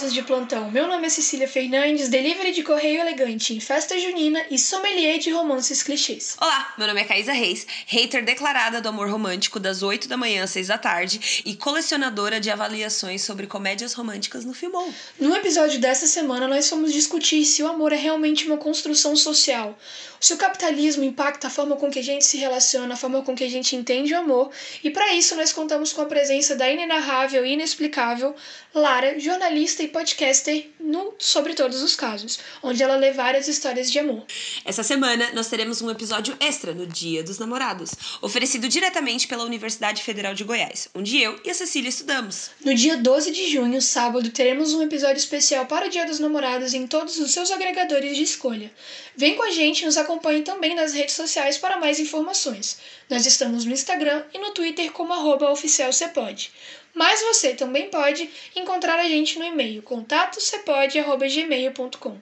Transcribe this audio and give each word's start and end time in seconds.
curiosas 0.00 0.14
de 0.14 0.22
plantão, 0.22 0.70
meu 0.70 0.86
nome 0.86 1.06
é 1.06 1.10
Cecília 1.10 1.46
Fernandes, 1.46 2.08
delivery 2.08 2.52
de 2.52 2.62
correio 2.62 3.00
elegante 3.00 3.54
em 3.54 3.60
festa 3.60 3.98
junina 3.98 4.42
e 4.50 4.58
sommelier 4.58 5.18
de 5.18 5.30
romances 5.30 5.82
clichês. 5.82 6.36
Olá, 6.40 6.72
meu 6.78 6.86
nome 6.86 7.02
é 7.02 7.04
Caísa 7.04 7.32
Reis, 7.32 7.66
hater 7.86 8.24
declarada 8.24 8.80
do 8.80 8.88
amor 8.88 9.10
romântico 9.10 9.60
das 9.60 9.82
8 9.82 10.08
da 10.08 10.16
manhã 10.16 10.44
às 10.44 10.50
6 10.50 10.68
da 10.68 10.78
tarde 10.78 11.42
e 11.44 11.54
colecionadora 11.54 12.40
de 12.40 12.50
avaliações 12.50 13.22
sobre 13.22 13.46
comédias 13.46 13.92
românticas 13.92 14.44
no 14.44 14.54
Filmou. 14.54 14.90
No 15.18 15.36
episódio 15.36 15.78
dessa 15.78 16.06
semana, 16.06 16.48
nós 16.48 16.68
fomos 16.68 16.92
discutir 16.92 17.44
se 17.44 17.62
o 17.62 17.68
amor 17.68 17.92
é 17.92 17.96
realmente 17.96 18.46
uma 18.46 18.56
construção 18.56 19.14
social, 19.14 19.78
se 20.18 20.32
o 20.32 20.38
capitalismo 20.38 21.04
impacta 21.04 21.48
a 21.48 21.50
forma 21.50 21.76
com 21.76 21.90
que 21.90 21.98
a 21.98 22.04
gente 22.04 22.24
se 22.24 22.38
relaciona, 22.38 22.94
a 22.94 22.96
forma 22.96 23.22
com 23.22 23.34
que 23.34 23.44
a 23.44 23.50
gente 23.50 23.76
entende 23.76 24.14
o 24.14 24.18
amor, 24.18 24.50
e 24.82 24.90
para 24.90 25.12
isso 25.14 25.36
nós 25.36 25.52
contamos 25.52 25.92
com 25.92 26.00
a 26.00 26.06
presença 26.06 26.56
da 26.56 26.70
inenarrável 26.70 27.44
e 27.44 27.52
inexplicável 27.52 28.34
Lara, 28.72 29.18
jornalista 29.18 29.82
e 29.82 29.88
podcaster 29.90 30.70
no 30.80 31.14
Sobre 31.18 31.54
Todos 31.54 31.82
os 31.82 31.94
Casos, 31.94 32.38
onde 32.62 32.82
ela 32.82 32.96
lê 32.96 33.12
várias 33.12 33.48
histórias 33.48 33.90
de 33.90 33.98
amor. 33.98 34.24
Essa 34.64 34.82
semana 34.82 35.30
nós 35.34 35.48
teremos 35.48 35.82
um 35.82 35.90
episódio 35.90 36.36
extra 36.40 36.72
no 36.72 36.86
Dia 36.86 37.22
dos 37.22 37.38
Namorados, 37.38 37.90
oferecido 38.22 38.68
diretamente 38.68 39.28
pela 39.28 39.44
Universidade 39.44 40.02
Federal 40.02 40.34
de 40.34 40.44
Goiás, 40.44 40.88
onde 40.94 41.20
eu 41.20 41.38
e 41.44 41.50
a 41.50 41.54
Cecília 41.54 41.88
estudamos. 41.88 42.50
No 42.64 42.74
dia 42.74 42.96
12 42.96 43.30
de 43.30 43.50
junho, 43.50 43.80
sábado, 43.82 44.30
teremos 44.30 44.72
um 44.72 44.82
episódio 44.82 45.18
especial 45.18 45.66
para 45.66 45.86
o 45.86 45.90
Dia 45.90 46.06
dos 46.06 46.18
Namorados 46.18 46.74
em 46.74 46.86
todos 46.86 47.18
os 47.18 47.30
seus 47.32 47.50
agregadores 47.50 48.16
de 48.16 48.22
escolha. 48.22 48.72
Vem 49.16 49.36
com 49.36 49.42
a 49.42 49.50
gente 49.50 49.82
e 49.82 49.86
nos 49.86 49.96
acompanhe 49.96 50.42
também 50.42 50.74
nas 50.74 50.92
redes 50.92 51.14
sociais 51.14 51.58
para 51.58 51.78
mais 51.78 52.00
informações. 52.00 52.78
Nós 53.08 53.26
estamos 53.26 53.64
no 53.64 53.72
Instagram 53.72 54.22
e 54.32 54.38
no 54.38 54.52
Twitter 54.52 54.90
como 54.92 55.12
arroba 55.12 55.50
oficialcepode. 55.50 56.52
Mas 57.00 57.20
você 57.22 57.54
também 57.54 57.88
pode 57.88 58.28
encontrar 58.54 58.98
a 58.98 59.08
gente 59.08 59.38
no 59.38 59.44
e-mail 59.46 59.80
contatocepode.gmail.com. 59.80 62.18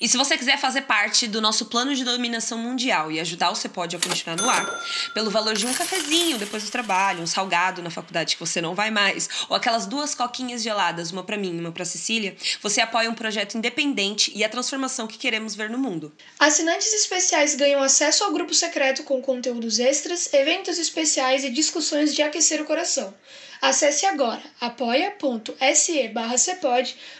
E 0.00 0.08
se 0.08 0.16
você 0.16 0.38
quiser 0.38 0.58
fazer 0.58 0.82
parte 0.82 1.26
do 1.26 1.40
nosso 1.40 1.66
plano 1.66 1.92
de 1.92 2.04
dominação 2.04 2.56
mundial 2.56 3.10
e 3.10 3.18
ajudar 3.18 3.50
o 3.50 3.56
Cepode 3.56 3.96
a 3.96 3.98
continuar 3.98 4.36
no 4.36 4.48
ar, 4.48 4.80
pelo 5.12 5.28
valor 5.28 5.54
de 5.54 5.66
um 5.66 5.74
cafezinho 5.74 6.38
depois 6.38 6.62
do 6.62 6.70
trabalho, 6.70 7.20
um 7.20 7.26
salgado 7.26 7.82
na 7.82 7.90
faculdade 7.90 8.36
que 8.36 8.40
você 8.40 8.60
não 8.60 8.76
vai 8.76 8.92
mais, 8.92 9.28
ou 9.48 9.56
aquelas 9.56 9.86
duas 9.86 10.14
coquinhas 10.14 10.62
geladas, 10.62 11.10
uma 11.10 11.24
para 11.24 11.36
mim 11.36 11.56
e 11.56 11.60
uma 11.60 11.72
para 11.72 11.84
Cecília, 11.84 12.36
você 12.62 12.80
apoia 12.80 13.10
um 13.10 13.14
projeto 13.14 13.58
independente 13.58 14.30
e 14.36 14.44
a 14.44 14.48
transformação 14.48 15.08
que 15.08 15.18
queremos 15.18 15.56
ver 15.56 15.68
no 15.68 15.78
mundo. 15.78 16.12
Assinantes 16.38 16.92
especiais 16.92 17.56
ganham 17.56 17.82
acesso 17.82 18.22
ao 18.22 18.32
grupo 18.32 18.54
secreto 18.54 19.02
com 19.02 19.20
conteúdos 19.20 19.80
extras, 19.80 20.32
eventos 20.32 20.78
especiais 20.78 21.42
e 21.42 21.50
discussões 21.50 22.14
de 22.14 22.22
aquecer 22.22 22.62
o 22.62 22.64
coração. 22.64 23.12
Acesse 23.60 24.06
agora 24.06 24.42
apoia.se 24.58 26.08
barra 26.08 26.36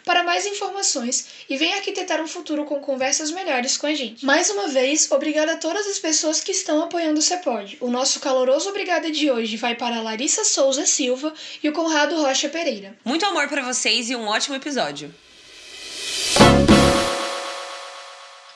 para 0.04 0.24
mais 0.24 0.46
informações 0.46 1.26
e 1.48 1.56
venha 1.56 1.76
arquitetar 1.76 2.22
um 2.22 2.26
futuro 2.26 2.64
com 2.64 2.80
conversas 2.80 3.30
melhores 3.30 3.76
com 3.76 3.86
a 3.86 3.94
gente. 3.94 4.24
Mais 4.24 4.48
uma 4.48 4.68
vez, 4.68 5.10
obrigada 5.10 5.52
a 5.52 5.56
todas 5.56 5.86
as 5.86 5.98
pessoas 5.98 6.40
que 6.40 6.52
estão 6.52 6.82
apoiando 6.82 7.18
o 7.18 7.22
Cepod. 7.22 7.76
O 7.80 7.90
nosso 7.90 8.20
caloroso 8.20 8.70
obrigada 8.70 9.10
de 9.10 9.30
hoje 9.30 9.58
vai 9.58 9.74
para 9.74 9.96
a 9.96 10.02
Larissa 10.02 10.44
Souza 10.44 10.86
Silva 10.86 11.34
e 11.62 11.68
o 11.68 11.72
Conrado 11.72 12.16
Rocha 12.16 12.48
Pereira. 12.48 12.96
Muito 13.04 13.26
amor 13.26 13.48
para 13.48 13.62
vocês 13.62 14.08
e 14.08 14.16
um 14.16 14.26
ótimo 14.26 14.56
episódio. 14.56 15.14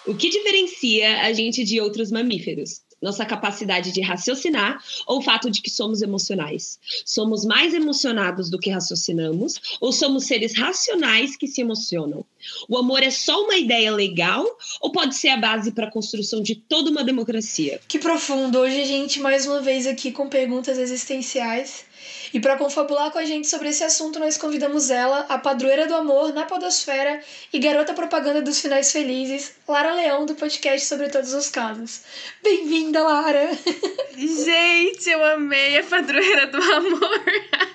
O 0.07 0.15
que 0.15 0.29
diferencia 0.29 1.23
a 1.23 1.33
gente 1.33 1.65
de 1.65 1.81
outros 1.81 2.11
mamíferos? 2.11 2.83
Nossa 3.05 3.25
capacidade 3.27 3.93
de 3.93 4.01
raciocinar 4.01 4.83
ou 5.07 5.19
o 5.19 5.23
fato 5.23 5.51
de 5.51 5.61
que 5.61 5.71
somos 5.71 6.01
emocionais? 6.01 6.79
Somos 7.05 7.45
mais 7.45 7.75
emocionados 7.75 8.49
do 8.49 8.59
que 8.59 8.71
raciocinamos 8.71 9.61
ou 9.81 9.93
somos 9.93 10.25
seres 10.25 10.57
racionais 10.57 11.37
que 11.37 11.47
se 11.47 11.61
emocionam? 11.61 12.25
O 12.69 12.79
amor 12.79 13.03
é 13.03 13.11
só 13.11 13.45
uma 13.45 13.57
ideia 13.57 13.93
legal 13.93 14.45
ou 14.81 14.91
pode 14.91 15.15
ser 15.15 15.29
a 15.29 15.37
base 15.37 15.73
para 15.73 15.87
a 15.87 15.91
construção 15.91 16.43
de 16.43 16.55
toda 16.55 16.91
uma 16.91 17.05
democracia? 17.05 17.79
Que 17.87 17.99
profundo! 17.99 18.59
Hoje 18.59 18.85
gente 18.87 19.21
mais 19.21 19.47
uma 19.47 19.61
vez 19.61 19.87
aqui 19.87 20.11
com 20.11 20.29
perguntas 20.29 20.79
existenciais. 20.79 21.85
E 22.33 22.41
para 22.41 22.57
confabular 22.57 23.11
com 23.11 23.19
a 23.19 23.25
gente 23.25 23.47
sobre 23.47 23.69
esse 23.69 23.85
assunto, 23.85 24.19
nós 24.19 24.37
convidamos 24.37 24.91
ela, 24.91 25.27
a 25.29 25.39
padroeira 25.39 25.87
do 25.87 25.95
amor 25.95 26.33
na 26.33 26.45
podosfera 26.45 27.21
e 27.53 27.59
garota 27.59 27.95
propaganda 27.95 28.43
dos 28.43 28.61
finais 28.61 28.91
felizes, 28.91 29.55
Lara 29.69 29.95
Leão, 29.95 30.27
do 30.27 30.35
podcast 30.35 30.87
Sobre 30.87 31.09
Todos 31.09 31.33
os 31.33 31.49
Casos. 31.49 32.03
Bem-vinda, 32.43 33.03
Lara! 33.03 33.51
Gente, 34.17 35.11
eu 35.11 35.25
amei 35.25 35.79
a 35.79 35.85
padroeira 35.85 36.47
do 36.47 36.61
amor! 36.61 37.25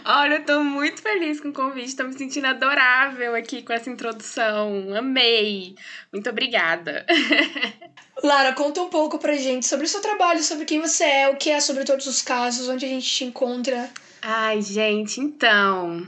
Olha, 0.06 0.36
eu 0.36 0.46
tô 0.46 0.64
muito 0.64 1.02
feliz 1.02 1.40
com 1.40 1.50
o 1.50 1.54
convite, 1.54 1.96
tô 1.96 2.04
me 2.04 2.14
sentindo 2.14 2.48
adorável 2.48 3.36
aqui 3.36 3.62
com 3.62 3.74
essa 3.74 3.90
introdução. 3.90 4.94
Amei! 4.96 5.76
Muito 6.12 6.30
obrigada! 6.30 7.06
Lara, 8.24 8.54
conta 8.54 8.82
um 8.82 8.90
pouco 8.90 9.18
pra 9.18 9.34
gente 9.34 9.66
sobre 9.66 9.86
o 9.86 9.90
seu 9.90 10.02
trabalho, 10.02 10.42
sobre 10.42 10.66
quem 10.66 10.80
você 10.80 11.04
é, 11.04 11.30
o 11.30 11.36
que 11.36 11.50
é 11.50 11.60
sobre 11.60 11.84
todos 11.84 12.08
os 12.08 12.22
casos, 12.22 12.70
onde 12.70 12.86
a 12.86 12.90
gente 12.90 13.08
te 13.08 13.26
encontra. 13.26 13.90
Ai, 14.22 14.62
gente, 14.62 15.20
então. 15.20 16.08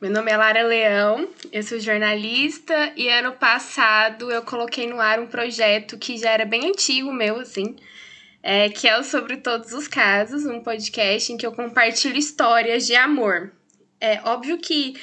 Meu 0.00 0.10
nome 0.10 0.32
é 0.32 0.36
Lara 0.36 0.62
Leão, 0.62 1.28
eu 1.52 1.62
sou 1.62 1.78
jornalista 1.78 2.92
e 2.96 3.08
ano 3.10 3.32
passado 3.32 4.30
eu 4.30 4.42
coloquei 4.42 4.86
no 4.86 4.98
ar 4.98 5.20
um 5.20 5.26
projeto 5.26 5.98
que 5.98 6.16
já 6.16 6.30
era 6.30 6.46
bem 6.46 6.66
antigo 6.66 7.12
meu, 7.12 7.38
assim, 7.38 7.76
é, 8.42 8.68
que 8.68 8.88
é 8.88 8.98
o 8.98 9.04
Sobre 9.04 9.36
Todos 9.36 9.72
os 9.72 9.86
Casos, 9.86 10.46
um 10.46 10.60
podcast 10.60 11.32
em 11.32 11.36
que 11.36 11.46
eu 11.46 11.52
compartilho 11.52 12.16
histórias 12.16 12.86
de 12.86 12.94
amor. 12.94 13.52
É 14.00 14.20
óbvio 14.24 14.58
que 14.58 14.94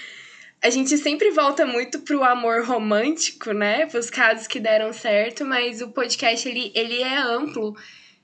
a 0.62 0.70
gente 0.70 0.98
sempre 0.98 1.30
volta 1.32 1.66
muito 1.66 2.00
pro 2.00 2.24
amor 2.24 2.66
romântico, 2.66 3.52
né? 3.52 3.86
Pros 3.86 4.10
casos 4.10 4.48
que 4.48 4.60
deram 4.60 4.92
certo, 4.92 5.46
mas 5.46 5.82
o 5.82 5.90
podcast 5.90 6.50
ele, 6.50 6.72
ele 6.74 7.02
é 7.02 7.18
amplo 7.18 7.76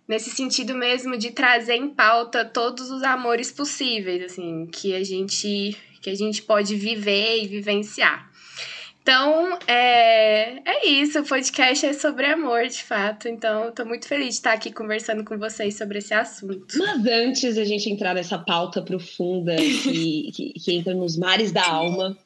nesse 0.07 0.31
sentido 0.31 0.73
mesmo 0.75 1.17
de 1.17 1.31
trazer 1.31 1.75
em 1.75 1.89
pauta 1.89 2.43
todos 2.43 2.89
os 2.89 3.03
amores 3.03 3.51
possíveis, 3.51 4.23
assim, 4.23 4.67
que 4.67 4.95
a 4.95 5.03
gente 5.03 5.77
que 6.01 6.09
a 6.09 6.15
gente 6.15 6.41
pode 6.41 6.75
viver 6.75 7.41
e 7.41 7.47
vivenciar. 7.47 8.29
Então, 9.03 9.59
é, 9.67 10.59
é 10.65 10.87
isso. 10.87 11.19
O 11.19 11.27
podcast 11.27 11.85
é 11.85 11.91
sobre 11.91 12.25
amor, 12.25 12.67
de 12.67 12.81
fato. 12.81 13.27
Então, 13.27 13.65
eu 13.65 13.71
tô 13.73 13.83
muito 13.83 14.07
feliz 14.07 14.27
de 14.27 14.33
estar 14.35 14.53
aqui 14.53 14.71
conversando 14.71 15.25
com 15.25 15.37
vocês 15.37 15.77
sobre 15.77 15.97
esse 15.97 16.13
assunto. 16.13 16.77
Mas 16.77 17.05
antes 17.05 17.57
a 17.57 17.65
gente 17.65 17.89
entrar 17.89 18.15
nessa 18.15 18.37
pauta 18.37 18.81
profunda 18.81 19.57
que, 19.57 20.31
que, 20.31 20.53
que 20.53 20.73
entra 20.73 20.93
nos 20.93 21.17
mares 21.17 21.51
da 21.51 21.67
alma, 21.67 22.17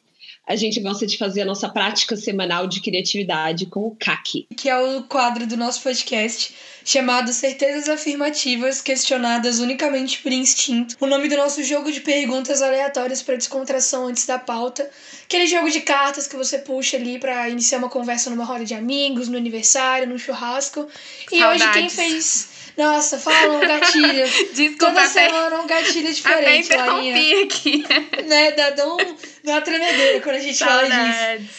a 0.47 0.55
gente 0.55 0.79
gosta 0.79 1.05
de 1.05 1.17
fazer 1.17 1.41
a 1.41 1.45
nossa 1.45 1.67
prática 1.67 2.15
semanal 2.15 2.67
de 2.67 2.79
criatividade 2.79 3.65
com 3.65 3.81
o 3.81 3.95
CAC. 3.95 4.47
Que 4.55 4.69
é 4.69 4.79
o 4.79 5.03
quadro 5.03 5.45
do 5.45 5.57
nosso 5.57 5.83
podcast 5.83 6.55
chamado 6.85 7.33
Certezas 7.33 7.89
Afirmativas 7.89 8.79
Questionadas 8.79 9.59
Unicamente 9.59 10.19
por 10.19 10.31
Instinto. 10.31 10.95
O 11.01 11.05
nome 11.05 11.27
do 11.27 11.35
nosso 11.35 11.61
jogo 11.61 11.91
de 11.91 11.99
perguntas 11.99 12.61
aleatórias 12.61 13.21
para 13.21 13.35
descontração 13.35 14.07
antes 14.07 14.25
da 14.25 14.39
pauta. 14.39 14.89
Aquele 15.25 15.47
jogo 15.47 15.69
de 15.69 15.81
cartas 15.81 16.27
que 16.27 16.37
você 16.37 16.59
puxa 16.59 16.95
ali 16.95 17.19
para 17.19 17.49
iniciar 17.49 17.79
uma 17.79 17.89
conversa 17.89 18.29
numa 18.29 18.45
roda 18.45 18.63
de 18.63 18.73
amigos, 18.73 19.27
no 19.27 19.35
aniversário, 19.35 20.07
no 20.07 20.17
churrasco. 20.17 20.87
E 21.29 21.39
Saudades. 21.39 21.61
hoje 21.61 21.73
quem 21.73 21.89
fez 21.89 22.56
nossa, 22.77 23.17
fala 23.17 23.57
um 23.57 23.59
gatilho. 23.59 24.27
Desculpa, 24.53 24.85
Toda 24.85 25.01
até, 25.01 25.25
semana 25.27 25.61
um 25.61 25.67
gatilho 25.67 26.07
até 26.09 26.13
diferente, 26.13 26.65
interrompi 26.67 27.11
Larinha. 27.11 27.43
aqui. 27.45 27.83
Né? 28.27 28.51
Dá, 28.51 28.69
dá, 28.71 28.93
um, 28.93 28.97
dá 29.43 29.53
uma 29.53 29.61
tremedeira 29.61 30.21
quando 30.21 30.35
a 30.35 30.39
gente 30.39 30.59
fala 30.59 30.83
disso. 30.83 30.95
Saudades. 30.95 31.49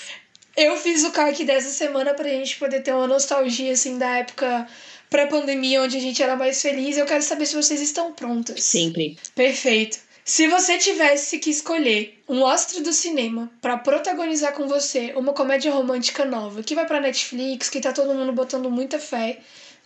Eu 0.56 0.76
fiz 0.76 1.04
o 1.04 1.12
CAC 1.12 1.44
dessa 1.44 1.70
semana 1.70 2.14
pra 2.14 2.28
gente 2.28 2.56
poder 2.56 2.82
ter 2.82 2.92
uma 2.92 3.06
nostalgia, 3.06 3.72
assim, 3.72 3.96
da 3.96 4.18
época 4.18 4.66
pré-pandemia, 5.08 5.82
onde 5.82 5.96
a 5.96 6.00
gente 6.00 6.22
era 6.22 6.36
mais 6.36 6.60
feliz. 6.60 6.96
Eu 6.98 7.06
quero 7.06 7.22
saber 7.22 7.46
se 7.46 7.54
vocês 7.54 7.80
estão 7.80 8.12
prontas. 8.12 8.62
Sempre. 8.62 9.16
Perfeito. 9.34 9.98
Se 10.24 10.46
você 10.46 10.76
tivesse 10.76 11.38
que 11.38 11.48
escolher 11.48 12.22
um 12.28 12.46
astro 12.46 12.82
do 12.82 12.92
cinema 12.92 13.50
pra 13.62 13.78
protagonizar 13.78 14.52
com 14.52 14.68
você 14.68 15.14
uma 15.16 15.32
comédia 15.32 15.72
romântica 15.72 16.24
nova, 16.24 16.62
que 16.62 16.74
vai 16.74 16.84
pra 16.84 17.00
Netflix, 17.00 17.70
que 17.70 17.80
tá 17.80 17.92
todo 17.92 18.12
mundo 18.12 18.32
botando 18.32 18.70
muita 18.70 18.98
fé, 18.98 19.38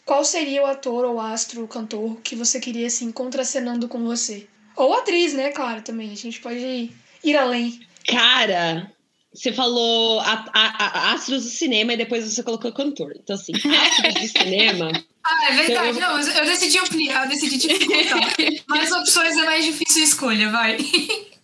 qual 0.04 0.24
seria 0.24 0.62
o 0.62 0.66
ator 0.66 1.04
ou 1.04 1.20
astro, 1.20 1.64
o 1.64 1.68
cantor 1.68 2.20
que 2.22 2.34
você 2.34 2.60
queria 2.60 2.86
assim 2.86 3.12
contracenando 3.12 3.88
com 3.88 4.04
você? 4.04 4.46
Ou 4.76 4.94
atriz, 4.94 5.34
né? 5.34 5.50
Claro, 5.50 5.82
também. 5.82 6.10
A 6.10 6.16
gente 6.16 6.40
pode 6.40 6.90
ir, 7.22 7.36
além. 7.36 7.80
Cara, 8.06 8.90
você 9.32 9.52
falou 9.52 10.20
a, 10.20 10.44
a, 10.52 10.86
a 10.86 11.12
astros 11.12 11.44
do 11.44 11.50
cinema 11.50 11.92
e 11.92 11.96
depois 11.96 12.24
você 12.24 12.42
colocou 12.42 12.72
cantor. 12.72 13.12
Então, 13.16 13.36
assim, 13.36 13.52
astros 13.54 14.14
do 14.14 14.38
cinema. 14.38 14.92
Ah, 15.24 15.52
é 15.52 15.56
verdade. 15.56 16.00
Não, 16.00 16.14
mas 16.14 16.36
eu 16.36 16.44
decidi 16.44 16.78
ampliar, 16.78 17.22
eu 17.22 17.28
decidi 17.28 17.56
dificultar. 17.56 18.34
Mas 18.66 18.90
opções 18.90 19.36
é 19.36 19.44
mais 19.44 19.64
difícil 19.64 20.02
a 20.02 20.04
escolha, 20.04 20.50
vai. 20.50 20.76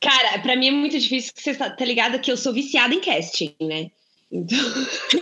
Cara, 0.00 0.40
pra 0.40 0.56
mim 0.56 0.66
é 0.66 0.70
muito 0.72 0.98
difícil, 0.98 1.32
porque 1.32 1.52
você 1.52 1.56
tá, 1.56 1.70
tá 1.70 1.84
ligado 1.84 2.18
que 2.18 2.30
eu 2.30 2.36
sou 2.36 2.52
viciada 2.52 2.92
em 2.92 3.00
casting, 3.00 3.54
né? 3.60 3.88
Então, 4.30 4.58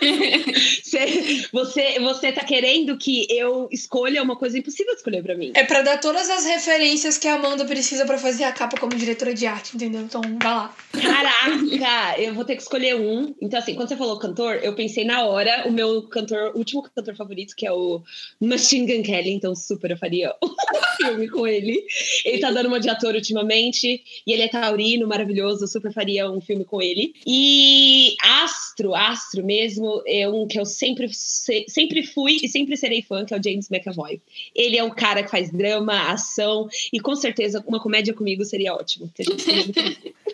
você, 0.82 1.46
você, 1.52 1.98
você 2.00 2.32
tá 2.32 2.44
querendo 2.44 2.96
que 2.96 3.26
eu 3.30 3.68
escolha 3.70 4.22
uma 4.22 4.36
coisa 4.36 4.58
impossível 4.58 4.92
de 4.92 4.98
escolher 4.98 5.22
pra 5.22 5.36
mim. 5.36 5.52
É 5.54 5.64
pra 5.64 5.82
dar 5.82 6.00
todas 6.00 6.28
as 6.28 6.44
referências 6.44 7.16
que 7.16 7.28
a 7.28 7.34
Amanda 7.34 7.64
precisa 7.64 8.04
pra 8.04 8.18
fazer 8.18 8.44
a 8.44 8.52
capa 8.52 8.78
como 8.78 8.94
diretora 8.94 9.32
de 9.32 9.46
arte, 9.46 9.76
entendeu? 9.76 10.02
Então, 10.02 10.20
vai 10.42 10.54
lá. 10.54 10.74
Caraca, 10.92 12.20
eu 12.20 12.34
vou 12.34 12.44
ter 12.44 12.56
que 12.56 12.62
escolher 12.62 12.96
um. 12.96 13.34
Então, 13.40 13.58
assim, 13.58 13.74
quando 13.74 13.88
você 13.88 13.96
falou 13.96 14.18
cantor, 14.18 14.60
eu 14.62 14.74
pensei 14.74 15.04
na 15.04 15.24
hora 15.24 15.64
o 15.66 15.72
meu 15.72 16.02
cantor, 16.02 16.52
o 16.54 16.58
último 16.58 16.82
cantor 16.82 17.14
favorito, 17.14 17.54
que 17.54 17.66
é 17.66 17.72
o 17.72 18.02
Machine 18.40 18.86
Gun 18.86 19.02
Kelly, 19.02 19.30
então 19.30 19.54
super 19.54 19.90
eu 19.90 19.96
faria 19.96 20.34
um 20.42 20.96
filme 20.96 21.28
com 21.28 21.46
ele. 21.46 21.84
Ele 22.24 22.38
tá 22.38 22.50
dando 22.50 22.66
uma 22.66 22.80
de 22.80 22.88
ator 22.88 23.14
ultimamente, 23.14 24.02
e 24.26 24.32
ele 24.32 24.42
é 24.42 24.48
taurino, 24.48 25.06
maravilhoso, 25.06 25.64
eu 25.64 25.68
super 25.68 25.92
faria 25.92 26.30
um 26.30 26.40
filme 26.40 26.64
com 26.64 26.82
ele. 26.82 27.14
E 27.26 28.14
Astro, 28.22 28.95
astro 28.96 29.44
mesmo, 29.44 30.02
é 30.06 30.28
um 30.28 30.46
que 30.46 30.58
eu 30.58 30.64
sempre, 30.64 31.08
sempre 31.12 32.02
fui 32.02 32.38
e 32.42 32.48
sempre 32.48 32.76
serei 32.76 33.02
fã, 33.02 33.24
que 33.24 33.34
é 33.34 33.38
o 33.38 33.42
James 33.42 33.70
McAvoy. 33.70 34.20
Ele 34.54 34.76
é 34.76 34.82
um 34.82 34.90
cara 34.90 35.22
que 35.22 35.30
faz 35.30 35.50
drama, 35.50 36.10
ação, 36.10 36.68
e 36.92 36.98
com 36.98 37.14
certeza 37.14 37.62
uma 37.66 37.80
comédia 37.80 38.14
comigo 38.14 38.44
seria 38.44 38.74
ótimo. 38.74 39.10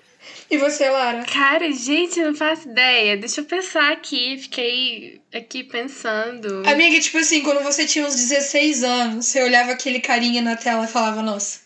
E 0.50 0.58
você, 0.58 0.88
Lara? 0.90 1.24
Cara, 1.24 1.72
gente, 1.72 2.20
eu 2.20 2.26
não 2.26 2.34
faço 2.34 2.68
ideia. 2.68 3.16
Deixa 3.16 3.40
eu 3.40 3.44
pensar 3.46 3.90
aqui. 3.90 4.36
Fiquei 4.36 5.18
aqui 5.32 5.64
pensando. 5.64 6.62
Amiga, 6.66 7.00
tipo 7.00 7.16
assim, 7.16 7.42
quando 7.42 7.62
você 7.62 7.86
tinha 7.86 8.06
uns 8.06 8.14
16 8.16 8.84
anos, 8.84 9.26
você 9.26 9.42
olhava 9.42 9.72
aquele 9.72 9.98
carinha 9.98 10.42
na 10.42 10.54
tela 10.54 10.84
e 10.84 10.88
falava, 10.88 11.22
nossa, 11.22 11.60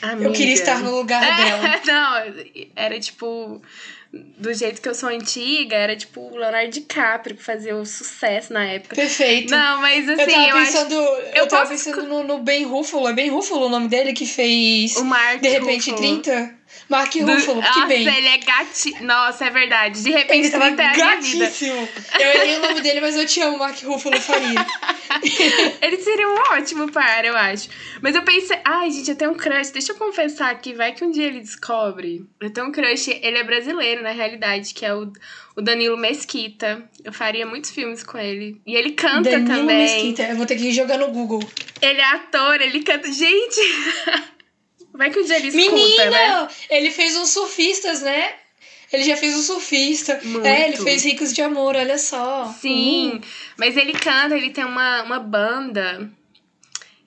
Amiga. 0.00 0.28
eu 0.28 0.32
queria 0.32 0.54
estar 0.54 0.80
no 0.80 0.94
lugar 0.96 1.20
dela. 1.36 1.80
não, 1.84 2.44
era 2.76 3.00
tipo 3.00 3.60
do 4.12 4.52
jeito 4.52 4.82
que 4.82 4.88
eu 4.88 4.94
sou 4.94 5.08
antiga, 5.08 5.76
era 5.76 5.96
tipo 5.96 6.20
o 6.20 6.36
Leonardo 6.36 6.70
DiCaprio 6.70 7.36
pra 7.36 7.44
fazer 7.44 7.74
o 7.74 7.86
sucesso 7.86 8.52
na 8.52 8.64
época. 8.64 8.96
Perfeito. 8.96 9.50
Não, 9.50 9.80
mas 9.80 10.08
assim, 10.08 10.22
eu 10.22 10.28
tava 10.28 10.48
eu 10.48 10.54
pensando, 10.54 11.00
acho... 11.00 11.38
eu, 11.38 11.48
tava 11.48 11.68
pensando 11.68 12.02
no, 12.02 12.22
no 12.24 12.38
Ben 12.38 12.64
Ruffalo, 12.64 13.08
é 13.08 13.12
Ben 13.12 13.30
Ruffalo 13.30 13.66
o 13.66 13.68
nome 13.68 13.88
dele 13.88 14.12
que 14.12 14.26
fez 14.26 14.96
De 15.40 15.48
repente 15.48 15.90
Ruffalo. 15.90 16.22
30? 16.22 16.59
Mark 16.88 17.12
Do... 17.12 17.26
Ruffalo, 17.26 17.62
que 17.62 17.68
Nossa, 17.68 17.86
bem. 17.86 18.08
ele 18.08 18.28
é 18.28 18.38
gati... 18.38 19.02
Nossa, 19.02 19.44
é 19.44 19.50
verdade. 19.50 20.02
De 20.02 20.10
repente 20.10 20.46
Ele 20.46 20.50
tava 20.50 20.64
30 20.66 20.82
é 20.82 20.86
a 20.86 20.92
minha 20.92 21.20
vida. 21.20 21.44
gatíssimo. 21.44 21.88
Eu 22.18 22.26
errei 22.26 22.56
o 22.56 22.62
nome 22.62 22.80
dele, 22.80 23.00
mas 23.00 23.16
eu 23.16 23.26
te 23.26 23.40
amo, 23.40 23.58
Mark 23.58 23.80
Ruffalo 23.82 24.20
faria. 24.20 24.66
Ele 25.82 25.96
seria 25.98 26.28
um 26.28 26.34
ótimo 26.52 26.90
par, 26.90 27.24
eu 27.24 27.36
acho. 27.36 27.68
Mas 28.00 28.14
eu 28.14 28.22
pensei, 28.22 28.58
ai, 28.64 28.90
gente, 28.90 29.10
eu 29.10 29.16
tenho 29.16 29.32
um 29.32 29.34
crush. 29.34 29.70
Deixa 29.70 29.92
eu 29.92 29.96
confessar 29.96 30.50
aqui, 30.50 30.72
vai 30.72 30.92
que 30.92 31.04
um 31.04 31.10
dia 31.10 31.26
ele 31.26 31.40
descobre. 31.40 32.24
Eu 32.40 32.50
tenho 32.50 32.68
um 32.68 32.72
crush, 32.72 33.08
ele 33.08 33.38
é 33.38 33.44
brasileiro, 33.44 34.02
na 34.02 34.12
realidade, 34.12 34.72
que 34.72 34.86
é 34.86 34.94
o, 34.94 35.12
o 35.56 35.60
Danilo 35.62 35.96
Mesquita. 35.96 36.82
Eu 37.04 37.12
faria 37.12 37.44
muitos 37.44 37.70
filmes 37.70 38.02
com 38.02 38.18
ele. 38.18 38.60
E 38.66 38.74
ele 38.74 38.92
canta 38.92 39.30
Danilo 39.30 39.48
também. 39.48 39.78
Mesquita, 39.78 40.22
eu 40.22 40.36
vou 40.36 40.46
ter 40.46 40.56
que 40.56 40.72
jogar 40.72 40.98
no 40.98 41.08
Google. 41.08 41.42
Ele 41.82 42.00
é 42.00 42.04
ator, 42.14 42.60
ele 42.60 42.82
canta. 42.82 43.10
Gente! 43.10 43.60
Vai 45.00 45.10
que 45.10 45.18
um 45.18 45.24
dia 45.24 45.36
ele 45.36 45.48
escuta, 45.48 45.72
Menina! 45.74 46.10
né? 46.10 46.48
Ele 46.68 46.90
fez 46.90 47.16
uns 47.16 47.30
surfistas, 47.30 48.02
né? 48.02 48.34
Ele 48.92 49.02
já 49.02 49.16
fez 49.16 49.34
um 49.34 49.40
surfista. 49.40 50.20
Muito. 50.22 50.44
É, 50.46 50.68
ele 50.68 50.76
fez 50.76 51.02
Ricos 51.04 51.32
de 51.32 51.40
Amor, 51.40 51.74
olha 51.74 51.96
só. 51.96 52.54
Sim, 52.60 53.12
Uhum. 53.14 53.20
mas 53.56 53.78
ele 53.78 53.92
canta, 53.94 54.36
ele 54.36 54.50
tem 54.50 54.62
uma, 54.62 55.02
uma 55.04 55.18
banda. 55.18 56.10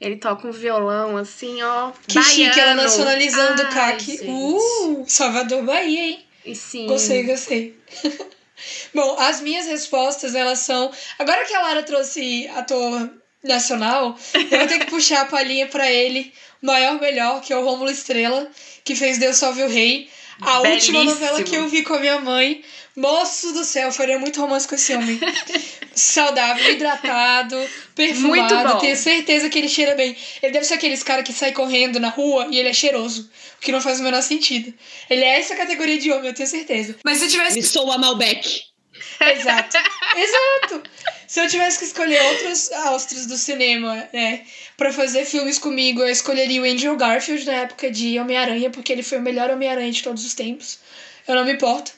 Ele 0.02 0.16
toca 0.16 0.48
um 0.48 0.52
violão, 0.52 1.18
assim, 1.18 1.62
ó. 1.62 1.92
Que 2.08 2.20
chique, 2.24 2.60
ela 2.60 2.72
baiano. 2.74 2.82
nacionalizando 2.82 3.62
o 3.62 3.70
CAC. 3.70 4.00
gente. 4.04 4.26
Uh, 4.28 5.06
Salvador, 5.08 5.62
Bahia, 5.64 6.02
hein? 6.02 6.26
E 6.44 6.56
sim. 6.56 6.88
Gostei, 6.88 7.22
gostei. 7.24 7.78
Bom, 8.92 9.16
as 9.20 9.40
minhas 9.42 9.68
respostas, 9.68 10.34
elas 10.34 10.60
são... 10.60 10.92
Agora 11.20 11.46
que 11.46 11.54
a 11.54 11.62
Lara 11.62 11.84
trouxe 11.84 12.48
ator 12.56 13.10
nacional, 13.44 14.18
eu 14.34 14.60
vou 14.60 14.68
ter 14.68 14.80
que 14.80 14.86
puxar 14.86 15.22
a 15.22 15.26
palhinha 15.26 15.68
pra 15.68 15.92
ele. 15.92 16.34
O 16.62 16.66
maior, 16.66 17.00
melhor, 17.00 17.42
que 17.42 17.52
é 17.52 17.58
o 17.58 17.64
Rômulo 17.64 17.92
Estrela, 17.92 18.50
que 18.84 18.96
fez 18.96 19.18
Deus 19.18 19.38
Salve 19.38 19.64
o 19.64 19.68
Rei. 19.68 20.10
A 20.42 20.60
última 20.60 21.00
Belíssimo. 21.00 21.04
novela 21.04 21.44
que 21.44 21.56
eu 21.56 21.68
vi 21.68 21.84
com 21.84 21.94
a 21.94 22.00
minha 22.00 22.20
mãe. 22.20 22.64
Moço 22.96 23.54
do 23.54 23.64
céu, 23.64 23.88
eu 23.88 23.92
faria 23.92 24.20
muito 24.20 24.40
romance 24.40 24.68
com 24.68 24.76
esse 24.76 24.94
homem. 24.94 25.20
Saudável, 25.96 26.74
hidratado, 26.74 27.58
perfumado. 27.96 28.56
Muito 28.56 28.74
bom. 28.74 28.80
Tenho 28.80 28.96
certeza 28.96 29.50
que 29.50 29.58
ele 29.58 29.68
cheira 29.70 29.96
bem. 29.96 30.16
Ele 30.42 30.52
deve 30.52 30.66
ser 30.66 30.76
aqueles 30.76 31.04
cara 31.04 31.24
que 31.24 31.34
sai 31.34 31.52
correndo 31.52 32.00
na 32.00 32.10
rua 32.10 32.48
e 32.52 32.60
ele 32.60 32.70
é 32.70 32.74
cheiroso. 32.74 33.30
O 33.58 33.62
que 33.62 33.72
não 33.72 33.82
faz 33.82 34.00
o 34.00 34.04
menor 34.04 34.22
sentido. 34.22 34.74
Ele 35.10 35.24
é 35.24 35.40
essa 35.40 35.56
categoria 35.56 35.98
de 35.98 36.12
homem, 36.12 36.28
eu 36.28 36.34
tenho 36.34 36.48
certeza. 36.48 36.96
Mas 37.04 37.18
se 37.18 37.26
eu 37.26 37.30
tivesse 37.30 37.60
Ele 37.60 37.66
soa 37.66 37.98
Malbec. 37.98 38.73
Exato. 39.20 39.78
Exato. 40.16 40.84
Se 41.28 41.40
eu 41.40 41.48
tivesse 41.48 41.80
que 41.80 41.86
escolher 41.86 42.22
outros 42.22 42.72
astros 42.72 43.26
do 43.26 43.38
cinema, 43.38 44.08
né, 44.14 44.42
pra 44.78 44.92
fazer 44.94 45.26
filmes 45.26 45.58
comigo, 45.58 46.02
eu 46.02 46.10
escolheria 46.10 46.62
o 46.62 46.66
Andrew 46.66 46.96
Garfield 46.96 47.46
na 47.46 47.54
época 47.54 47.90
de 47.90 48.20
Homem-Aranha, 48.20 48.70
porque 48.70 48.92
ele 48.92 49.04
foi 49.04 49.18
o 49.18 49.22
melhor 49.22 49.50
Homem-Aranha 49.50 49.92
de 49.92 50.04
todos 50.04 50.26
os 50.26 50.34
tempos. 50.34 50.80
Eu 51.28 51.36
não 51.36 51.46
me 51.46 51.54
importo. 51.54 51.92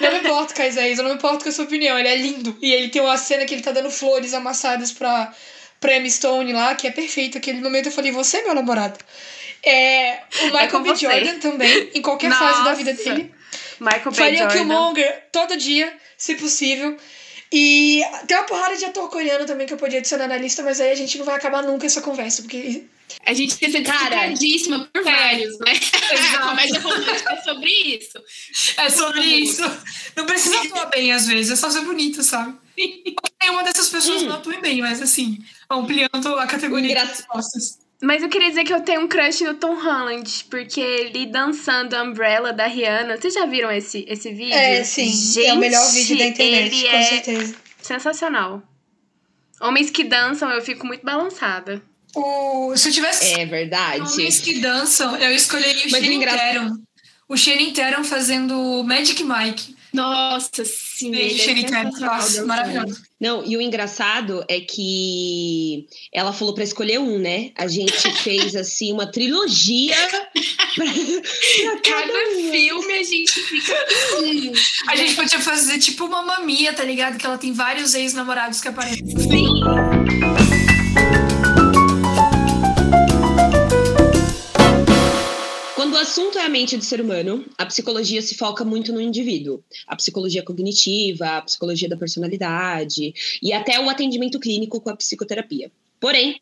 Não 0.00 0.10
me 0.10 0.18
importo, 0.20 0.54
Caisés, 0.54 0.98
eu 0.98 1.04
não 1.04 1.10
me 1.10 1.16
importo 1.16 1.44
com 1.44 1.50
a 1.50 1.52
sua 1.52 1.66
opinião. 1.66 1.98
Ele 1.98 2.08
é 2.08 2.16
lindo. 2.16 2.56
E 2.62 2.72
ele 2.72 2.88
tem 2.88 3.02
uma 3.02 3.16
cena 3.18 3.44
que 3.44 3.54
ele 3.54 3.62
tá 3.62 3.72
dando 3.72 3.90
flores 3.90 4.32
amassadas 4.32 4.90
pra, 4.90 5.32
pra 5.78 5.96
Emma 5.96 6.08
Stone 6.08 6.52
lá, 6.52 6.74
que 6.74 6.86
é 6.86 6.90
perfeito. 6.90 7.36
Aquele 7.36 7.60
momento 7.60 7.86
eu 7.86 7.92
falei, 7.92 8.10
você 8.10 8.38
é 8.38 8.42
meu 8.44 8.54
namorado. 8.54 8.98
É, 9.62 10.20
o 10.42 10.44
Michael 10.46 10.70
com 10.70 10.82
B. 10.82 10.94
Jordan 10.94 11.38
também, 11.38 11.90
em 11.94 12.02
qualquer 12.02 12.30
fase 12.30 12.64
da 12.64 12.74
vida 12.74 12.92
Nossa. 12.92 13.04
dele. 13.04 13.33
Michael 13.84 14.10
B. 14.10 14.16
Faria 14.16 14.46
o. 14.46 14.48
Killmonger 14.50 15.24
todo 15.32 15.56
dia, 15.56 15.92
se 16.16 16.34
possível. 16.34 16.96
E 17.52 18.02
tem 18.26 18.36
uma 18.36 18.46
porrada 18.46 18.76
de 18.76 18.84
ator 18.84 19.08
coreano 19.08 19.46
também 19.46 19.66
que 19.66 19.72
eu 19.72 19.76
podia 19.76 19.98
adicionar 20.00 20.26
na 20.26 20.36
lista, 20.36 20.62
mas 20.62 20.80
aí 20.80 20.90
a 20.90 20.94
gente 20.96 21.16
não 21.18 21.24
vai 21.24 21.36
acabar 21.36 21.62
nunca 21.62 21.86
essa 21.86 22.00
conversa, 22.00 22.42
porque. 22.42 22.84
A 23.26 23.32
gente 23.34 23.56
quer 23.56 23.70
ser 23.70 23.82
criticadíssima 23.82 24.88
por 24.92 25.04
velhos, 25.04 25.58
né? 25.60 25.72
Exato. 25.72 26.36
A 26.36 26.48
comédia 26.48 26.80
romântica 26.80 27.32
é 27.32 27.42
sobre 27.42 27.70
isso. 27.70 28.18
É 28.78 28.90
sobre 28.90 29.20
isso. 29.22 29.62
Não 30.16 30.26
precisa 30.26 30.58
atuar 30.62 30.86
bem 30.86 31.12
às 31.12 31.26
vezes, 31.28 31.52
é 31.52 31.56
só 31.56 31.70
ser 31.70 31.82
bonito, 31.82 32.22
sabe? 32.22 32.56
Nenhuma 33.40 33.62
dessas 33.62 33.88
pessoas 33.88 34.22
Hum. 34.22 34.26
não 34.26 34.36
atua 34.36 34.58
bem, 34.60 34.80
mas 34.80 35.00
assim, 35.00 35.38
ampliando 35.70 36.38
a 36.38 36.46
categoria 36.46 36.88
de 36.94 37.06
respostas. 37.06 37.78
Mas 38.02 38.22
eu 38.22 38.28
queria 38.28 38.48
dizer 38.48 38.64
que 38.64 38.72
eu 38.74 38.80
tenho 38.80 39.00
um 39.02 39.08
crush 39.08 39.42
no 39.44 39.54
Tom 39.54 39.74
Holland, 39.80 40.44
porque 40.50 40.80
ele 40.80 41.26
dançando 41.26 41.96
Umbrella 41.96 42.52
da 42.52 42.66
Rihanna. 42.66 43.16
Vocês 43.16 43.32
já 43.32 43.46
viram 43.46 43.70
esse, 43.70 44.04
esse 44.08 44.30
vídeo? 44.32 44.52
É, 44.52 44.84
sim. 44.84 45.10
é 45.42 45.52
o 45.54 45.56
melhor 45.56 45.90
vídeo 45.92 46.18
da 46.18 46.24
internet, 46.26 46.74
ele 46.76 46.88
com 46.90 46.96
é 46.96 47.02
certeza. 47.04 47.54
sensacional. 47.80 48.62
Homens 49.60 49.90
que 49.90 50.04
dançam, 50.04 50.50
eu 50.50 50.60
fico 50.60 50.86
muito 50.86 51.04
balançada. 51.04 51.80
O, 52.14 52.76
se 52.76 52.88
eu 52.88 52.92
tivesse 52.92 53.40
É 53.40 53.46
verdade. 53.46 54.00
homens 54.02 54.38
que 54.40 54.58
dançam, 54.60 55.16
eu 55.16 55.32
escolheria 55.32 55.86
o 55.86 55.90
Mas 55.90 56.00
o 56.00 56.04
Shane 56.04 56.14
engra- 56.16 56.36
Tatum. 56.36 56.82
O 57.28 57.36
Shane 57.36 57.72
Tatum 57.72 58.04
fazendo 58.04 58.84
Magic 58.84 59.24
Mike. 59.24 59.74
Nossa, 59.92 60.64
sim. 60.64 61.10
Beijo, 61.12 61.48
ele 61.50 61.64
é 61.64 61.68
sensacional 61.68 62.16
Nossa, 62.16 62.44
maravilhoso. 62.44 63.02
Não, 63.24 63.42
e 63.42 63.56
o 63.56 63.62
engraçado 63.62 64.44
é 64.48 64.60
que 64.60 65.86
ela 66.12 66.30
falou 66.30 66.52
pra 66.52 66.62
escolher 66.62 67.00
um, 67.00 67.18
né? 67.18 67.52
A 67.56 67.66
gente 67.66 68.10
fez 68.22 68.54
assim 68.54 68.92
uma 68.92 69.10
trilogia 69.10 69.96
pra, 70.10 70.20
pra 70.74 70.86
cada 71.82 72.04
Cada 72.04 72.50
filme 72.50 72.92
a 72.92 73.02
gente 73.02 73.32
fica. 73.32 73.72
A 74.88 74.96
gente 74.96 75.14
podia 75.14 75.40
fazer 75.40 75.78
tipo 75.78 76.04
uma 76.04 76.22
mamia, 76.22 76.74
tá 76.74 76.84
ligado? 76.84 77.16
Que 77.16 77.24
ela 77.24 77.38
tem 77.38 77.50
vários 77.50 77.94
ex-namorados 77.94 78.60
que 78.60 78.68
aparecem. 78.68 79.06
Sim. 79.06 80.43
Assunto 86.04 86.38
é 86.38 86.42
a 86.42 86.50
mente 86.50 86.76
do 86.76 86.84
ser 86.84 87.00
humano, 87.00 87.46
a 87.56 87.64
psicologia 87.64 88.20
se 88.20 88.34
foca 88.34 88.62
muito 88.62 88.92
no 88.92 89.00
indivíduo. 89.00 89.64
A 89.86 89.96
psicologia 89.96 90.42
cognitiva, 90.42 91.38
a 91.38 91.42
psicologia 91.42 91.88
da 91.88 91.96
personalidade 91.96 93.14
e 93.42 93.54
até 93.54 93.80
o 93.80 93.88
atendimento 93.88 94.38
clínico 94.38 94.80
com 94.82 94.90
a 94.90 94.96
psicoterapia. 94.96 95.72
Porém, 95.98 96.38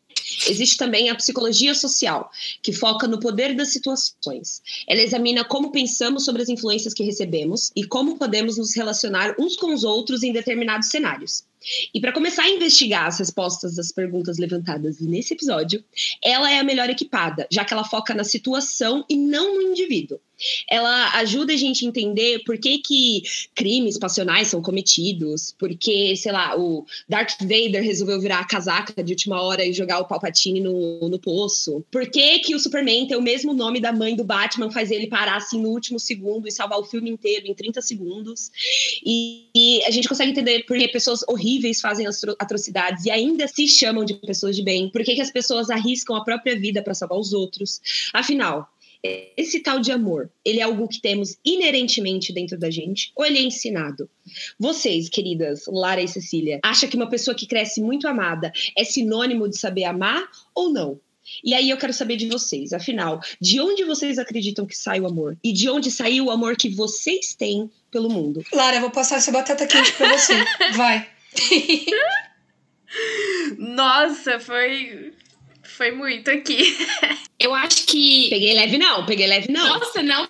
existe 0.47 0.77
também 0.77 1.09
a 1.09 1.15
psicologia 1.15 1.73
social, 1.73 2.31
que 2.61 2.73
foca 2.73 3.07
no 3.07 3.19
poder 3.19 3.55
das 3.55 3.69
situações. 3.69 4.61
Ela 4.87 5.01
examina 5.01 5.43
como 5.43 5.71
pensamos 5.71 6.25
sobre 6.25 6.41
as 6.41 6.49
influências 6.49 6.93
que 6.93 7.03
recebemos 7.03 7.71
e 7.75 7.83
como 7.83 8.17
podemos 8.17 8.57
nos 8.57 8.75
relacionar 8.75 9.35
uns 9.39 9.55
com 9.55 9.73
os 9.73 9.83
outros 9.83 10.23
em 10.23 10.31
determinados 10.31 10.89
cenários. 10.89 11.43
E 11.93 11.99
para 11.99 12.11
começar 12.11 12.43
a 12.43 12.49
investigar 12.49 13.07
as 13.07 13.19
respostas 13.19 13.75
das 13.75 13.91
perguntas 13.91 14.37
levantadas 14.37 14.99
nesse 14.99 15.33
episódio, 15.33 15.83
ela 16.21 16.51
é 16.51 16.59
a 16.59 16.63
melhor 16.63 16.89
equipada, 16.89 17.47
já 17.49 17.63
que 17.63 17.73
ela 17.73 17.83
foca 17.83 18.13
na 18.13 18.23
situação 18.23 19.05
e 19.09 19.15
não 19.15 19.55
no 19.55 19.61
indivíduo. 19.61 20.19
Ela 20.69 21.17
ajuda 21.19 21.53
a 21.53 21.57
gente 21.57 21.85
a 21.85 21.87
entender 21.87 22.43
por 22.43 22.57
que, 22.57 22.79
que 22.79 23.23
crimes 23.55 23.97
passionais 23.97 24.49
são 24.49 24.61
cometidos, 24.61 25.55
porque, 25.57 26.15
sei 26.17 26.31
lá, 26.31 26.59
o 26.59 26.85
Darth 27.07 27.39
Vader 27.39 27.81
resolveu 27.81 28.19
virar 28.19 28.39
a 28.39 28.47
casaca 28.47 29.01
de 29.01 29.13
última 29.13 29.41
hora 29.41 29.63
e 29.63 29.71
jogar 29.71 29.99
o 29.99 30.05
Palpatine 30.13 30.59
no, 30.59 31.09
no 31.09 31.19
poço, 31.19 31.83
por 31.91 32.07
que, 32.09 32.39
que 32.39 32.55
o 32.55 32.59
Superman 32.59 33.07
tem 33.07 33.17
o 33.17 33.21
mesmo 33.21 33.53
nome 33.53 33.79
da 33.79 33.91
mãe 33.91 34.15
do 34.15 34.23
Batman, 34.23 34.71
faz 34.71 34.91
ele 34.91 35.07
parar 35.07 35.37
assim 35.37 35.61
no 35.61 35.69
último 35.69 35.99
segundo 35.99 36.47
e 36.47 36.51
salvar 36.51 36.79
o 36.79 36.83
filme 36.83 37.09
inteiro 37.09 37.47
em 37.47 37.53
30 37.53 37.81
segundos. 37.81 38.51
E, 39.03 39.47
e 39.55 39.83
a 39.83 39.91
gente 39.91 40.07
consegue 40.07 40.31
entender 40.31 40.65
por 40.65 40.77
que 40.77 40.87
pessoas 40.87 41.21
horríveis 41.27 41.81
fazem 41.81 42.05
atrocidades 42.39 43.05
e 43.05 43.11
ainda 43.11 43.47
se 43.47 43.67
chamam 43.67 44.05
de 44.05 44.13
pessoas 44.13 44.55
de 44.55 44.61
bem, 44.61 44.89
por 44.89 45.03
que, 45.03 45.15
que 45.15 45.21
as 45.21 45.31
pessoas 45.31 45.69
arriscam 45.69 46.15
a 46.15 46.23
própria 46.23 46.57
vida 46.57 46.81
para 46.81 46.93
salvar 46.93 47.17
os 47.17 47.33
outros. 47.33 47.81
Afinal, 48.13 48.69
esse 49.03 49.59
tal 49.59 49.79
de 49.79 49.91
amor, 49.91 50.31
ele 50.45 50.59
é 50.59 50.63
algo 50.63 50.87
que 50.87 51.01
temos 51.01 51.37
inerentemente 51.43 52.31
dentro 52.31 52.57
da 52.57 52.71
gente 52.71 53.11
ou 53.15 53.25
ele 53.25 53.37
é 53.37 53.41
ensinado? 53.41 54.09
Vocês, 54.57 55.09
queridas 55.09 55.65
Lara 55.67 56.01
e 56.01 56.07
Cecília, 56.07 56.59
acham 56.63 56.87
que 56.87 56.95
uma 56.95 57.09
pessoa 57.09 57.35
que 57.35 57.45
cresce 57.45 57.81
muito 57.81 58.07
amada 58.07 58.51
é 58.77 58.83
sinônimo 58.83 59.49
de 59.49 59.57
saber 59.57 59.83
amar 59.83 60.23
ou 60.55 60.71
não? 60.71 60.99
E 61.43 61.53
aí 61.53 61.69
eu 61.69 61.77
quero 61.77 61.93
saber 61.93 62.17
de 62.17 62.27
vocês, 62.27 62.73
afinal, 62.73 63.21
de 63.39 63.59
onde 63.59 63.83
vocês 63.83 64.17
acreditam 64.17 64.65
que 64.65 64.77
sai 64.77 64.99
o 64.99 65.07
amor? 65.07 65.37
E 65.43 65.53
de 65.53 65.69
onde 65.69 65.89
saiu 65.89 66.25
o 66.25 66.31
amor 66.31 66.55
que 66.55 66.69
vocês 66.69 67.33
têm 67.33 67.69
pelo 67.89 68.09
mundo? 68.09 68.43
Lara, 68.51 68.77
eu 68.77 68.81
vou 68.81 68.91
passar 68.91 69.17
essa 69.17 69.31
batata 69.31 69.65
quente 69.65 69.93
pra 69.93 70.17
você. 70.17 70.33
Vai. 70.75 71.09
Nossa, 73.57 74.39
foi 74.39 75.13
foi 75.73 75.91
muito 75.91 76.29
aqui. 76.29 76.77
Eu 77.39 77.53
acho 77.53 77.85
que. 77.85 78.29
Peguei 78.29 78.53
leve, 78.53 78.77
não, 78.77 79.05
peguei 79.05 79.27
leve, 79.27 79.51
não. 79.51 79.79
Nossa, 79.79 80.01
não. 80.01 80.29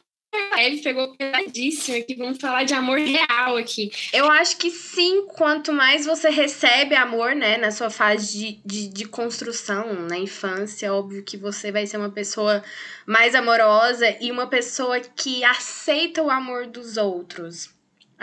Ele 0.58 0.82
pegou 0.82 1.16
pesadíssimo 1.16 1.98
aqui. 1.98 2.16
Vamos 2.16 2.40
falar 2.40 2.64
de 2.64 2.74
amor 2.74 2.98
real 2.98 3.56
aqui. 3.56 3.92
Eu 4.12 4.30
acho 4.32 4.58
que 4.58 4.72
sim, 4.72 5.28
quanto 5.28 5.72
mais 5.72 6.06
você 6.06 6.30
recebe 6.30 6.96
amor, 6.96 7.36
né, 7.36 7.58
na 7.58 7.72
sua 7.72 7.90
fase 7.90 8.38
de, 8.38 8.62
de, 8.66 8.88
de 8.88 9.06
construção, 9.06 9.94
na 9.94 10.18
infância, 10.18 10.94
óbvio 10.94 11.24
que 11.24 11.38
você 11.38 11.72
vai 11.72 11.86
ser 11.86 11.98
uma 11.98 12.10
pessoa 12.10 12.64
mais 13.06 13.36
amorosa 13.36 14.18
e 14.20 14.32
uma 14.32 14.48
pessoa 14.48 15.00
que 15.00 15.44
aceita 15.44 16.24
o 16.24 16.32
amor 16.32 16.66
dos 16.66 16.98
outros. 16.98 17.70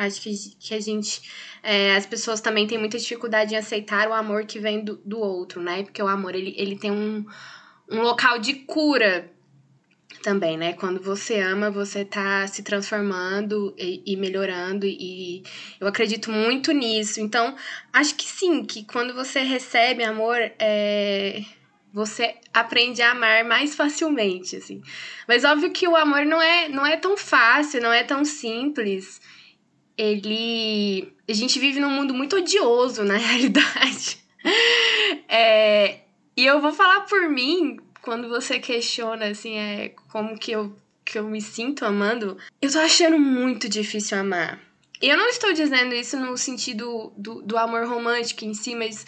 Acho 0.00 0.22
que, 0.22 0.32
que 0.58 0.74
a 0.74 0.80
gente. 0.80 1.20
É, 1.62 1.94
as 1.94 2.06
pessoas 2.06 2.40
também 2.40 2.66
têm 2.66 2.78
muita 2.78 2.98
dificuldade 2.98 3.54
em 3.54 3.58
aceitar 3.58 4.08
o 4.08 4.14
amor 4.14 4.46
que 4.46 4.58
vem 4.58 4.82
do, 4.82 4.96
do 5.04 5.20
outro, 5.20 5.60
né? 5.60 5.82
Porque 5.82 6.02
o 6.02 6.08
amor 6.08 6.34
ele, 6.34 6.54
ele 6.56 6.78
tem 6.78 6.90
um, 6.90 7.26
um 7.86 8.00
local 8.00 8.38
de 8.38 8.54
cura 8.54 9.30
também, 10.22 10.56
né? 10.56 10.72
Quando 10.72 11.02
você 11.02 11.38
ama, 11.40 11.70
você 11.70 12.02
tá 12.02 12.46
se 12.46 12.62
transformando 12.62 13.74
e, 13.76 14.02
e, 14.06 14.16
melhorando, 14.16 14.86
e 14.86 15.42
eu 15.78 15.86
acredito 15.86 16.30
muito 16.32 16.72
nisso. 16.72 17.20
Então, 17.20 17.54
acho 17.92 18.14
que 18.14 18.24
sim, 18.24 18.64
que 18.64 18.84
quando 18.84 19.12
você 19.14 19.40
recebe 19.40 20.02
amor, 20.02 20.38
é, 20.58 21.44
você 21.92 22.36
aprende 22.54 23.02
a 23.02 23.10
amar 23.10 23.44
mais 23.44 23.74
facilmente, 23.74 24.56
assim. 24.56 24.80
Mas 25.28 25.44
óbvio 25.44 25.70
que 25.70 25.86
o 25.86 25.94
amor 25.94 26.24
não 26.24 26.40
é, 26.40 26.70
não 26.70 26.86
é 26.86 26.96
tão 26.96 27.18
fácil, 27.18 27.82
não 27.82 27.92
é 27.92 28.02
tão 28.02 28.24
simples 28.24 29.20
ele. 30.00 31.12
A 31.28 31.32
gente 31.32 31.58
vive 31.58 31.78
num 31.78 31.90
mundo 31.90 32.14
muito 32.14 32.36
odioso, 32.36 33.04
na 33.04 33.16
realidade. 33.18 34.18
É, 35.28 36.00
e 36.36 36.46
eu 36.46 36.60
vou 36.60 36.72
falar 36.72 37.00
por 37.00 37.28
mim, 37.28 37.78
quando 38.00 38.28
você 38.28 38.58
questiona, 38.58 39.26
assim, 39.26 39.56
é, 39.56 39.94
como 40.10 40.38
que 40.38 40.52
eu, 40.52 40.74
que 41.04 41.18
eu 41.18 41.24
me 41.24 41.40
sinto 41.40 41.84
amando, 41.84 42.38
eu 42.60 42.72
tô 42.72 42.78
achando 42.78 43.18
muito 43.18 43.68
difícil 43.68 44.18
amar. 44.18 44.58
E 45.02 45.08
eu 45.08 45.16
não 45.16 45.28
estou 45.28 45.52
dizendo 45.52 45.94
isso 45.94 46.18
no 46.18 46.36
sentido 46.36 47.12
do, 47.16 47.42
do 47.42 47.56
amor 47.56 47.86
romântico 47.86 48.44
em 48.44 48.54
si, 48.54 48.74
mas 48.74 49.06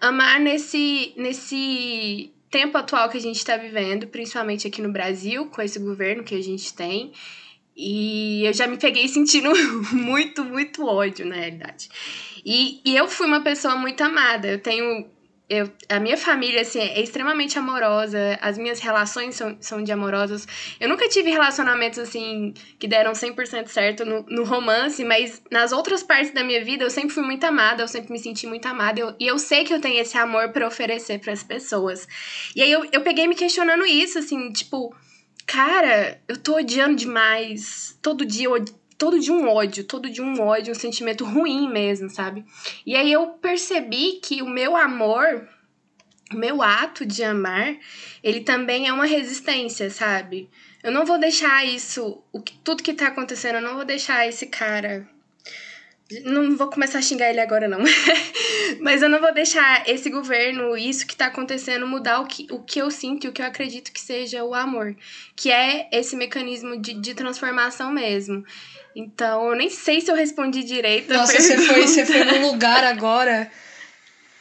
amar 0.00 0.40
nesse, 0.40 1.12
nesse 1.16 2.32
tempo 2.50 2.76
atual 2.76 3.08
que 3.08 3.18
a 3.18 3.20
gente 3.20 3.38
está 3.38 3.56
vivendo, 3.56 4.06
principalmente 4.06 4.66
aqui 4.66 4.82
no 4.82 4.92
Brasil, 4.92 5.46
com 5.46 5.62
esse 5.62 5.78
governo 5.78 6.22
que 6.22 6.34
a 6.34 6.42
gente 6.42 6.72
tem, 6.74 7.12
e 7.84 8.46
eu 8.46 8.52
já 8.52 8.68
me 8.68 8.76
peguei 8.76 9.08
sentindo 9.08 9.50
muito, 9.92 10.44
muito 10.44 10.86
ódio, 10.86 11.26
na 11.26 11.34
realidade. 11.34 11.88
E, 12.44 12.80
e 12.84 12.96
eu 12.96 13.08
fui 13.08 13.26
uma 13.26 13.40
pessoa 13.40 13.74
muito 13.74 14.00
amada. 14.04 14.46
Eu 14.46 14.60
tenho. 14.60 15.10
Eu, 15.48 15.68
a 15.88 15.98
minha 15.98 16.16
família, 16.16 16.62
assim, 16.62 16.78
é 16.78 17.02
extremamente 17.02 17.58
amorosa. 17.58 18.38
As 18.40 18.56
minhas 18.56 18.78
relações 18.78 19.34
são, 19.34 19.56
são 19.60 19.82
de 19.82 19.90
amorosas. 19.90 20.46
Eu 20.78 20.88
nunca 20.88 21.08
tive 21.08 21.28
relacionamentos, 21.30 21.98
assim, 21.98 22.54
que 22.78 22.86
deram 22.86 23.12
100% 23.12 23.66
certo 23.66 24.04
no, 24.04 24.22
no 24.28 24.44
romance, 24.44 25.04
mas 25.04 25.42
nas 25.50 25.72
outras 25.72 26.04
partes 26.04 26.32
da 26.32 26.44
minha 26.44 26.64
vida 26.64 26.84
eu 26.84 26.90
sempre 26.90 27.10
fui 27.10 27.24
muito 27.24 27.44
amada, 27.44 27.82
eu 27.82 27.88
sempre 27.88 28.12
me 28.12 28.18
senti 28.18 28.46
muito 28.46 28.64
amada. 28.66 29.00
Eu, 29.00 29.14
e 29.18 29.26
eu 29.26 29.38
sei 29.38 29.64
que 29.64 29.74
eu 29.74 29.80
tenho 29.80 30.00
esse 30.00 30.16
amor 30.16 30.50
para 30.50 30.66
oferecer 30.66 31.18
para 31.18 31.32
as 31.32 31.42
pessoas. 31.42 32.06
E 32.54 32.62
aí 32.62 32.70
eu, 32.70 32.86
eu 32.92 33.00
peguei 33.02 33.26
me 33.26 33.34
questionando 33.34 33.84
isso, 33.84 34.20
assim, 34.20 34.52
tipo 34.52 34.94
cara, 35.46 36.20
eu 36.26 36.36
tô 36.36 36.56
odiando 36.56 36.96
demais. 36.96 37.98
Todo 38.00 38.24
dia 38.24 38.46
eu 38.46 38.64
todo 38.96 39.18
dia 39.18 39.32
um 39.32 39.48
ódio, 39.48 39.82
todo 39.82 40.08
dia 40.08 40.22
um 40.22 40.40
ódio, 40.40 40.70
um 40.70 40.78
sentimento 40.78 41.24
ruim 41.24 41.68
mesmo, 41.68 42.08
sabe? 42.08 42.44
E 42.86 42.94
aí 42.94 43.10
eu 43.10 43.30
percebi 43.30 44.20
que 44.22 44.40
o 44.42 44.48
meu 44.48 44.76
amor, 44.76 45.48
o 46.32 46.36
meu 46.36 46.62
ato 46.62 47.04
de 47.04 47.24
amar, 47.24 47.76
ele 48.22 48.42
também 48.42 48.86
é 48.86 48.92
uma 48.92 49.04
resistência, 49.04 49.90
sabe? 49.90 50.48
Eu 50.84 50.92
não 50.92 51.04
vou 51.04 51.18
deixar 51.18 51.66
isso, 51.66 52.22
o 52.32 52.40
que, 52.40 52.56
tudo 52.58 52.82
que 52.82 52.94
tá 52.94 53.08
acontecendo, 53.08 53.56
eu 53.56 53.62
não 53.62 53.74
vou 53.74 53.84
deixar 53.84 54.28
esse 54.28 54.46
cara 54.46 55.08
não 56.24 56.56
vou 56.56 56.68
começar 56.68 56.98
a 56.98 57.02
xingar 57.02 57.30
ele 57.30 57.40
agora, 57.40 57.68
não. 57.68 57.80
Mas 58.80 59.02
eu 59.02 59.08
não 59.08 59.20
vou 59.20 59.32
deixar 59.32 59.88
esse 59.88 60.10
governo, 60.10 60.76
isso 60.76 61.06
que 61.06 61.16
tá 61.16 61.26
acontecendo, 61.26 61.86
mudar 61.86 62.20
o 62.20 62.26
que, 62.26 62.46
o 62.50 62.60
que 62.60 62.80
eu 62.80 62.90
sinto 62.90 63.26
e 63.26 63.28
o 63.28 63.32
que 63.32 63.42
eu 63.42 63.46
acredito 63.46 63.92
que 63.92 64.00
seja 64.00 64.44
o 64.44 64.54
amor. 64.54 64.94
Que 65.36 65.50
é 65.50 65.88
esse 65.92 66.16
mecanismo 66.16 66.80
de, 66.80 66.94
de 66.94 67.14
transformação 67.14 67.92
mesmo. 67.92 68.44
Então, 68.94 69.48
eu 69.48 69.56
nem 69.56 69.70
sei 69.70 70.00
se 70.00 70.10
eu 70.10 70.14
respondi 70.14 70.62
direito. 70.62 71.12
Nossa, 71.12 71.40
você 71.40 71.58
foi, 71.58 71.82
você 71.86 72.04
foi 72.04 72.24
num 72.24 72.50
lugar 72.50 72.84
agora 72.84 73.50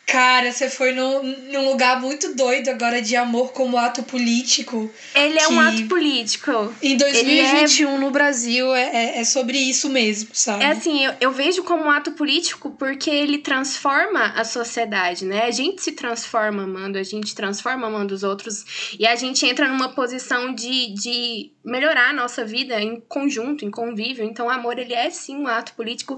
Cara, 0.05 0.51
você 0.51 0.69
foi 0.69 0.91
no, 0.91 1.23
num 1.23 1.69
lugar 1.69 2.01
muito 2.01 2.35
doido 2.35 2.67
agora 2.69 3.01
de 3.01 3.15
amor 3.15 3.53
como 3.53 3.77
ato 3.77 4.03
político. 4.03 4.91
Ele 5.15 5.39
é 5.39 5.47
um 5.47 5.59
ato 5.59 5.87
político. 5.87 6.73
Em 6.81 6.97
2021, 6.97 7.89
é... 7.89 7.97
no 7.97 8.11
Brasil, 8.11 8.75
é, 8.75 8.89
é, 8.89 9.19
é, 9.19 9.23
sobre 9.23 9.57
isso 9.57 9.89
mesmo, 9.89 10.29
sabe? 10.33 10.63
É 10.65 10.67
assim, 10.67 11.05
eu, 11.05 11.13
eu 11.21 11.31
vejo 11.31 11.63
como 11.63 11.85
um 11.85 11.89
ato 11.89 12.11
político 12.11 12.71
porque 12.71 13.09
ele 13.09 13.37
transforma 13.37 14.33
a 14.35 14.43
sociedade, 14.43 15.23
né? 15.23 15.45
A 15.45 15.51
gente 15.51 15.81
se 15.81 15.93
transforma 15.93 16.63
amando, 16.63 16.97
a 16.97 17.03
gente 17.03 17.33
transforma 17.33 17.87
amando 17.87 18.13
os 18.13 18.23
outros 18.23 18.95
e 18.99 19.07
a 19.07 19.15
gente 19.15 19.45
entra 19.45 19.67
numa 19.69 19.89
posição 19.89 20.53
de, 20.53 20.93
de 20.93 21.51
melhorar 21.63 22.09
a 22.09 22.13
nossa 22.13 22.43
vida 22.43 22.81
em 22.81 22.99
conjunto, 22.99 23.63
em 23.63 23.71
convívio. 23.71 24.23
Então, 24.25 24.47
o 24.47 24.49
amor, 24.49 24.79
ele 24.79 24.93
é 24.93 25.09
sim 25.09 25.37
um 25.37 25.47
ato 25.47 25.73
político 25.73 26.17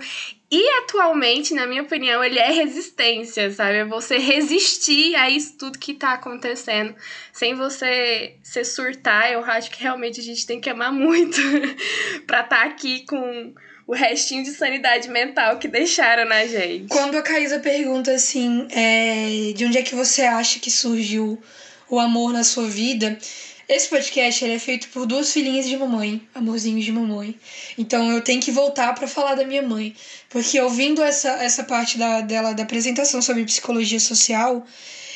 e 0.49 0.69
atualmente, 0.83 1.53
na 1.53 1.65
minha 1.65 1.81
opinião, 1.81 2.23
ele 2.23 2.39
é 2.39 2.51
resistência, 2.51 3.51
sabe? 3.51 3.77
É 3.77 3.85
você 3.85 4.17
resistir 4.17 5.15
a 5.15 5.29
isso 5.29 5.57
tudo 5.57 5.79
que 5.79 5.93
tá 5.93 6.13
acontecendo. 6.13 6.95
Sem 7.31 7.55
você 7.55 8.35
se 8.43 8.63
surtar, 8.63 9.31
eu 9.31 9.43
acho 9.43 9.71
que 9.71 9.81
realmente 9.81 10.19
a 10.19 10.23
gente 10.23 10.45
tem 10.45 10.61
que 10.61 10.69
amar 10.69 10.93
muito 10.93 11.37
pra 12.27 12.41
estar 12.41 12.59
tá 12.59 12.63
aqui 12.63 13.05
com 13.05 13.53
o 13.85 13.93
restinho 13.93 14.43
de 14.43 14.51
sanidade 14.51 15.09
mental 15.09 15.57
que 15.57 15.67
deixaram 15.67 16.25
na 16.25 16.45
gente. 16.45 16.87
Quando 16.87 17.15
a 17.15 17.21
Caísa 17.21 17.59
pergunta 17.59 18.11
assim, 18.11 18.67
é, 18.71 19.51
de 19.53 19.65
onde 19.65 19.77
é 19.77 19.81
que 19.81 19.95
você 19.95 20.21
acha 20.21 20.59
que 20.59 20.71
surgiu 20.71 21.41
o 21.89 21.99
amor 21.99 22.31
na 22.31 22.43
sua 22.43 22.67
vida? 22.67 23.17
Esse 23.67 23.87
podcast 23.87 24.43
é 24.43 24.59
feito 24.59 24.89
por 24.89 25.05
duas 25.05 25.31
filhinhas 25.31 25.67
de 25.67 25.77
mamãe, 25.77 26.21
amorzinhos 26.35 26.83
de 26.83 26.91
mamãe. 26.91 27.37
Então 27.77 28.11
eu 28.11 28.21
tenho 28.21 28.41
que 28.41 28.51
voltar 28.51 28.93
para 28.93 29.07
falar 29.07 29.35
da 29.35 29.45
minha 29.45 29.61
mãe, 29.61 29.95
porque 30.29 30.59
ouvindo 30.59 31.01
essa, 31.01 31.29
essa 31.43 31.63
parte 31.63 31.97
da, 31.97 32.21
dela 32.21 32.53
da 32.53 32.63
apresentação 32.63 33.21
sobre 33.21 33.45
psicologia 33.45 33.99
social, 33.99 34.65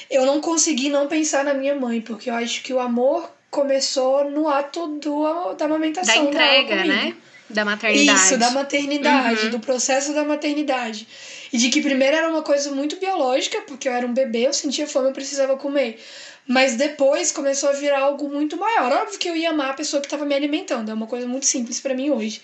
eu 0.10 0.26
não 0.26 0.40
consegui 0.40 0.90
não 0.90 1.08
pensar 1.08 1.44
na 1.44 1.54
minha 1.54 1.76
mãe, 1.76 2.00
porque 2.00 2.30
eu 2.30 2.36
acho 2.36 2.64
que 2.64 2.74
o 2.74 2.80
amor 2.80 3.30
começou 3.50 4.30
no 4.30 4.48
ato 4.48 4.88
do, 5.00 5.54
da 5.54 5.66
amamentação. 5.66 6.26
Da 6.26 6.30
entrega, 6.30 6.86
né? 6.86 7.16
Da 7.50 7.64
maternidade. 7.64 8.20
Isso, 8.20 8.38
da 8.38 8.52
maternidade, 8.52 9.46
uhum. 9.46 9.52
do 9.52 9.60
processo 9.60 10.14
da 10.14 10.24
maternidade. 10.24 11.08
E 11.52 11.58
de 11.58 11.70
que 11.70 11.82
primeiro 11.82 12.16
era 12.16 12.30
uma 12.30 12.42
coisa 12.42 12.72
muito 12.72 12.98
biológica, 12.98 13.62
porque 13.62 13.88
eu 13.88 13.94
era 13.94 14.06
um 14.06 14.14
bebê, 14.14 14.48
eu 14.48 14.54
sentia 14.54 14.86
fome, 14.86 15.08
eu 15.08 15.14
precisava 15.14 15.56
comer. 15.56 15.98
Mas 16.48 16.76
depois 16.76 17.32
começou 17.32 17.70
a 17.70 17.74
virar 17.74 18.00
algo 18.00 18.30
muito 18.30 18.56
maior. 18.56 18.92
Óbvio 18.92 19.20
que 19.20 19.30
eu 19.30 19.36
ia 19.36 19.50
amar 19.50 19.72
a 19.72 19.74
pessoa 19.74 20.00
que 20.00 20.08
estava 20.08 20.26
me 20.26 20.34
alimentando, 20.34 20.90
é 20.90 20.94
uma 20.94 21.08
coisa 21.08 21.28
muito 21.28 21.46
simples 21.46 21.80
para 21.80 21.94
mim 21.94 22.10
hoje. 22.10 22.42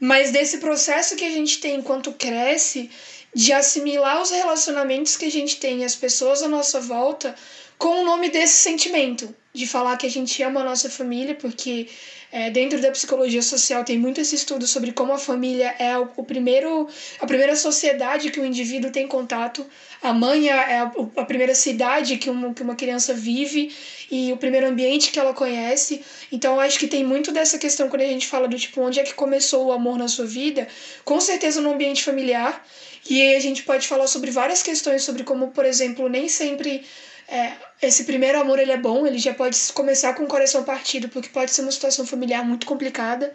Mas 0.00 0.30
desse 0.30 0.58
processo 0.58 1.14
que 1.14 1.24
a 1.24 1.30
gente 1.30 1.60
tem 1.60 1.76
enquanto 1.76 2.12
cresce 2.12 2.90
de 3.34 3.52
assimilar 3.52 4.22
os 4.22 4.30
relacionamentos 4.30 5.16
que 5.16 5.26
a 5.26 5.30
gente 5.30 5.58
tem 5.58 5.80
e 5.80 5.84
as 5.84 5.94
pessoas 5.94 6.42
à 6.42 6.48
nossa 6.48 6.80
volta 6.80 7.34
com 7.76 8.00
o 8.00 8.04
nome 8.04 8.30
desse 8.30 8.54
sentimento, 8.54 9.34
de 9.52 9.66
falar 9.66 9.96
que 9.96 10.06
a 10.06 10.10
gente 10.10 10.42
ama 10.42 10.60
a 10.60 10.64
nossa 10.64 10.88
família, 10.88 11.34
porque 11.34 11.88
é, 12.34 12.50
dentro 12.50 12.80
da 12.80 12.90
psicologia 12.90 13.40
social 13.40 13.84
tem 13.84 13.96
muito 13.96 14.20
esse 14.20 14.34
estudo 14.34 14.66
sobre 14.66 14.90
como 14.90 15.12
a 15.12 15.18
família 15.18 15.72
é 15.78 15.96
o, 15.96 16.08
o 16.16 16.24
primeiro, 16.24 16.88
a 17.20 17.26
primeira 17.28 17.54
sociedade 17.54 18.28
que 18.32 18.40
o 18.40 18.44
indivíduo 18.44 18.90
tem 18.90 19.06
contato, 19.06 19.64
a 20.02 20.12
mãe 20.12 20.48
é 20.48 20.80
a, 20.80 20.92
a 21.16 21.24
primeira 21.24 21.54
cidade 21.54 22.16
que 22.16 22.28
uma, 22.28 22.52
que 22.52 22.60
uma 22.60 22.74
criança 22.74 23.14
vive 23.14 23.72
e 24.10 24.32
o 24.32 24.36
primeiro 24.36 24.66
ambiente 24.66 25.12
que 25.12 25.20
ela 25.20 25.32
conhece. 25.32 26.02
Então, 26.32 26.58
acho 26.58 26.76
que 26.76 26.88
tem 26.88 27.04
muito 27.04 27.30
dessa 27.30 27.56
questão 27.56 27.88
quando 27.88 28.02
a 28.02 28.06
gente 28.06 28.26
fala 28.26 28.48
do 28.48 28.58
tipo, 28.58 28.80
onde 28.80 28.98
é 28.98 29.04
que 29.04 29.14
começou 29.14 29.66
o 29.66 29.72
amor 29.72 29.96
na 29.96 30.08
sua 30.08 30.26
vida? 30.26 30.66
Com 31.04 31.20
certeza 31.20 31.60
no 31.60 31.70
ambiente 31.70 32.02
familiar. 32.02 32.66
E 33.08 33.22
aí 33.22 33.36
a 33.36 33.40
gente 33.40 33.62
pode 33.62 33.86
falar 33.86 34.08
sobre 34.08 34.32
várias 34.32 34.60
questões, 34.60 35.04
sobre 35.04 35.22
como, 35.22 35.52
por 35.52 35.64
exemplo, 35.64 36.08
nem 36.08 36.28
sempre 36.28 36.84
é, 37.28 37.52
esse 37.80 38.04
primeiro 38.04 38.40
amor 38.40 38.58
ele 38.58 38.72
é 38.72 38.76
bom, 38.76 39.06
ele 39.06 39.18
já 39.18 39.32
pode 39.32 39.58
começar 39.72 40.14
com 40.14 40.24
o 40.24 40.28
coração 40.28 40.62
partido, 40.62 41.08
porque 41.08 41.28
pode 41.28 41.50
ser 41.50 41.62
uma 41.62 41.72
situação 41.72 42.06
familiar 42.06 42.44
muito 42.44 42.66
complicada, 42.66 43.32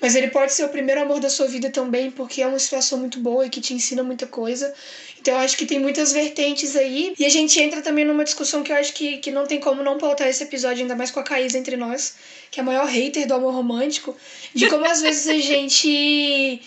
mas 0.00 0.14
ele 0.14 0.28
pode 0.28 0.52
ser 0.52 0.64
o 0.64 0.68
primeiro 0.68 1.00
amor 1.02 1.20
da 1.20 1.28
sua 1.28 1.46
vida 1.46 1.70
também, 1.70 2.10
porque 2.10 2.42
é 2.42 2.46
uma 2.46 2.58
situação 2.58 2.98
muito 2.98 3.18
boa 3.18 3.46
e 3.46 3.50
que 3.50 3.60
te 3.60 3.74
ensina 3.74 4.02
muita 4.02 4.26
coisa. 4.26 4.72
Então 5.20 5.34
eu 5.34 5.40
acho 5.40 5.56
que 5.56 5.66
tem 5.66 5.80
muitas 5.80 6.12
vertentes 6.12 6.76
aí. 6.76 7.14
E 7.18 7.24
a 7.24 7.28
gente 7.28 7.60
entra 7.60 7.82
também 7.82 8.04
numa 8.04 8.22
discussão 8.22 8.62
que 8.62 8.70
eu 8.70 8.76
acho 8.76 8.92
que, 8.92 9.18
que 9.18 9.32
não 9.32 9.46
tem 9.46 9.58
como 9.58 9.82
não 9.82 9.98
pautar 9.98 10.28
esse 10.28 10.44
episódio, 10.44 10.82
ainda 10.82 10.94
mais 10.94 11.10
com 11.10 11.18
a 11.18 11.24
Caís 11.24 11.54
entre 11.54 11.76
nós, 11.76 12.14
que 12.50 12.60
é 12.60 12.62
a 12.62 12.66
maior 12.66 12.86
hater 12.86 13.26
do 13.26 13.34
amor 13.34 13.52
romântico, 13.52 14.16
de 14.54 14.68
como 14.68 14.84
às 14.84 15.02
vezes 15.02 15.26
a 15.26 15.38
gente 15.38 16.62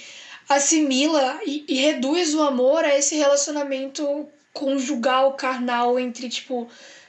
assimila 0.49 1.39
e, 1.45 1.63
e 1.67 1.75
reduz 1.75 2.35
o 2.35 2.41
amor 2.41 2.83
a 2.83 2.97
esse 2.97 3.15
relacionamento 3.15 4.27
conjugal, 4.53 5.33
carnal 5.33 5.99
entre, 5.99 6.29
tipo, 6.29 6.67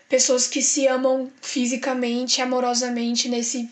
pessoas 0.08 0.46
que 0.46 0.62
se 0.62 0.86
amam 0.86 1.30
fisicamente, 1.40 2.40
amorosamente 2.40 3.28
nesse 3.28 3.68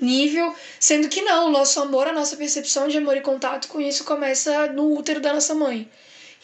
nível, 0.00 0.54
sendo 0.78 1.08
que 1.08 1.22
não, 1.22 1.48
o 1.48 1.50
nosso 1.50 1.80
amor, 1.80 2.06
a 2.06 2.12
nossa 2.12 2.36
percepção 2.36 2.88
de 2.88 2.98
amor 2.98 3.16
e 3.16 3.20
contato 3.20 3.68
com 3.68 3.80
isso 3.80 4.04
começa 4.04 4.66
no 4.72 4.94
útero 4.96 5.20
da 5.20 5.32
nossa 5.32 5.54
mãe. 5.54 5.88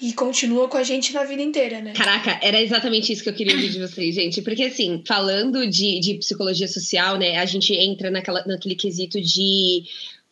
E 0.00 0.12
continua 0.14 0.68
com 0.68 0.76
a 0.76 0.82
gente 0.82 1.12
na 1.12 1.22
vida 1.22 1.42
inteira, 1.42 1.80
né? 1.80 1.92
Caraca, 1.92 2.40
era 2.42 2.60
exatamente 2.60 3.12
isso 3.12 3.22
que 3.22 3.28
eu 3.28 3.34
queria 3.34 3.54
ouvir 3.54 3.68
de 3.68 3.78
vocês, 3.78 4.14
gente. 4.14 4.42
Porque, 4.42 4.64
assim, 4.64 5.02
falando 5.06 5.64
de, 5.68 6.00
de 6.00 6.14
psicologia 6.14 6.66
social, 6.66 7.18
né, 7.18 7.38
a 7.38 7.44
gente 7.44 7.72
entra 7.72 8.10
naquela, 8.10 8.44
naquele 8.44 8.74
quesito 8.74 9.20
de 9.20 9.84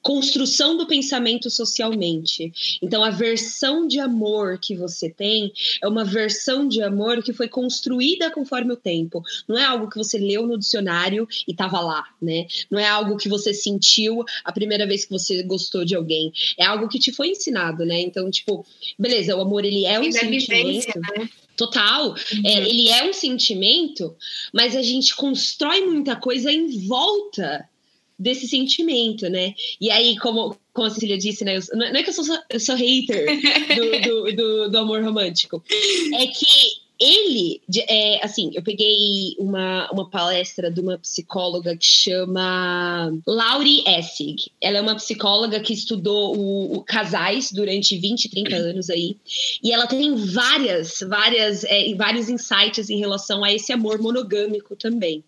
construção 0.03 0.77
do 0.77 0.87
pensamento 0.87 1.51
socialmente. 1.51 2.53
Então, 2.81 3.05
a 3.05 3.11
versão 3.11 3.87
de 3.87 4.01
amor 4.01 4.59
que 4.59 4.75
você 4.75 5.11
tem 5.11 5.53
é 5.83 5.89
uma 5.89 6.05
versão 6.05 6.67
de 6.67 6.83
amor 6.83 7.23
que 7.23 7.33
foi 7.33 7.49
construída 7.49 8.31
conforme 8.31 8.73
o 8.73 8.77
tempo. 8.77 9.23
Não 9.47 9.59
é 9.59 9.65
algo 9.65 9.89
que 9.89 9.99
você 9.99 10.19
leu 10.19 10.47
no 10.47 10.59
dicionário 10.59 11.29
e 11.47 11.53
estava 11.53 11.81
lá, 11.81 12.05
né? 12.21 12.47
Não 12.71 12.79
é 12.79 12.89
algo 12.89 13.17
que 13.17 13.29
você 13.29 13.53
sentiu 13.53 14.25
a 14.45 14.53
primeira 14.53 14.87
vez 14.87 15.05
que 15.05 15.13
você 15.13 15.43
gostou 15.43 15.85
de 15.85 15.95
alguém. 15.95 16.33
É 16.59 16.65
algo 16.65 16.89
que 16.89 16.99
te 16.99 17.13
foi 17.13 17.29
ensinado, 17.29 17.85
né? 17.85 18.01
Então, 18.01 18.31
tipo, 18.31 18.65
beleza, 18.99 19.37
o 19.37 19.41
amor 19.41 19.65
ele 19.65 19.85
é 19.85 20.01
um 20.01 20.11
sentimento. 20.11 20.99
Né? 20.99 21.29
Total. 21.57 22.09
Uhum. 22.09 22.43
É, 22.45 22.69
ele 22.69 22.89
é 22.89 23.05
um 23.09 23.13
sentimento, 23.13 24.17
mas 24.53 24.75
a 24.75 24.81
gente 24.81 25.15
constrói 25.15 25.83
muita 25.83 26.17
coisa 26.17 26.51
em 26.51 26.87
volta 26.87 27.69
desse 28.21 28.47
sentimento, 28.47 29.29
né? 29.31 29.55
E 29.81 29.91
aí, 29.91 30.17
como, 30.19 30.55
como 30.75 30.87
a 30.87 30.91
Cecília 30.91 31.17
disse, 31.17 31.43
né? 31.43 31.57
Eu, 31.57 31.63
não 31.77 31.87
é 31.87 32.03
que 32.03 32.11
eu 32.11 32.15
sou, 32.15 32.39
eu 32.51 32.61
sou 32.61 32.77
hater 32.77 33.27
do, 33.75 34.01
do, 34.01 34.37
do, 34.37 34.71
do 34.71 34.79
amor 34.79 35.03
romântico. 35.03 35.65
É 36.15 36.27
que 36.27 36.47
ele, 37.01 37.63
é, 37.89 38.23
assim, 38.23 38.51
eu 38.55 38.63
peguei 38.63 39.35
uma, 39.39 39.91
uma 39.91 40.11
palestra 40.11 40.71
de 40.71 40.81
uma 40.83 40.99
psicóloga 40.99 41.75
que 41.75 41.87
chama 41.87 43.11
Laurie 43.27 43.83
Essig. 43.87 44.51
Ela 44.61 44.79
é 44.79 44.81
uma 44.83 44.95
psicóloga 44.97 45.59
que 45.61 45.73
estudou 45.73 46.37
o, 46.37 46.77
o 46.77 46.83
casais 46.83 47.51
durante 47.51 47.97
20, 47.97 48.29
30 48.29 48.55
anos 48.55 48.91
aí. 48.91 49.17
E 49.63 49.73
ela 49.73 49.87
tem 49.87 50.15
várias, 50.15 50.99
várias, 51.09 51.65
é, 51.65 51.95
vários 51.95 52.29
insights 52.29 52.91
em 52.91 52.99
relação 52.99 53.43
a 53.43 53.51
esse 53.51 53.73
amor 53.73 53.99
monogâmico 53.99 54.77
também. 54.77 55.25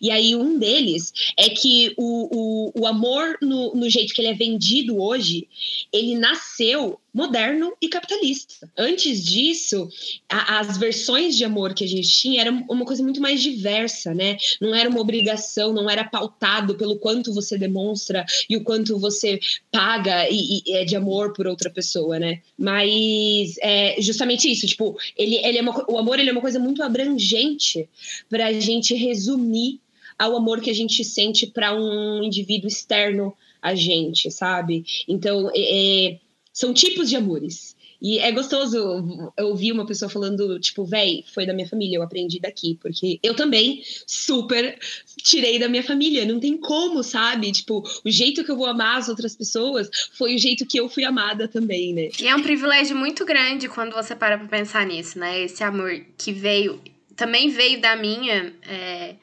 E 0.00 0.12
aí 0.12 0.36
um 0.36 0.56
deles 0.56 1.12
é 1.36 1.48
que 1.48 1.92
o, 1.96 2.70
o, 2.76 2.82
o 2.82 2.86
amor 2.86 3.36
no, 3.42 3.74
no 3.74 3.90
jeito 3.90 4.14
que 4.14 4.20
ele 4.20 4.28
é 4.28 4.34
vendido 4.34 5.02
hoje, 5.02 5.48
ele 5.92 6.14
nasceu 6.14 7.00
moderno 7.16 7.72
e 7.80 7.88
capitalista. 7.88 8.70
Antes 8.76 9.24
disso, 9.24 9.88
a, 10.28 10.60
as 10.60 10.76
versões 10.76 11.34
de 11.34 11.46
amor 11.46 11.72
que 11.72 11.82
a 11.82 11.88
gente 11.88 12.10
tinha 12.10 12.42
era 12.42 12.52
uma 12.52 12.84
coisa 12.84 13.02
muito 13.02 13.22
mais 13.22 13.42
diversa, 13.42 14.12
né? 14.12 14.36
Não 14.60 14.74
era 14.74 14.90
uma 14.90 15.00
obrigação, 15.00 15.72
não 15.72 15.88
era 15.88 16.04
pautado 16.04 16.74
pelo 16.74 16.98
quanto 16.98 17.32
você 17.32 17.56
demonstra 17.56 18.22
e 18.50 18.54
o 18.54 18.62
quanto 18.62 18.98
você 18.98 19.40
paga 19.72 20.28
e, 20.28 20.62
e 20.66 20.72
é 20.74 20.84
de 20.84 20.94
amor 20.94 21.32
por 21.32 21.46
outra 21.46 21.70
pessoa, 21.70 22.18
né? 22.18 22.42
Mas 22.58 23.54
é 23.62 23.96
justamente 23.98 24.52
isso, 24.52 24.66
tipo, 24.66 24.94
ele, 25.16 25.36
ele 25.36 25.56
é 25.56 25.62
uma, 25.62 25.90
o 25.90 25.96
amor 25.96 26.18
ele 26.18 26.28
é 26.28 26.32
uma 26.32 26.42
coisa 26.42 26.58
muito 26.58 26.82
abrangente 26.82 27.88
para 28.28 28.48
a 28.48 28.52
gente 28.52 28.94
resumir 28.94 29.80
ao 30.18 30.36
amor 30.36 30.60
que 30.60 30.70
a 30.70 30.74
gente 30.74 31.02
sente 31.02 31.46
para 31.46 31.74
um 31.74 32.22
indivíduo 32.22 32.68
externo 32.68 33.34
a 33.62 33.74
gente, 33.74 34.30
sabe? 34.30 34.84
Então, 35.08 35.50
é, 35.54 36.10
é 36.10 36.18
são 36.56 36.72
tipos 36.72 37.10
de 37.10 37.16
amores. 37.16 37.76
E 38.00 38.18
é 38.18 38.32
gostoso 38.32 39.32
ouvir 39.38 39.72
uma 39.72 39.86
pessoa 39.86 40.08
falando, 40.08 40.58
tipo, 40.58 40.86
véi, 40.86 41.22
foi 41.34 41.44
da 41.44 41.52
minha 41.52 41.68
família, 41.68 41.96
eu 41.96 42.02
aprendi 42.02 42.40
daqui, 42.40 42.78
porque 42.80 43.18
eu 43.22 43.34
também 43.34 43.82
super 44.06 44.78
tirei 45.22 45.58
da 45.58 45.68
minha 45.68 45.82
família, 45.82 46.24
não 46.24 46.40
tem 46.40 46.56
como, 46.56 47.02
sabe? 47.02 47.52
Tipo, 47.52 47.82
o 48.02 48.10
jeito 48.10 48.42
que 48.42 48.50
eu 48.50 48.56
vou 48.56 48.66
amar 48.66 48.96
as 48.96 49.08
outras 49.10 49.36
pessoas 49.36 49.90
foi 50.12 50.34
o 50.34 50.38
jeito 50.38 50.64
que 50.66 50.80
eu 50.80 50.88
fui 50.88 51.04
amada 51.04 51.46
também, 51.46 51.92
né? 51.92 52.08
E 52.18 52.26
é 52.26 52.34
um 52.34 52.42
privilégio 52.42 52.96
muito 52.96 53.24
grande 53.26 53.68
quando 53.68 53.92
você 53.92 54.14
para 54.16 54.38
pra 54.38 54.48
pensar 54.48 54.86
nisso, 54.86 55.18
né? 55.18 55.42
Esse 55.42 55.62
amor 55.62 56.04
que 56.16 56.32
veio, 56.32 56.80
também 57.14 57.50
veio 57.50 57.82
da 57.82 57.96
minha. 57.96 58.54
É 58.66 59.14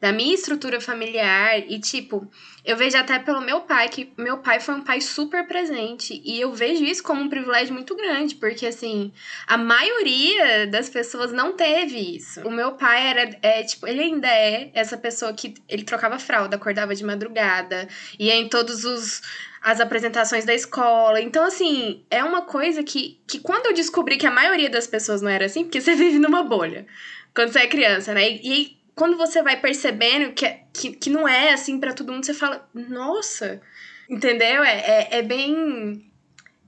da 0.00 0.12
minha 0.12 0.34
estrutura 0.34 0.80
familiar 0.80 1.58
e 1.58 1.78
tipo, 1.80 2.30
eu 2.64 2.76
vejo 2.76 2.96
até 2.96 3.18
pelo 3.18 3.40
meu 3.40 3.62
pai 3.62 3.88
que 3.88 4.12
meu 4.16 4.38
pai 4.38 4.60
foi 4.60 4.74
um 4.74 4.82
pai 4.82 5.00
super 5.00 5.46
presente 5.46 6.22
e 6.24 6.40
eu 6.40 6.52
vejo 6.52 6.84
isso 6.84 7.02
como 7.02 7.22
um 7.22 7.28
privilégio 7.28 7.74
muito 7.74 7.96
grande, 7.96 8.36
porque 8.36 8.66
assim, 8.66 9.12
a 9.46 9.56
maioria 9.56 10.66
das 10.68 10.88
pessoas 10.88 11.32
não 11.32 11.52
teve 11.52 12.16
isso. 12.16 12.40
O 12.42 12.50
meu 12.50 12.72
pai 12.72 13.08
era 13.08 13.38
é, 13.42 13.62
tipo, 13.64 13.86
ele 13.86 14.00
ainda 14.00 14.28
é 14.28 14.70
essa 14.72 14.96
pessoa 14.96 15.32
que 15.32 15.54
ele 15.68 15.82
trocava 15.82 16.18
fralda, 16.18 16.56
acordava 16.56 16.94
de 16.94 17.04
madrugada, 17.04 17.88
ia 18.18 18.34
em 18.34 18.48
todos 18.48 18.84
os 18.84 19.22
as 19.60 19.80
apresentações 19.80 20.44
da 20.44 20.54
escola. 20.54 21.20
Então, 21.20 21.44
assim, 21.44 22.04
é 22.08 22.22
uma 22.22 22.42
coisa 22.42 22.84
que, 22.84 23.20
que 23.26 23.40
quando 23.40 23.66
eu 23.66 23.74
descobri 23.74 24.16
que 24.16 24.26
a 24.26 24.30
maioria 24.30 24.70
das 24.70 24.86
pessoas 24.86 25.20
não 25.20 25.28
era 25.28 25.46
assim, 25.46 25.64
porque 25.64 25.80
você 25.80 25.94
vive 25.96 26.18
numa 26.20 26.44
bolha 26.44 26.86
quando 27.34 27.52
você 27.52 27.60
é 27.60 27.66
criança, 27.66 28.12
né? 28.14 28.28
E, 28.28 28.40
e 28.42 28.77
quando 28.98 29.16
você 29.16 29.40
vai 29.42 29.58
percebendo 29.58 30.32
que, 30.32 30.44
é, 30.44 30.64
que, 30.72 30.90
que 30.90 31.08
não 31.08 31.26
é 31.26 31.52
assim 31.52 31.78
para 31.78 31.94
todo 31.94 32.12
mundo, 32.12 32.26
você 32.26 32.34
fala, 32.34 32.68
nossa, 32.74 33.62
entendeu? 34.10 34.64
É, 34.64 34.78
é, 34.78 35.08
é 35.18 35.22
bem. 35.22 36.04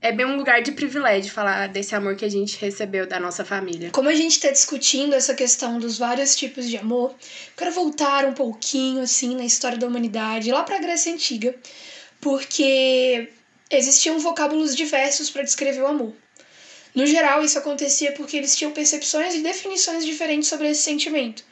É 0.03 0.11
bem 0.11 0.25
um 0.25 0.35
lugar 0.35 0.63
de 0.63 0.71
privilégio 0.71 1.31
falar 1.31 1.67
desse 1.67 1.93
amor 1.93 2.15
que 2.15 2.25
a 2.25 2.29
gente 2.29 2.57
recebeu 2.57 3.05
da 3.05 3.19
nossa 3.19 3.45
família. 3.45 3.91
Como 3.91 4.09
a 4.09 4.15
gente 4.15 4.31
está 4.31 4.49
discutindo 4.49 5.13
essa 5.13 5.35
questão 5.35 5.77
dos 5.77 5.99
vários 5.99 6.35
tipos 6.35 6.67
de 6.67 6.75
amor, 6.75 7.13
quero 7.55 7.69
voltar 7.69 8.25
um 8.25 8.33
pouquinho 8.33 9.03
assim 9.03 9.35
na 9.35 9.45
história 9.45 9.77
da 9.77 9.85
humanidade, 9.85 10.51
lá 10.51 10.63
para 10.63 10.77
a 10.77 10.79
Grécia 10.79 11.13
Antiga, 11.13 11.53
porque 12.19 13.29
existiam 13.69 14.17
vocábulos 14.17 14.75
diversos 14.75 15.29
para 15.29 15.43
descrever 15.43 15.81
o 15.81 15.87
amor. 15.87 16.15
No 16.95 17.05
geral, 17.05 17.43
isso 17.43 17.59
acontecia 17.59 18.11
porque 18.13 18.37
eles 18.37 18.55
tinham 18.55 18.71
percepções 18.71 19.35
e 19.35 19.43
definições 19.43 20.03
diferentes 20.03 20.49
sobre 20.49 20.67
esse 20.67 20.81
sentimento. 20.81 21.43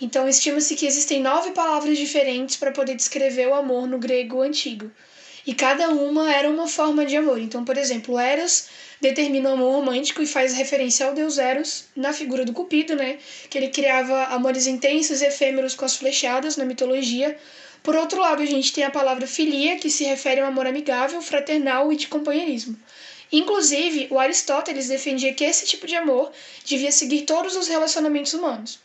Então, 0.00 0.26
estima-se 0.26 0.74
que 0.76 0.86
existem 0.86 1.20
nove 1.20 1.50
palavras 1.50 1.98
diferentes 1.98 2.56
para 2.56 2.72
poder 2.72 2.94
descrever 2.94 3.48
o 3.48 3.54
amor 3.54 3.86
no 3.86 3.98
grego 3.98 4.40
antigo. 4.40 4.90
E 5.46 5.54
cada 5.54 5.88
uma 5.88 6.32
era 6.32 6.48
uma 6.48 6.66
forma 6.66 7.04
de 7.04 7.16
amor. 7.16 7.38
Então, 7.38 7.64
por 7.64 7.76
exemplo, 7.76 8.18
Eros 8.18 8.66
determina 9.00 9.50
o 9.50 9.52
amor 9.54 9.72
romântico 9.72 10.22
e 10.22 10.26
faz 10.26 10.54
referência 10.54 11.06
ao 11.06 11.14
deus 11.14 11.38
Eros 11.38 11.84
na 11.96 12.12
figura 12.12 12.44
do 12.44 12.52
Cupido, 12.52 12.94
né? 12.94 13.18
Que 13.48 13.58
ele 13.58 13.68
criava 13.68 14.24
amores 14.26 14.66
intensos 14.66 15.22
e 15.22 15.26
efêmeros 15.26 15.74
com 15.74 15.84
as 15.84 15.96
flechadas 15.96 16.56
na 16.56 16.64
mitologia. 16.64 17.36
Por 17.82 17.96
outro 17.96 18.20
lado, 18.20 18.42
a 18.42 18.46
gente 18.46 18.72
tem 18.72 18.84
a 18.84 18.90
palavra 18.90 19.26
filia, 19.26 19.76
que 19.76 19.90
se 19.90 20.04
refere 20.04 20.40
ao 20.40 20.48
amor 20.48 20.66
amigável, 20.66 21.22
fraternal 21.22 21.90
e 21.92 21.96
de 21.96 22.08
companheirismo. 22.08 22.76
Inclusive, 23.32 24.08
o 24.10 24.18
Aristóteles 24.18 24.88
defendia 24.88 25.32
que 25.32 25.44
esse 25.44 25.64
tipo 25.64 25.86
de 25.86 25.94
amor 25.94 26.32
devia 26.64 26.90
seguir 26.90 27.22
todos 27.22 27.56
os 27.56 27.68
relacionamentos 27.68 28.34
humanos. 28.34 28.78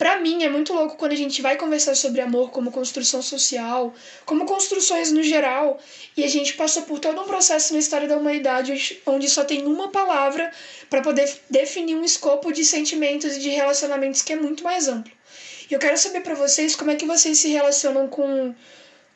Pra 0.00 0.18
mim 0.18 0.44
é 0.44 0.48
muito 0.48 0.72
louco 0.72 0.96
quando 0.96 1.12
a 1.12 1.14
gente 1.14 1.42
vai 1.42 1.58
conversar 1.58 1.94
sobre 1.94 2.22
amor 2.22 2.50
como 2.50 2.72
construção 2.72 3.20
social, 3.20 3.92
como 4.24 4.46
construções 4.46 5.12
no 5.12 5.22
geral, 5.22 5.78
e 6.16 6.24
a 6.24 6.26
gente 6.26 6.54
passou 6.54 6.84
por 6.84 6.98
todo 6.98 7.20
um 7.20 7.26
processo 7.26 7.74
na 7.74 7.80
história 7.80 8.08
da 8.08 8.16
humanidade 8.16 8.98
onde 9.04 9.28
só 9.28 9.44
tem 9.44 9.66
uma 9.66 9.88
palavra 9.88 10.50
para 10.88 11.02
poder 11.02 11.30
definir 11.50 11.96
um 11.96 12.02
escopo 12.02 12.50
de 12.50 12.64
sentimentos 12.64 13.36
e 13.36 13.40
de 13.40 13.50
relacionamentos 13.50 14.22
que 14.22 14.32
é 14.32 14.36
muito 14.36 14.64
mais 14.64 14.88
amplo. 14.88 15.12
E 15.70 15.74
eu 15.74 15.78
quero 15.78 15.98
saber 15.98 16.22
para 16.22 16.34
vocês 16.34 16.74
como 16.74 16.90
é 16.90 16.96
que 16.96 17.04
vocês 17.04 17.36
se 17.36 17.50
relacionam 17.50 18.08
com 18.08 18.54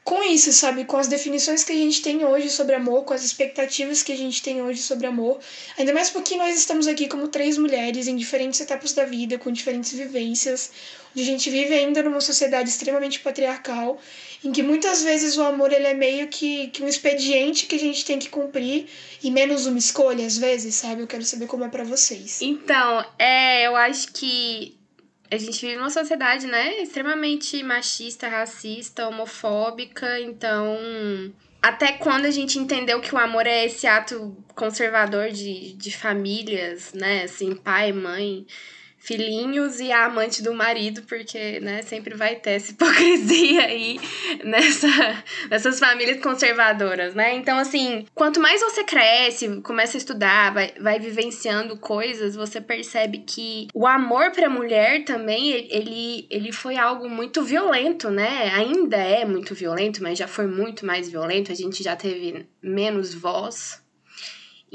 com 0.04 0.22
isso, 0.22 0.52
sabe? 0.52 0.84
Com 0.84 0.98
as 0.98 1.08
definições 1.08 1.64
que 1.64 1.72
a 1.72 1.76
gente 1.76 2.02
tem 2.02 2.26
hoje 2.26 2.50
sobre 2.50 2.76
amor, 2.76 3.04
com 3.04 3.14
as 3.14 3.24
expectativas 3.24 4.02
que 4.02 4.12
a 4.12 4.16
gente 4.16 4.42
tem 4.42 4.60
hoje 4.60 4.82
sobre 4.82 5.06
amor. 5.06 5.40
Ainda 5.78 5.94
mais 5.94 6.10
porque 6.10 6.36
nós 6.36 6.54
estamos 6.58 6.86
aqui 6.86 7.08
como 7.08 7.26
três 7.28 7.56
mulheres 7.56 8.06
em 8.06 8.14
diferentes 8.14 8.60
etapas 8.60 8.92
da 8.92 9.06
vida, 9.06 9.38
com 9.38 9.50
diferentes 9.50 9.92
vivências, 9.94 10.70
onde 11.12 11.22
a 11.22 11.26
gente 11.26 11.48
vive 11.48 11.72
ainda 11.72 12.02
numa 12.02 12.20
sociedade 12.20 12.68
extremamente 12.68 13.20
patriarcal, 13.20 13.98
em 14.44 14.52
que 14.52 14.62
muitas 14.62 15.02
vezes 15.02 15.38
o 15.38 15.42
amor 15.42 15.72
ele 15.72 15.86
é 15.86 15.94
meio 15.94 16.28
que, 16.28 16.68
que 16.68 16.82
um 16.82 16.88
expediente 16.88 17.64
que 17.64 17.76
a 17.76 17.80
gente 17.80 18.04
tem 18.04 18.18
que 18.18 18.28
cumprir 18.28 18.86
e 19.22 19.30
menos 19.30 19.64
uma 19.64 19.78
escolha, 19.78 20.26
às 20.26 20.36
vezes, 20.36 20.74
sabe? 20.74 21.00
Eu 21.00 21.06
quero 21.06 21.24
saber 21.24 21.46
como 21.46 21.64
é 21.64 21.68
para 21.68 21.82
vocês. 21.82 22.42
Então, 22.42 23.06
é, 23.18 23.66
eu 23.66 23.74
acho 23.74 24.12
que 24.12 24.76
a 25.30 25.36
gente 25.36 25.60
vive 25.60 25.76
numa 25.76 25.90
sociedade, 25.90 26.46
né, 26.46 26.82
extremamente 26.82 27.62
machista, 27.62 28.28
racista, 28.28 29.08
homofóbica, 29.08 30.20
então 30.20 30.78
até 31.62 31.92
quando 31.92 32.26
a 32.26 32.30
gente 32.30 32.58
entendeu 32.58 33.00
que 33.00 33.14
o 33.14 33.18
amor 33.18 33.46
é 33.46 33.64
esse 33.64 33.86
ato 33.86 34.36
conservador 34.54 35.30
de, 35.30 35.72
de 35.72 35.96
famílias, 35.96 36.92
né, 36.92 37.22
assim, 37.22 37.54
pai, 37.54 37.90
mãe, 37.90 38.46
filhinhos 39.04 39.80
e 39.80 39.92
a 39.92 40.06
amante 40.06 40.42
do 40.42 40.54
marido, 40.54 41.02
porque, 41.02 41.60
né, 41.60 41.82
sempre 41.82 42.14
vai 42.14 42.36
ter 42.36 42.52
essa 42.52 42.72
hipocrisia 42.72 43.66
aí 43.66 44.00
nessa, 44.42 44.88
nessas 45.50 45.78
famílias 45.78 46.20
conservadoras, 46.20 47.14
né? 47.14 47.34
Então, 47.34 47.58
assim, 47.58 48.06
quanto 48.14 48.40
mais 48.40 48.62
você 48.62 48.82
cresce, 48.82 49.60
começa 49.60 49.96
a 49.96 49.98
estudar, 49.98 50.54
vai, 50.54 50.72
vai 50.80 50.98
vivenciando 50.98 51.76
coisas, 51.76 52.34
você 52.34 52.60
percebe 52.60 53.18
que 53.18 53.68
o 53.74 53.86
amor 53.86 54.30
pra 54.32 54.48
mulher 54.48 55.04
também, 55.04 55.50
ele, 55.70 56.26
ele 56.30 56.50
foi 56.50 56.76
algo 56.78 57.08
muito 57.08 57.42
violento, 57.42 58.10
né? 58.10 58.50
Ainda 58.54 58.96
é 58.96 59.26
muito 59.26 59.54
violento, 59.54 60.02
mas 60.02 60.18
já 60.18 60.26
foi 60.26 60.46
muito 60.46 60.86
mais 60.86 61.10
violento, 61.10 61.52
a 61.52 61.54
gente 61.54 61.82
já 61.82 61.94
teve 61.94 62.46
menos 62.62 63.12
voz 63.12 63.83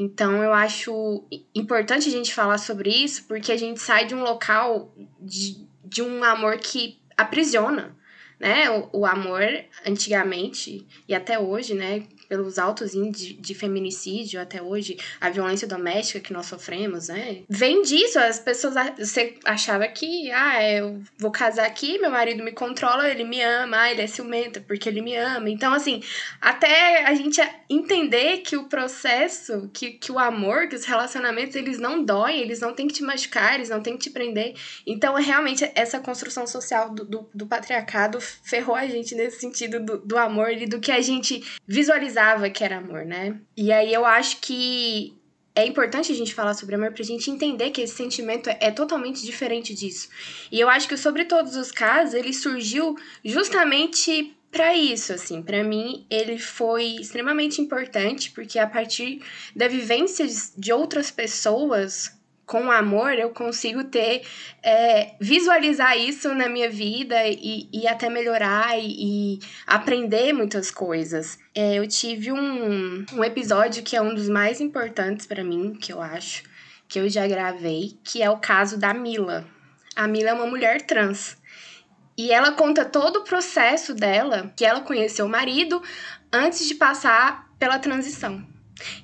então 0.02 0.42
eu 0.42 0.54
acho 0.54 1.26
importante 1.54 2.08
a 2.08 2.12
gente 2.12 2.34
falar 2.34 2.58
sobre 2.58 2.90
isso, 2.90 3.26
porque 3.28 3.52
a 3.52 3.58
gente 3.58 3.82
sai 3.82 4.06
de 4.06 4.16
um 4.16 4.22
local 4.24 4.96
de, 5.20 5.68
de 5.84 6.02
um 6.02 6.24
amor 6.24 6.58
que 6.58 6.98
aprisiona, 7.18 7.94
né? 8.40 8.70
O, 8.70 9.00
o 9.00 9.06
amor 9.06 9.44
antigamente 9.86 10.88
e 11.06 11.14
até 11.14 11.38
hoje, 11.38 11.74
né? 11.74 12.04
Pelos 12.30 12.60
altos 12.60 12.94
índices 12.94 13.36
de 13.40 13.56
feminicídio 13.56 14.40
até 14.40 14.62
hoje, 14.62 14.98
a 15.20 15.32
violência 15.32 15.68
doméstica 15.68 16.20
que 16.20 16.32
nós 16.32 16.46
sofremos, 16.46 17.08
né? 17.08 17.40
Vem 17.50 17.82
disso, 17.82 18.20
as 18.20 18.40
pessoas 18.40 18.76
você 18.98 19.36
achava 19.44 19.88
que, 19.88 20.32
ah, 20.32 20.64
eu 20.64 21.02
vou 21.18 21.32
casar 21.32 21.66
aqui, 21.66 21.98
meu 21.98 22.12
marido 22.12 22.44
me 22.44 22.52
controla, 22.52 23.10
ele 23.10 23.24
me 23.24 23.42
ama, 23.42 23.78
ah, 23.82 23.92
ele 23.92 24.04
é 24.04 24.08
ciumento 24.08 24.62
porque 24.62 24.88
ele 24.88 25.02
me 25.02 25.16
ama. 25.16 25.50
Então, 25.50 25.74
assim, 25.74 26.04
até 26.40 27.04
a 27.04 27.14
gente 27.16 27.42
entender 27.68 28.38
que 28.38 28.56
o 28.56 28.66
processo, 28.66 29.70
que, 29.74 29.92
que 29.92 30.12
o 30.12 30.20
amor, 30.20 30.68
que 30.68 30.76
os 30.76 30.86
relacionamentos, 30.86 31.56
eles 31.56 31.80
não 31.80 32.04
doem, 32.04 32.40
eles 32.40 32.60
não 32.60 32.74
têm 32.74 32.88
que 32.88 32.94
te 32.94 33.04
machucar, 33.04 33.56
eles 33.56 33.70
não 33.70 33.82
têm 33.82 33.98
que 33.98 34.04
te 34.04 34.10
prender. 34.12 34.54
Então, 34.86 35.16
realmente, 35.16 35.70
essa 35.74 36.00
construção 36.00 36.46
social 36.46 36.92
do, 36.92 37.04
do, 37.04 37.30
do 37.34 37.48
patriarcado 37.48 38.20
ferrou 38.22 38.76
a 38.76 38.86
gente 38.86 39.16
nesse 39.16 39.40
sentido 39.40 39.80
do, 39.80 39.98
do 39.98 40.18
amor 40.18 40.52
e 40.52 40.68
do 40.68 40.80
que 40.80 40.92
a 40.92 41.02
gente 41.02 41.44
visualizar 41.68 42.19
que 42.50 42.64
era 42.64 42.78
amor, 42.78 43.06
né? 43.06 43.40
E 43.56 43.72
aí 43.72 43.94
eu 43.94 44.06
acho 44.06 44.38
que 44.38 45.18
é 45.56 45.66
importante 45.66 46.12
a 46.12 46.16
gente 46.16 46.34
falar 46.34 46.54
sobre 46.54 46.76
amor 46.76 46.92
pra 46.94 47.04
gente 47.04 47.30
entender 47.30 47.72
que 47.72 47.82
esse 47.82 47.96
sentimento 47.96 48.50
é, 48.50 48.58
é 48.62 48.72
totalmente 48.72 49.26
diferente 49.26 49.74
disso. 49.74 50.10
E 50.52 50.60
eu 50.60 50.70
acho 50.70 50.88
que 50.88 50.96
sobre 50.98 51.26
todos 51.26 51.56
os 51.56 51.72
casos, 51.72 52.14
ele 52.14 52.34
surgiu 52.34 52.96
justamente 53.24 54.36
para 54.52 54.76
isso, 54.76 55.14
assim, 55.14 55.44
para 55.44 55.64
mim 55.64 56.08
ele 56.10 56.40
foi 56.40 56.96
extremamente 56.96 57.62
importante 57.62 58.32
porque 58.32 58.58
a 58.58 58.66
partir 58.66 59.22
da 59.56 59.68
vivência 59.68 60.26
de 60.58 60.74
outras 60.74 61.12
pessoas 61.12 62.19
com 62.50 62.72
amor 62.72 63.14
eu 63.14 63.30
consigo 63.30 63.84
ter, 63.84 64.24
é, 64.64 65.14
visualizar 65.22 65.96
isso 65.96 66.34
na 66.34 66.50
minha 66.50 66.68
vida 66.68 67.16
e, 67.28 67.70
e 67.72 67.88
até 67.88 68.10
melhorar 68.10 68.76
e, 68.76 69.36
e 69.36 69.40
aprender 69.68 70.34
muitas 70.34 70.72
coisas. 70.72 71.38
É, 71.54 71.76
eu 71.76 71.88
tive 71.88 72.32
um, 72.32 73.06
um 73.14 73.24
episódio 73.24 73.84
que 73.84 73.96
é 73.96 74.02
um 74.02 74.16
dos 74.16 74.28
mais 74.28 74.60
importantes 74.60 75.28
para 75.28 75.44
mim, 75.44 75.76
que 75.76 75.94
eu 75.94 76.02
acho, 76.02 76.42
que 76.88 77.00
eu 77.00 77.08
já 77.08 77.28
gravei, 77.28 78.00
que 78.04 78.24
é 78.24 78.30
o 78.32 78.38
caso 78.38 78.80
da 78.80 78.96
Mila. 78.96 79.46
A 79.96 80.08
Mila 80.08 80.32
é 80.32 80.34
uma 80.34 80.48
mulher 80.48 80.82
trans. 80.82 81.38
E 82.18 82.32
ela 82.32 82.54
conta 82.54 82.84
todo 82.84 83.18
o 83.18 83.24
processo 83.24 83.94
dela, 83.94 84.52
que 84.56 84.66
ela 84.66 84.82
conheceu 84.82 85.28
o 85.28 85.30
marido 85.30 85.84
antes 86.34 86.68
de 86.68 86.74
passar 86.74 87.48
pela 87.60 87.78
transição. 87.78 88.44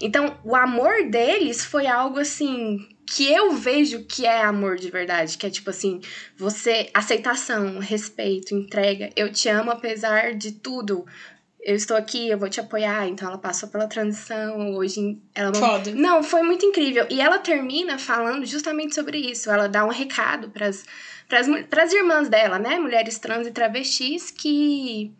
Então, 0.01 0.35
o 0.43 0.55
amor 0.55 1.09
deles 1.11 1.63
foi 1.63 1.85
algo 1.85 2.17
assim 2.17 2.94
que 3.07 3.31
eu 3.31 3.51
vejo 3.51 4.03
que 4.05 4.25
é 4.25 4.41
amor 4.41 4.77
de 4.77 4.89
verdade, 4.89 5.37
que 5.37 5.45
é 5.45 5.49
tipo 5.49 5.69
assim, 5.69 6.01
você 6.35 6.89
aceitação, 6.93 7.79
respeito, 7.79 8.55
entrega, 8.55 9.09
eu 9.15 9.31
te 9.31 9.47
amo 9.47 9.71
apesar 9.71 10.33
de 10.33 10.51
tudo. 10.51 11.05
Eu 11.61 11.75
estou 11.75 11.97
aqui, 11.97 12.29
eu 12.29 12.37
vou 12.37 12.47
te 12.47 12.59
apoiar. 12.59 13.07
Então 13.07 13.27
ela 13.27 13.39
passou 13.39 13.69
pela 13.69 13.87
transição, 13.87 14.75
hoje 14.75 15.19
ela 15.33 15.53
Foda. 15.53 15.91
Não, 15.95 16.21
foi 16.21 16.43
muito 16.43 16.63
incrível. 16.63 17.07
E 17.09 17.19
ela 17.19 17.39
termina 17.39 17.97
falando 17.97 18.45
justamente 18.45 18.93
sobre 18.93 19.17
isso. 19.17 19.49
Ela 19.49 19.67
dá 19.67 19.83
um 19.83 19.89
recado 19.89 20.51
para 20.51 20.67
as 20.67 21.93
irmãs 21.93 22.29
dela, 22.29 22.59
né, 22.59 22.77
mulheres 22.77 23.17
trans 23.17 23.47
e 23.47 23.51
travestis 23.51 24.29
que 24.29 25.11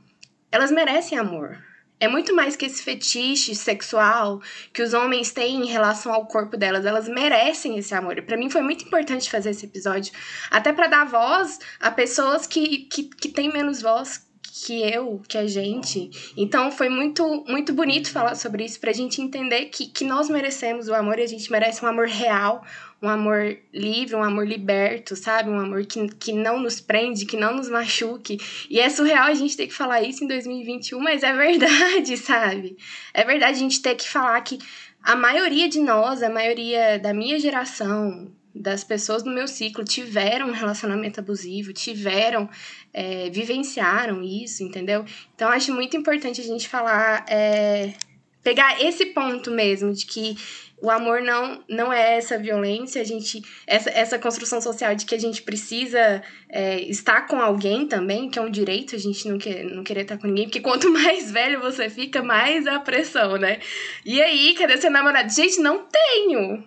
elas 0.51 0.71
merecem 0.71 1.17
amor 1.17 1.57
é 1.99 2.07
muito 2.07 2.35
mais 2.35 2.55
que 2.55 2.65
esse 2.65 2.83
fetiche 2.83 3.55
sexual 3.55 4.41
que 4.73 4.81
os 4.81 4.93
homens 4.93 5.31
têm 5.31 5.61
em 5.61 5.65
relação 5.65 6.13
ao 6.13 6.25
corpo 6.25 6.57
delas. 6.57 6.85
Elas 6.85 7.07
merecem 7.07 7.77
esse 7.77 7.93
amor. 7.93 8.21
Para 8.23 8.37
mim 8.37 8.49
foi 8.49 8.61
muito 8.61 8.85
importante 8.85 9.29
fazer 9.29 9.51
esse 9.51 9.65
episódio, 9.65 10.13
até 10.51 10.73
para 10.73 10.87
dar 10.87 11.05
voz 11.05 11.59
a 11.79 11.89
pessoas 11.91 12.45
que, 12.45 12.79
que, 12.79 13.03
que 13.03 13.29
têm 13.29 13.51
menos 13.51 13.81
voz 13.81 14.25
que 14.63 14.81
eu, 14.81 15.21
que 15.27 15.37
a 15.37 15.45
gente. 15.45 16.33
Então 16.37 16.71
foi 16.71 16.87
muito 16.87 17.43
muito 17.47 17.73
bonito 17.73 18.09
falar 18.09 18.35
sobre 18.35 18.63
isso 18.63 18.79
pra 18.79 18.93
gente 18.93 19.21
entender 19.21 19.65
que, 19.65 19.87
que 19.87 20.05
nós 20.05 20.29
merecemos 20.29 20.87
o 20.87 20.93
amor 20.93 21.19
e 21.19 21.23
a 21.23 21.27
gente 21.27 21.51
merece 21.51 21.83
um 21.83 21.87
amor 21.87 22.07
real, 22.07 22.63
um 23.01 23.09
amor 23.09 23.57
livre, 23.73 24.15
um 24.15 24.23
amor 24.23 24.47
liberto, 24.47 25.15
sabe? 25.15 25.49
Um 25.49 25.59
amor 25.59 25.85
que, 25.85 26.07
que 26.15 26.33
não 26.33 26.59
nos 26.59 26.79
prende, 26.79 27.25
que 27.25 27.37
não 27.37 27.55
nos 27.55 27.69
machuque. 27.69 28.39
E 28.69 28.79
é 28.79 28.89
surreal 28.89 29.25
a 29.25 29.33
gente 29.33 29.55
ter 29.55 29.67
que 29.67 29.73
falar 29.73 30.01
isso 30.01 30.23
em 30.23 30.27
2021, 30.27 30.99
mas 30.99 31.23
é 31.23 31.33
verdade, 31.33 32.17
sabe? 32.17 32.77
É 33.13 33.23
verdade 33.23 33.53
a 33.53 33.59
gente 33.59 33.81
ter 33.81 33.95
que 33.95 34.07
falar 34.07 34.39
que 34.41 34.57
a 35.03 35.15
maioria 35.15 35.69
de 35.69 35.79
nós, 35.79 36.23
a 36.23 36.29
maioria 36.29 36.97
da 36.97 37.13
minha 37.13 37.39
geração, 37.39 38.31
das 38.55 38.85
pessoas 38.85 39.21
do 39.21 39.29
meu 39.29 39.47
ciclo 39.47 39.83
tiveram 39.83 40.47
um 40.47 40.53
relacionamento 40.53 41.19
abusivo, 41.19 41.73
tiveram, 41.73 42.49
é, 42.93 43.29
vivenciaram 43.29 44.23
isso, 44.23 44.63
entendeu? 44.63 45.03
Então 45.35 45.49
acho 45.49 45.73
muito 45.73 45.97
importante 45.97 46.39
a 46.39 46.43
gente 46.43 46.69
falar, 46.69 47.25
é, 47.27 47.93
pegar 48.41 48.81
esse 48.81 49.07
ponto 49.07 49.51
mesmo 49.51 49.91
de 49.91 50.05
que 50.05 50.37
o 50.81 50.91
amor 50.91 51.21
não, 51.21 51.63
não 51.69 51.91
é 51.91 52.17
essa 52.17 52.37
violência, 52.37 53.01
a 53.01 53.05
gente 53.05 53.41
essa, 53.65 53.89
essa 53.89 54.19
construção 54.19 54.59
social 54.61 54.93
de 54.93 55.05
que 55.05 55.15
a 55.15 55.19
gente 55.19 55.41
precisa 55.41 56.21
é, 56.49 56.79
estar 56.81 57.27
com 57.27 57.41
alguém 57.41 57.87
também, 57.87 58.29
que 58.29 58.37
é 58.37 58.41
um 58.41 58.49
direito, 58.49 58.95
a 58.95 58.99
gente 58.99 59.27
não, 59.27 59.37
quer, 59.37 59.63
não 59.63 59.83
querer 59.83 60.01
estar 60.01 60.17
com 60.17 60.27
ninguém, 60.27 60.45
porque 60.45 60.59
quanto 60.59 60.89
mais 60.91 61.31
velho 61.31 61.61
você 61.61 61.89
fica, 61.89 62.21
mais 62.21 62.67
a 62.67 62.79
pressão, 62.79 63.37
né? 63.37 63.59
E 64.05 64.21
aí, 64.21 64.53
cadê 64.53 64.77
seu 64.77 64.91
namorado? 64.91 65.31
Gente, 65.33 65.59
não 65.59 65.85
tenho! 65.85 66.63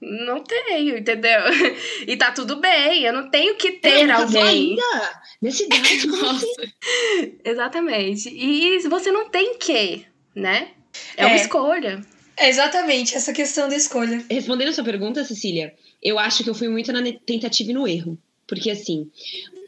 Não 0.00 0.42
tenho, 0.42 0.96
entendeu? 0.96 1.40
E 2.08 2.16
tá 2.16 2.32
tudo 2.32 2.56
bem, 2.56 3.04
eu 3.04 3.12
não 3.12 3.30
tenho 3.30 3.54
que 3.56 3.72
ter 3.72 4.08
eu 4.08 4.16
alguém. 4.16 4.42
Ainda? 4.42 5.20
Nessa 5.42 5.62
idade, 5.68 6.06
nossa. 6.06 6.46
Exatamente. 7.44 8.30
E 8.30 8.78
você 8.88 9.12
não 9.12 9.28
tem 9.28 9.58
que, 9.58 10.06
né? 10.34 10.68
É, 11.16 11.24
é 11.24 11.26
uma 11.26 11.36
escolha. 11.36 12.00
Exatamente, 12.40 13.14
essa 13.14 13.32
questão 13.32 13.68
da 13.68 13.76
escolha. 13.76 14.24
Respondendo 14.30 14.68
a 14.68 14.72
sua 14.72 14.84
pergunta, 14.84 15.24
Cecília, 15.24 15.74
eu 16.02 16.18
acho 16.18 16.42
que 16.42 16.48
eu 16.48 16.54
fui 16.54 16.68
muito 16.68 16.92
na 16.92 17.00
tentativa 17.26 17.70
e 17.70 17.74
no 17.74 17.86
erro. 17.86 18.18
Porque, 18.46 18.70
assim, 18.70 19.08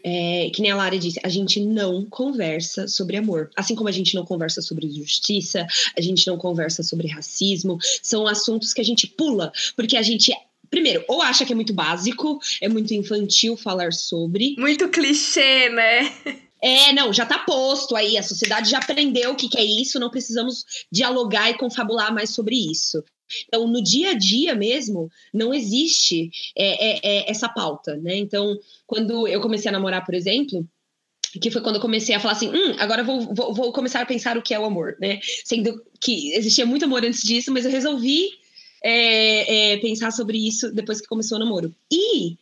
é, 0.03 0.51
que 0.53 0.61
nem 0.61 0.71
a 0.71 0.77
Lara 0.77 0.99
disse, 0.99 1.21
a 1.23 1.29
gente 1.29 1.61
não 1.61 2.05
conversa 2.07 2.89
sobre 2.89 3.17
amor. 3.17 3.51
Assim 3.55 3.75
como 3.75 3.89
a 3.89 3.93
gente 3.93 4.15
não 4.15 4.25
conversa 4.25 4.61
sobre 4.61 4.91
justiça, 4.91 5.67
a 5.97 6.01
gente 6.01 6.27
não 6.27 6.37
conversa 6.37 6.83
sobre 6.83 7.09
racismo. 7.09 7.79
São 8.03 8.27
assuntos 8.27 8.73
que 8.73 8.81
a 8.81 8.85
gente 8.85 9.07
pula, 9.07 9.53
porque 9.77 9.97
a 9.97 10.03
gente 10.03 10.33
primeiro, 10.71 11.05
ou 11.07 11.21
acha 11.21 11.45
que 11.45 11.53
é 11.53 11.55
muito 11.55 11.75
básico, 11.75 12.41
é 12.59 12.67
muito 12.67 12.95
infantil 12.95 13.59
falar 13.59 13.93
sobre. 13.93 14.57
Muito 14.59 14.89
clichê, 14.89 15.69
né? 15.69 16.11
É, 16.62 16.92
não, 16.92 17.12
já 17.12 17.27
tá 17.27 17.40
posto 17.40 17.96
aí, 17.96 18.16
a 18.16 18.22
sociedade 18.22 18.70
já 18.70 18.79
aprendeu 18.79 19.33
o 19.33 19.37
que, 19.37 19.48
que 19.48 19.59
é 19.59 19.64
isso, 19.64 19.98
não 19.98 20.11
precisamos 20.11 20.64
dialogar 20.92 21.51
e 21.51 21.59
confabular 21.59 22.14
mais 22.14 22.31
sobre 22.31 22.55
isso. 22.55 23.03
Então, 23.48 23.66
no 23.66 23.83
dia 23.83 24.11
a 24.11 24.14
dia 24.14 24.55
mesmo, 24.55 25.11
não 25.33 25.53
existe 25.53 26.31
é, 26.57 26.90
é, 26.90 27.01
é, 27.03 27.31
essa 27.31 27.48
pauta, 27.48 27.96
né? 27.96 28.16
Então, 28.16 28.57
quando 28.87 29.27
eu 29.27 29.40
comecei 29.40 29.68
a 29.68 29.72
namorar, 29.72 30.05
por 30.05 30.14
exemplo, 30.14 30.66
que 31.40 31.51
foi 31.51 31.62
quando 31.62 31.77
eu 31.77 31.83
comecei 31.83 32.14
a 32.14 32.20
falar 32.20 32.35
assim, 32.35 32.48
hum, 32.48 32.77
agora 32.79 33.03
vou, 33.03 33.35
vou, 33.35 33.55
vou 33.55 33.72
começar 33.72 34.01
a 34.03 34.07
pensar 34.07 34.37
o 34.37 34.42
que 34.42 34.55
é 34.55 34.61
o 34.61 34.64
amor, 34.64 34.96
né? 35.01 35.18
Sendo 35.44 35.83
que 36.01 36.35
existia 36.35 36.66
muito 36.66 36.85
amor 36.85 37.05
antes 37.05 37.22
disso, 37.22 37.51
mas 37.51 37.64
eu 37.64 37.70
resolvi 37.70 38.29
é, 38.85 39.72
é, 39.72 39.77
pensar 39.79 40.11
sobre 40.11 40.37
isso 40.37 40.72
depois 40.72 41.01
que 41.01 41.07
começou 41.09 41.38
o 41.38 41.40
namoro. 41.40 41.75
E 41.90 42.37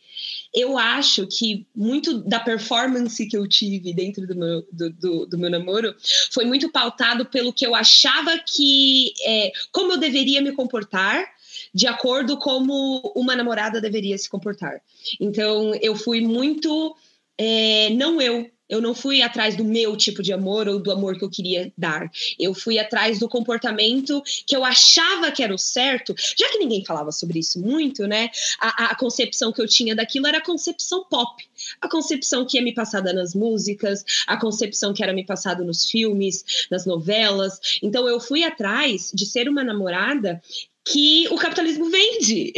eu 0.53 0.77
acho 0.77 1.27
que 1.27 1.65
muito 1.75 2.19
da 2.19 2.39
performance 2.39 3.25
que 3.25 3.37
eu 3.37 3.47
tive 3.47 3.93
dentro 3.93 4.27
do 4.27 4.35
meu, 4.35 4.67
do, 4.71 4.89
do, 4.89 5.25
do 5.25 5.37
meu 5.37 5.49
namoro 5.49 5.95
foi 6.31 6.45
muito 6.45 6.69
pautado 6.69 7.25
pelo 7.25 7.53
que 7.53 7.65
eu 7.65 7.73
achava 7.73 8.37
que. 8.39 9.13
É, 9.25 9.51
como 9.71 9.93
eu 9.93 9.97
deveria 9.97 10.41
me 10.41 10.51
comportar 10.51 11.25
de 11.73 11.87
acordo 11.87 12.37
como 12.37 13.13
uma 13.15 13.35
namorada 13.35 13.79
deveria 13.79 14.17
se 14.17 14.29
comportar. 14.29 14.81
Então, 15.19 15.73
eu 15.81 15.95
fui 15.95 16.21
muito. 16.21 16.95
É, 17.37 17.89
não 17.91 18.21
eu, 18.21 18.49
eu 18.71 18.81
não 18.81 18.95
fui 18.95 19.21
atrás 19.21 19.57
do 19.57 19.65
meu 19.65 19.97
tipo 19.97 20.23
de 20.23 20.31
amor 20.31 20.65
ou 20.69 20.79
do 20.79 20.91
amor 20.91 21.17
que 21.17 21.25
eu 21.25 21.29
queria 21.29 21.71
dar. 21.77 22.09
Eu 22.39 22.53
fui 22.53 22.79
atrás 22.79 23.19
do 23.19 23.27
comportamento 23.27 24.23
que 24.47 24.55
eu 24.55 24.63
achava 24.63 25.29
que 25.29 25.43
era 25.43 25.53
o 25.53 25.57
certo, 25.57 26.15
já 26.37 26.49
que 26.49 26.57
ninguém 26.57 26.85
falava 26.85 27.11
sobre 27.11 27.39
isso 27.39 27.59
muito, 27.59 28.07
né? 28.07 28.29
A, 28.59 28.91
a 28.91 28.95
concepção 28.95 29.51
que 29.51 29.61
eu 29.61 29.67
tinha 29.67 29.93
daquilo 29.93 30.25
era 30.25 30.37
a 30.37 30.43
concepção 30.43 31.03
pop. 31.03 31.43
A 31.81 31.89
concepção 31.89 32.45
que 32.45 32.57
ia 32.57 32.63
me 32.63 32.73
passada 32.73 33.11
nas 33.11 33.35
músicas, 33.35 34.05
a 34.25 34.37
concepção 34.37 34.93
que 34.93 35.03
era 35.03 35.11
me 35.11 35.25
passada 35.25 35.65
nos 35.65 35.89
filmes, 35.89 36.65
nas 36.71 36.85
novelas. 36.85 37.59
Então 37.83 38.07
eu 38.07 38.21
fui 38.21 38.45
atrás 38.45 39.11
de 39.13 39.25
ser 39.25 39.49
uma 39.49 39.65
namorada 39.65 40.41
que 40.85 41.27
o 41.29 41.35
capitalismo 41.35 41.89
vende. 41.89 42.53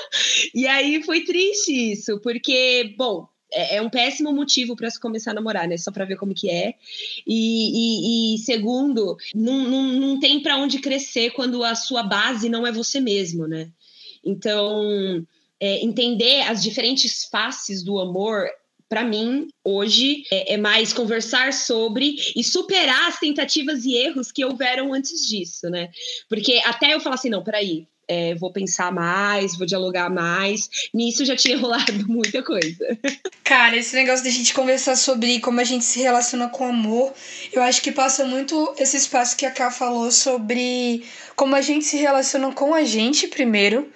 e 0.54 0.66
aí 0.66 1.02
foi 1.02 1.24
triste 1.24 1.92
isso, 1.92 2.18
porque, 2.20 2.94
bom, 2.96 3.28
é, 3.52 3.76
é 3.76 3.82
um 3.82 3.90
péssimo 3.90 4.32
motivo 4.32 4.76
para 4.76 4.90
se 4.90 5.00
começar 5.00 5.32
a 5.32 5.34
namorar, 5.34 5.66
né? 5.66 5.76
Só 5.76 5.90
para 5.90 6.04
ver 6.04 6.16
como 6.16 6.34
que 6.34 6.50
é. 6.50 6.74
E, 7.26 8.34
e, 8.34 8.34
e 8.34 8.38
segundo, 8.38 9.16
não, 9.34 9.64
não, 9.64 9.82
não 9.92 10.20
tem 10.20 10.40
para 10.40 10.56
onde 10.56 10.78
crescer 10.78 11.30
quando 11.30 11.64
a 11.64 11.74
sua 11.74 12.02
base 12.02 12.48
não 12.48 12.66
é 12.66 12.72
você 12.72 13.00
mesmo, 13.00 13.46
né? 13.46 13.70
Então, 14.24 15.26
é, 15.60 15.84
entender 15.84 16.42
as 16.42 16.62
diferentes 16.62 17.24
faces 17.24 17.82
do 17.82 17.98
amor 17.98 18.48
para 18.88 19.04
mim, 19.04 19.48
hoje, 19.62 20.24
é, 20.32 20.54
é, 20.54 20.56
mais 20.56 20.94
conversar 20.94 21.52
sobre 21.52 22.16
e 22.34 22.42
superar 22.42 23.08
as 23.08 23.18
tentativas 23.18 23.84
e 23.84 23.94
erros 23.94 24.32
que 24.32 24.44
houveram 24.44 24.94
antes 24.94 25.26
disso, 25.26 25.68
né? 25.68 25.90
Porque 26.28 26.60
até 26.64 26.94
eu 26.94 27.00
falar 27.00 27.16
assim, 27.16 27.28
não, 27.28 27.44
peraí, 27.44 27.86
é, 28.08 28.34
vou 28.34 28.50
pensar 28.50 28.90
mais, 28.90 29.56
vou 29.56 29.66
dialogar 29.66 30.08
mais. 30.08 30.70
Nisso 30.94 31.24
já 31.24 31.36
tinha 31.36 31.56
rolado 31.60 32.08
muita 32.08 32.42
coisa. 32.42 32.98
Cara, 33.44 33.76
esse 33.76 33.94
negócio 33.94 34.22
de 34.22 34.30
a 34.30 34.32
gente 34.32 34.54
conversar 34.54 34.96
sobre 34.96 35.38
como 35.40 35.60
a 35.60 35.64
gente 35.64 35.84
se 35.84 36.00
relaciona 36.00 36.48
com 36.48 36.64
amor, 36.64 37.12
eu 37.52 37.62
acho 37.62 37.82
que 37.82 37.92
passa 37.92 38.24
muito 38.24 38.74
esse 38.78 38.96
espaço 38.96 39.36
que 39.36 39.44
a 39.44 39.50
Ká 39.50 39.70
falou 39.70 40.10
sobre 40.10 41.04
como 41.36 41.54
a 41.54 41.60
gente 41.60 41.84
se 41.84 41.98
relaciona 41.98 42.50
com 42.52 42.74
a 42.74 42.82
gente 42.82 43.28
primeiro. 43.28 43.88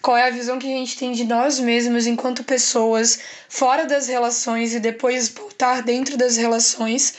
Qual 0.00 0.16
é 0.16 0.28
a 0.28 0.30
visão 0.30 0.58
que 0.58 0.72
a 0.72 0.76
gente 0.76 0.96
tem 0.96 1.10
de 1.10 1.24
nós 1.24 1.58
mesmos 1.58 2.06
enquanto 2.06 2.44
pessoas 2.44 3.18
fora 3.48 3.86
das 3.86 4.06
relações 4.06 4.72
e 4.72 4.78
depois 4.78 5.28
voltar 5.28 5.82
dentro 5.82 6.16
das 6.16 6.36
relações 6.36 7.14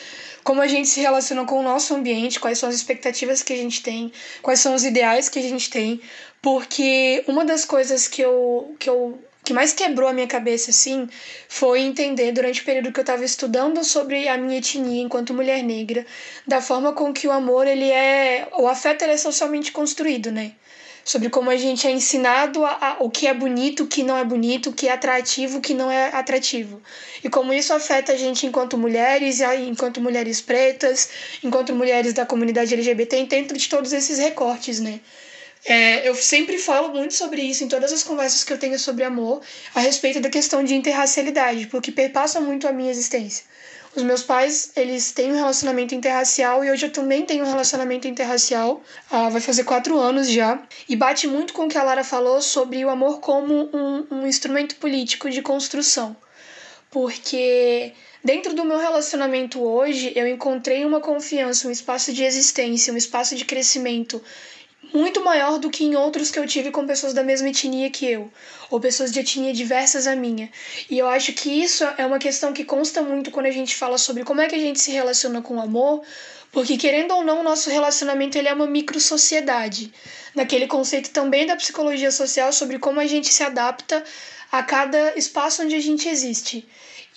como 0.47 0.61
a 0.61 0.67
gente 0.67 0.87
se 0.87 1.01
relaciona 1.01 1.43
com 1.43 1.59
o 1.59 1.61
nosso 1.61 1.93
ambiente, 1.93 2.39
quais 2.39 2.57
são 2.57 2.69
as 2.69 2.75
expectativas 2.75 3.43
que 3.43 3.51
a 3.51 3.57
gente 3.57 3.83
tem, 3.83 4.09
quais 4.41 4.61
são 4.61 4.73
os 4.73 4.85
ideais 4.85 5.27
que 5.27 5.39
a 5.39 5.41
gente 5.41 5.69
tem, 5.69 5.99
porque 6.41 7.21
uma 7.27 7.43
das 7.43 7.65
coisas 7.65 8.07
que 8.07 8.21
eu, 8.21 8.73
que 8.79 8.89
eu 8.89 9.19
que 9.43 9.51
mais 9.51 9.73
quebrou 9.73 10.07
a 10.07 10.13
minha 10.13 10.25
cabeça 10.25 10.71
assim 10.71 11.09
foi 11.49 11.81
entender 11.81 12.31
durante 12.31 12.61
o 12.61 12.63
período 12.63 12.93
que 12.93 12.99
eu 12.99 13.01
estava 13.01 13.25
estudando 13.25 13.83
sobre 13.83 14.29
a 14.29 14.37
minha 14.37 14.57
etnia 14.59 15.01
enquanto 15.01 15.33
mulher 15.33 15.61
negra, 15.61 16.05
da 16.47 16.61
forma 16.61 16.93
com 16.93 17.11
que 17.11 17.27
o 17.27 17.31
amor 17.33 17.67
ele 17.67 17.91
é, 17.91 18.47
o 18.57 18.69
afeto 18.69 19.01
ele 19.01 19.11
é 19.11 19.17
socialmente 19.17 19.73
construído, 19.73 20.31
né? 20.31 20.53
Sobre 21.07 21.29
como 21.29 21.49
a 21.49 21.55
gente 21.55 21.87
é 21.87 21.91
ensinado 21.91 22.65
a, 22.65 22.71
a, 22.71 22.97
o 22.99 23.09
que 23.09 23.27
é 23.27 23.33
bonito, 23.33 23.85
o 23.85 23.87
que 23.87 24.03
não 24.03 24.17
é 24.17 24.25
bonito, 24.25 24.71
o 24.71 24.73
que 24.73 24.89
é 24.89 24.91
atrativo, 24.91 25.59
o 25.59 25.61
que 25.61 25.73
não 25.73 25.89
é 25.89 26.07
atrativo. 26.07 26.81
E 27.23 27.29
como 27.29 27.53
isso 27.53 27.71
afeta 27.73 28.11
a 28.11 28.17
gente 28.17 28.45
enquanto 28.45 28.77
mulheres, 28.77 29.39
enquanto 29.39 30.01
mulheres 30.01 30.41
pretas, 30.41 31.09
enquanto 31.41 31.73
mulheres 31.73 32.11
da 32.13 32.25
comunidade 32.25 32.73
LGBT, 32.73 33.23
dentro 33.23 33.57
de 33.57 33.69
todos 33.69 33.93
esses 33.93 34.17
recortes, 34.17 34.81
né? 34.81 34.99
É, 35.63 36.05
eu 36.05 36.13
sempre 36.13 36.57
falo 36.57 36.89
muito 36.89 37.13
sobre 37.13 37.41
isso 37.41 37.63
em 37.63 37.69
todas 37.69 37.93
as 37.93 38.03
conversas 38.03 38.43
que 38.43 38.51
eu 38.51 38.57
tenho 38.57 38.77
sobre 38.77 39.05
amor, 39.05 39.41
a 39.73 39.79
respeito 39.79 40.19
da 40.19 40.29
questão 40.29 40.61
de 40.61 40.75
interracialidade, 40.75 41.67
porque 41.67 41.89
perpassa 41.89 42.41
muito 42.41 42.67
a 42.67 42.73
minha 42.73 42.91
existência. 42.91 43.45
Os 43.97 44.03
meus 44.03 44.21
pais, 44.21 44.73
eles 44.75 45.11
têm 45.11 45.31
um 45.31 45.35
relacionamento 45.35 45.95
interracial 45.95 46.63
e 46.63 46.69
hoje 46.69 46.85
eu 46.85 46.91
também 46.91 47.25
tenho 47.25 47.43
um 47.43 47.47
relacionamento 47.47 48.07
interracial, 48.07 48.79
ah, 49.09 49.27
vai 49.27 49.41
fazer 49.41 49.63
quatro 49.63 49.97
anos 49.97 50.29
já, 50.29 50.61
e 50.87 50.95
bate 50.95 51.25
muito 51.25 51.51
com 51.51 51.65
o 51.65 51.67
que 51.67 51.79
a 51.79 51.81
Lara 51.81 52.03
falou 52.03 52.39
sobre 52.39 52.85
o 52.85 52.91
amor 52.91 53.19
como 53.19 53.67
um, 53.75 54.05
um 54.11 54.27
instrumento 54.27 54.75
político 54.75 55.31
de 55.31 55.41
construção. 55.41 56.15
Porque 56.91 57.91
dentro 58.23 58.53
do 58.53 58.63
meu 58.63 58.77
relacionamento 58.77 59.59
hoje, 59.63 60.13
eu 60.15 60.27
encontrei 60.27 60.85
uma 60.85 60.99
confiança, 60.99 61.67
um 61.67 61.71
espaço 61.71 62.13
de 62.13 62.23
existência, 62.23 62.93
um 62.93 62.97
espaço 62.97 63.35
de 63.35 63.45
crescimento 63.45 64.21
muito 64.93 65.23
maior 65.23 65.59
do 65.59 65.69
que 65.69 65.83
em 65.83 65.95
outros 65.95 66.31
que 66.31 66.39
eu 66.39 66.47
tive 66.47 66.71
com 66.71 66.85
pessoas 66.85 67.13
da 67.13 67.23
mesma 67.23 67.49
etnia 67.49 67.89
que 67.89 68.05
eu, 68.05 68.31
ou 68.69 68.79
pessoas 68.79 69.11
de 69.11 69.19
etnia 69.19 69.53
diversas 69.53 70.07
à 70.07 70.15
minha. 70.15 70.49
E 70.89 70.97
eu 70.97 71.07
acho 71.07 71.33
que 71.33 71.49
isso 71.49 71.83
é 71.97 72.05
uma 72.05 72.19
questão 72.19 72.53
que 72.53 72.63
consta 72.63 73.01
muito 73.01 73.31
quando 73.31 73.47
a 73.47 73.51
gente 73.51 73.75
fala 73.75 73.97
sobre 73.97 74.23
como 74.23 74.41
é 74.41 74.47
que 74.47 74.55
a 74.55 74.59
gente 74.59 74.79
se 74.79 74.91
relaciona 74.91 75.41
com 75.41 75.57
o 75.57 75.61
amor, 75.61 76.03
porque 76.51 76.77
querendo 76.77 77.11
ou 77.13 77.23
não, 77.23 77.41
o 77.41 77.43
nosso 77.43 77.69
relacionamento 77.69 78.37
ele 78.37 78.47
é 78.47 78.53
uma 78.53 78.67
micro-sociedade, 78.67 79.93
naquele 80.33 80.67
conceito 80.67 81.09
também 81.11 81.45
da 81.45 81.55
psicologia 81.55 82.11
social 82.11 82.51
sobre 82.53 82.79
como 82.79 82.99
a 82.99 83.05
gente 83.05 83.33
se 83.33 83.43
adapta 83.43 84.03
a 84.51 84.63
cada 84.63 85.17
espaço 85.17 85.63
onde 85.63 85.75
a 85.75 85.79
gente 85.79 86.07
existe. 86.07 86.67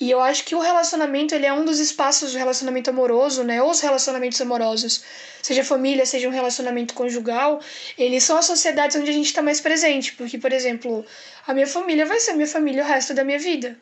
E 0.01 0.11
eu 0.11 0.19
acho 0.19 0.45
que 0.45 0.55
o 0.55 0.61
relacionamento 0.61 1.35
ele 1.35 1.45
é 1.45 1.53
um 1.53 1.63
dos 1.63 1.79
espaços 1.79 2.33
do 2.33 2.39
relacionamento 2.39 2.89
amoroso, 2.89 3.45
né? 3.45 3.63
Os 3.63 3.81
relacionamentos 3.81 4.41
amorosos, 4.41 5.05
seja 5.43 5.63
família, 5.63 6.07
seja 6.07 6.27
um 6.27 6.33
relacionamento 6.33 6.95
conjugal, 6.95 7.61
eles 7.99 8.25
são 8.25 8.39
as 8.39 8.47
sociedades 8.47 8.97
onde 8.97 9.11
a 9.11 9.13
gente 9.13 9.27
está 9.27 9.43
mais 9.43 9.61
presente. 9.61 10.15
Porque, 10.15 10.39
por 10.39 10.55
exemplo, 10.55 11.05
a 11.47 11.53
minha 11.53 11.67
família 11.67 12.07
vai 12.07 12.19
ser 12.19 12.33
minha 12.33 12.49
família 12.49 12.83
o 12.83 12.87
resto 12.87 13.13
da 13.13 13.23
minha 13.23 13.39
vida. 13.39 13.77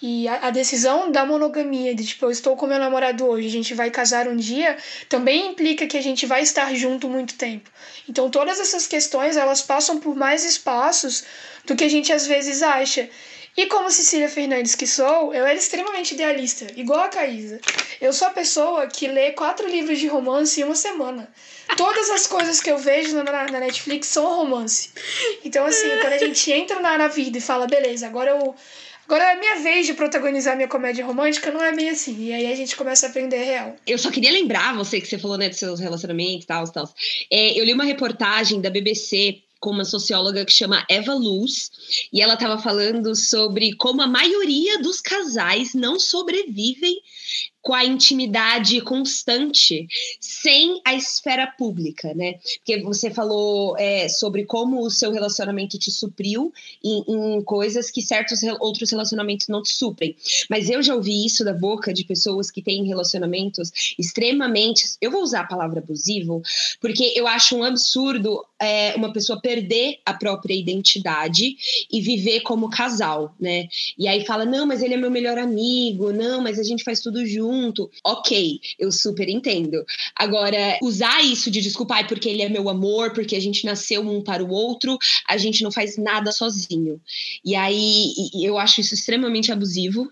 E 0.00 0.28
a, 0.28 0.46
a, 0.46 0.50
decisão 0.50 1.10
da 1.10 1.26
monogamia, 1.26 1.92
de 1.92 2.06
tipo, 2.06 2.26
eu 2.26 2.30
estou 2.30 2.56
com 2.56 2.68
meu 2.68 2.78
namorado 2.78 3.26
hoje, 3.26 3.48
a 3.48 3.50
gente 3.50 3.74
vai 3.74 3.90
casar 3.90 4.28
um 4.28 4.36
dia, 4.36 4.76
também 5.08 5.48
implica 5.48 5.88
que 5.88 5.98
a 5.98 6.00
gente 6.00 6.24
vai 6.24 6.40
estar 6.42 6.72
junto 6.76 7.08
muito 7.08 7.34
tempo. 7.34 7.68
Então, 8.08 8.30
todas 8.30 8.60
essas 8.60 8.86
questões, 8.86 9.36
elas 9.36 9.60
passam 9.60 9.98
por 9.98 10.14
mais 10.14 10.44
espaços 10.44 11.24
do 11.66 11.74
que 11.74 11.82
a 11.82 11.88
gente 11.88 12.12
às 12.12 12.28
vezes 12.28 12.62
acha. 12.62 13.10
E 13.58 13.66
como 13.66 13.90
Cecília 13.90 14.28
Fernandes 14.28 14.76
que 14.76 14.86
sou, 14.86 15.34
eu 15.34 15.44
era 15.44 15.58
extremamente 15.58 16.14
idealista, 16.14 16.68
igual 16.76 17.00
a 17.00 17.08
Caísa. 17.08 17.60
Eu 18.00 18.12
sou 18.12 18.28
a 18.28 18.30
pessoa 18.30 18.86
que 18.86 19.08
lê 19.08 19.32
quatro 19.32 19.68
livros 19.68 19.98
de 19.98 20.06
romance 20.06 20.60
em 20.60 20.62
uma 20.62 20.76
semana. 20.76 21.28
Todas 21.76 22.08
as 22.08 22.24
coisas 22.24 22.60
que 22.60 22.70
eu 22.70 22.78
vejo 22.78 23.16
na, 23.16 23.24
na 23.24 23.58
Netflix 23.58 24.06
são 24.06 24.32
romance. 24.36 24.90
Então, 25.44 25.66
assim, 25.66 25.88
quando 26.00 26.12
a 26.12 26.18
gente 26.18 26.52
entra 26.52 26.78
na, 26.78 26.96
na 26.96 27.08
vida 27.08 27.36
e 27.36 27.40
fala, 27.40 27.66
beleza, 27.66 28.06
agora 28.06 28.30
eu. 28.30 28.54
Agora 29.06 29.24
é 29.24 29.40
minha 29.40 29.56
vez 29.56 29.86
de 29.86 29.94
protagonizar 29.94 30.54
minha 30.54 30.68
comédia 30.68 31.04
romântica, 31.04 31.50
não 31.50 31.64
é 31.64 31.74
bem 31.74 31.88
assim. 31.88 32.26
E 32.26 32.32
aí 32.32 32.52
a 32.52 32.54
gente 32.54 32.76
começa 32.76 33.06
a 33.06 33.08
aprender 33.08 33.38
real. 33.38 33.74
Eu 33.86 33.98
só 33.98 34.10
queria 34.10 34.30
lembrar 34.30 34.76
você 34.76 35.00
que 35.00 35.08
você 35.08 35.18
falou, 35.18 35.36
né, 35.36 35.48
dos 35.48 35.58
seus 35.58 35.80
relacionamentos 35.80 36.44
e 36.44 36.46
tal, 36.46 36.70
tal. 36.70 36.88
É, 37.28 37.58
eu 37.58 37.64
li 37.64 37.72
uma 37.72 37.84
reportagem 37.84 38.60
da 38.60 38.70
BBC 38.70 39.42
com 39.58 39.70
uma 39.70 39.84
socióloga 39.84 40.44
que 40.44 40.52
chama 40.52 40.84
Eva 40.88 41.14
Luz, 41.14 41.70
e 42.12 42.20
ela 42.20 42.34
estava 42.34 42.58
falando 42.58 43.14
sobre 43.14 43.74
como 43.76 44.02
a 44.02 44.06
maioria 44.06 44.78
dos 44.80 45.00
casais 45.00 45.74
não 45.74 45.98
sobrevivem 45.98 47.00
com 47.68 47.74
a 47.74 47.84
intimidade 47.84 48.80
constante, 48.80 49.86
sem 50.18 50.80
a 50.86 50.94
esfera 50.94 51.46
pública, 51.46 52.14
né? 52.14 52.38
Porque 52.58 52.80
você 52.82 53.10
falou 53.10 53.76
é, 53.76 54.08
sobre 54.08 54.46
como 54.46 54.80
o 54.80 54.90
seu 54.90 55.12
relacionamento 55.12 55.78
te 55.78 55.90
supriu 55.90 56.50
em, 56.82 57.04
em 57.06 57.42
coisas 57.42 57.90
que 57.90 58.00
certos 58.00 58.40
outros 58.60 58.90
relacionamentos 58.90 59.48
não 59.48 59.62
te 59.62 59.70
suprem. 59.70 60.16
Mas 60.48 60.70
eu 60.70 60.82
já 60.82 60.94
ouvi 60.94 61.26
isso 61.26 61.44
da 61.44 61.52
boca 61.52 61.92
de 61.92 62.04
pessoas 62.04 62.50
que 62.50 62.62
têm 62.62 62.86
relacionamentos 62.86 63.70
extremamente. 63.98 64.96
Eu 64.98 65.10
vou 65.10 65.22
usar 65.22 65.40
a 65.40 65.46
palavra 65.46 65.80
abusivo, 65.80 66.40
porque 66.80 67.12
eu 67.14 67.26
acho 67.26 67.54
um 67.54 67.64
absurdo 67.64 68.46
é, 68.60 68.94
uma 68.96 69.12
pessoa 69.12 69.40
perder 69.40 69.98
a 70.04 70.14
própria 70.14 70.54
identidade 70.54 71.56
e 71.90 72.00
viver 72.00 72.40
como 72.40 72.70
casal, 72.70 73.34
né? 73.38 73.68
E 73.96 74.08
aí 74.08 74.24
fala: 74.24 74.44
não, 74.44 74.66
mas 74.66 74.82
ele 74.82 74.94
é 74.94 74.96
meu 74.96 75.10
melhor 75.10 75.38
amigo, 75.38 76.12
não, 76.12 76.40
mas 76.40 76.58
a 76.58 76.62
gente 76.62 76.82
faz 76.82 77.00
tudo 77.00 77.17
junto. 77.26 77.90
Ok, 78.04 78.60
eu 78.78 78.90
super 78.90 79.28
entendo. 79.28 79.84
Agora, 80.14 80.78
usar 80.82 81.22
isso 81.24 81.50
de 81.50 81.60
desculpa, 81.60 82.02
porque 82.04 82.28
ele 82.28 82.42
é 82.42 82.48
meu 82.48 82.68
amor, 82.68 83.12
porque 83.12 83.36
a 83.36 83.40
gente 83.40 83.64
nasceu 83.64 84.02
um 84.02 84.22
para 84.22 84.44
o 84.44 84.50
outro, 84.50 84.98
a 85.26 85.36
gente 85.36 85.62
não 85.62 85.70
faz 85.70 85.96
nada 85.96 86.32
sozinho. 86.32 87.00
E 87.44 87.54
aí 87.54 88.12
eu 88.42 88.58
acho 88.58 88.80
isso 88.80 88.94
extremamente 88.94 89.50
abusivo. 89.52 90.10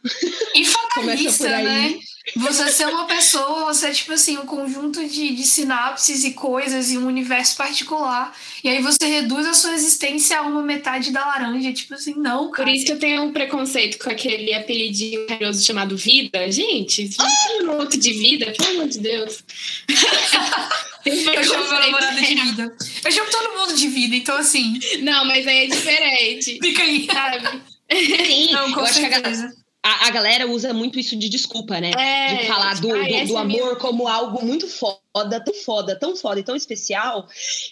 E 0.55 0.65
fatalista, 0.65 1.49
né? 1.49 1.99
Você 2.35 2.69
ser 2.73 2.89
uma 2.89 3.07
pessoa, 3.07 3.73
você 3.73 3.87
é 3.87 3.93
tipo 3.93 4.13
assim, 4.13 4.37
um 4.37 4.47
conjunto 4.47 5.07
de, 5.07 5.35
de 5.35 5.43
sinapses 5.45 6.25
e 6.25 6.33
coisas 6.33 6.91
e 6.91 6.99
um 6.99 7.07
universo 7.07 7.57
particular. 7.57 8.37
E 8.65 8.69
aí 8.69 8.83
você 8.83 9.07
reduz 9.07 9.47
a 9.47 9.55
sua 9.55 9.75
existência 9.75 10.39
a 10.39 10.43
uma 10.43 10.63
metade 10.63 11.13
da 11.13 11.25
laranja. 11.25 11.73
Tipo 11.73 11.95
assim, 11.95 12.15
não, 12.15 12.51
cara. 12.51 12.69
Por 12.69 12.75
isso 12.75 12.85
que 12.85 12.93
eu 12.93 12.99
tenho 12.99 13.23
um 13.23 13.33
preconceito 13.33 13.99
com 14.03 14.11
aquele 14.11 14.53
apelidinho 14.55 15.25
carinhoso 15.27 15.65
chamado 15.65 15.97
vida. 15.97 16.51
Gente, 16.51 17.11
um 17.21 17.59
minuto 17.59 17.97
de 17.97 18.13
vida, 18.13 18.53
pelo 18.57 18.71
amor 18.71 18.89
de 18.89 18.99
Deus. 18.99 19.45
eu 21.07 21.45
chamo 21.45 21.69
meu 21.69 21.81
namorado 21.81 22.17
de 22.17 22.35
vida. 22.35 22.77
Eu 23.05 23.13
chamo 23.13 23.31
todo 23.31 23.57
mundo 23.57 23.75
de 23.75 23.87
vida, 23.87 24.17
então 24.17 24.37
assim. 24.37 24.81
Não, 25.01 25.25
mas 25.25 25.47
aí 25.47 25.65
é 25.65 25.67
diferente. 25.69 26.59
Fica 26.61 26.83
aí. 26.83 27.07
Sabe? 27.07 27.63
Sim, 27.89 28.53
Não, 28.53 28.73
com 28.73 28.81
eu 28.81 28.87
acho 28.87 28.99
que 28.99 29.07
a 29.07 29.11
certeza. 29.11 29.43
galera, 29.43 29.56
a, 29.87 30.09
a 30.09 30.11
galera 30.11 30.47
usa 30.49 30.75
muito 30.75 30.99
isso 30.99 31.17
de 31.17 31.29
desculpa, 31.29 31.81
né? 31.81 31.93
É, 31.97 32.35
de 32.35 32.47
falar 32.47 32.75
do, 32.81 32.89
do, 32.89 32.97
essa 32.97 33.33
do 33.33 33.39
é 33.39 33.41
amor 33.41 33.77
como 33.79 34.09
algo 34.09 34.45
muito 34.45 34.67
foda, 35.17 35.41
tão 35.41 35.55
foda, 35.55 35.97
tão 35.97 36.17
foda 36.17 36.41
e 36.41 36.43
tão 36.43 36.55
especial 36.55 37.27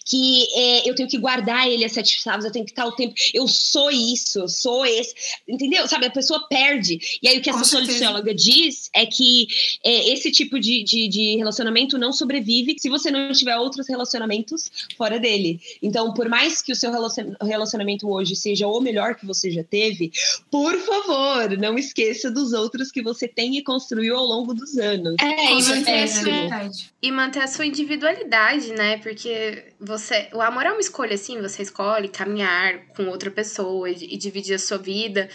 que 0.07 0.47
é, 0.55 0.89
eu 0.89 0.95
tenho 0.95 1.09
que 1.09 1.19
guardar 1.19 1.69
ele 1.69 1.85
a 1.85 1.89
sete 1.89 2.21
chaves, 2.21 2.45
eu 2.45 2.51
tenho 2.53 2.65
que 2.65 2.73
estar 2.73 2.87
o 2.87 2.93
tempo. 2.93 3.15
Eu 3.35 3.47
sou 3.47 3.91
isso, 3.91 4.39
eu 4.41 4.49
sou 4.49 4.87
esse. 4.87 5.15
Entendeu? 5.47 5.87
Sabe, 5.87 6.07
a 6.07 6.11
pessoa 6.11 6.47
perde. 6.49 6.99
E 7.23 7.29
aí 7.29 7.39
o 7.39 7.43
que 7.43 7.51
essa 7.51 7.65
socióloga 7.65 8.35
diz 8.35 8.89
é 8.95 9.05
que 9.05 9.47
é, 9.85 10.09
esse 10.11 10.31
tipo 10.31 10.59
de, 10.59 10.83
de, 10.85 11.09
de 11.09 11.37
relacionamento 11.37 11.99
não 11.99 12.13
sobrevive 12.13 12.77
se 12.79 12.89
você 12.89 13.11
não 13.11 13.31
tiver 13.33 13.57
outros 13.57 13.87
relacionamentos 13.89 14.71
fora 14.97 15.19
dele. 15.21 15.61
Então, 15.83 16.15
por 16.15 16.29
mais 16.29 16.63
que 16.63 16.73
o 16.73 16.77
seu 16.77 16.91
relacion- 16.91 17.35
relacionamento 17.43 18.09
hoje 18.11 18.35
seja 18.37 18.67
o 18.67 18.81
melhor 18.81 19.17
que 19.17 19.27
você 19.27 19.51
já 19.51 19.63
teve, 19.63 20.11
por 20.51 20.75
favor, 20.79 21.57
não 21.59 21.77
esqueça 21.77 22.31
dos 22.31 22.53
outros 22.53 22.91
que 22.91 23.03
você 23.03 23.29
tem 23.29 23.57
e 23.59 23.63
construiu 23.63 24.17
ao 24.17 24.25
longo 24.25 24.55
dos 24.55 24.79
anos. 24.79 25.17
É, 25.21 25.53
e 25.53 25.55
você 25.55 25.75
certeza, 25.75 25.91
é 25.91 25.95
péssimo. 25.95 26.25
verdade. 26.25 26.95
E 27.03 27.13
manter 27.13 27.34
a 27.42 27.47
sua 27.47 27.66
individualidade, 27.66 28.73
né? 28.73 28.99
Porque 28.99 29.64
você. 29.81 30.29
O 30.33 30.40
amor 30.40 30.66
é 30.66 30.73
uma 30.73 30.81
escolha, 30.81 31.14
assim, 31.14 31.40
você 31.40 31.62
escolhe 31.62 32.09
caminhar 32.09 32.87
com 32.97 33.07
outra 33.07 33.31
pessoa 33.31 33.88
e, 33.90 33.94
e 33.94 34.16
dividir 34.16 34.55
a 34.55 34.59
sua 34.59 34.79
vida, 34.79 35.29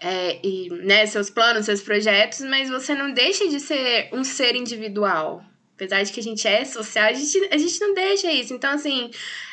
é, 0.00 0.38
e, 0.46 0.68
né, 0.70 1.06
seus 1.06 1.30
planos, 1.30 1.66
seus 1.66 1.80
projetos, 1.80 2.40
mas 2.40 2.68
você 2.68 2.94
não 2.94 3.12
deixa 3.12 3.48
de 3.48 3.60
ser 3.60 4.08
um 4.12 4.24
ser 4.24 4.54
individual. 4.54 5.44
Apesar 5.74 6.02
de 6.02 6.10
que 6.10 6.20
a 6.20 6.22
gente 6.22 6.48
é 6.48 6.64
social, 6.64 7.08
a 7.08 7.12
gente, 7.12 7.48
a 7.52 7.58
gente 7.58 7.80
não 7.80 7.92
deixa 7.92 8.32
isso. 8.32 8.54
Então, 8.54 8.70
assim, 8.70 9.10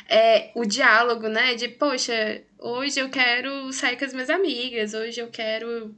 é, 0.07 0.51
o 0.55 0.65
diálogo, 0.65 1.27
né? 1.27 1.55
De, 1.55 1.67
poxa, 1.67 2.41
hoje 2.59 2.99
eu 2.99 3.09
quero 3.09 3.73
sair 3.73 3.97
com 3.97 4.05
as 4.05 4.13
minhas 4.13 4.29
amigas, 4.29 4.93
hoje 4.93 5.19
eu 5.19 5.27
quero 5.27 5.93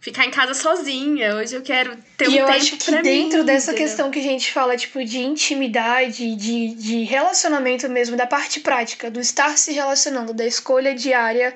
ficar 0.00 0.24
em 0.24 0.30
casa 0.30 0.54
sozinha, 0.54 1.36
hoje 1.36 1.54
eu 1.54 1.62
quero 1.62 1.96
ter 2.16 2.28
um 2.28 2.32
e 2.32 2.38
eu 2.38 2.46
tempo 2.46 2.58
acho 2.58 2.76
que 2.76 2.84
pra 2.90 3.02
dentro 3.02 3.38
mim, 3.38 3.44
dessa 3.44 3.72
entendeu? 3.72 3.88
questão 3.88 4.10
que 4.10 4.18
a 4.18 4.22
gente 4.22 4.52
fala, 4.52 4.76
tipo, 4.76 5.04
de 5.04 5.18
intimidade, 5.18 6.36
de, 6.36 6.74
de 6.74 7.02
relacionamento 7.04 7.88
mesmo, 7.88 8.16
da 8.16 8.26
parte 8.26 8.60
prática, 8.60 9.10
do 9.10 9.20
estar 9.20 9.56
se 9.58 9.72
relacionando, 9.72 10.32
da 10.32 10.46
escolha 10.46 10.94
diária 10.94 11.54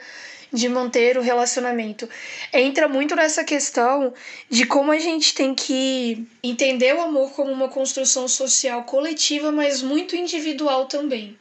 de 0.52 0.68
manter 0.68 1.16
o 1.16 1.20
relacionamento, 1.22 2.08
entra 2.52 2.88
muito 2.88 3.14
nessa 3.14 3.44
questão 3.44 4.12
de 4.48 4.66
como 4.66 4.90
a 4.90 4.98
gente 4.98 5.32
tem 5.32 5.54
que 5.54 6.26
entender 6.42 6.92
o 6.94 7.00
amor 7.00 7.30
como 7.32 7.52
uma 7.52 7.68
construção 7.68 8.26
social 8.26 8.82
coletiva, 8.82 9.52
mas 9.52 9.80
muito 9.80 10.16
individual 10.16 10.86
também. 10.86 11.38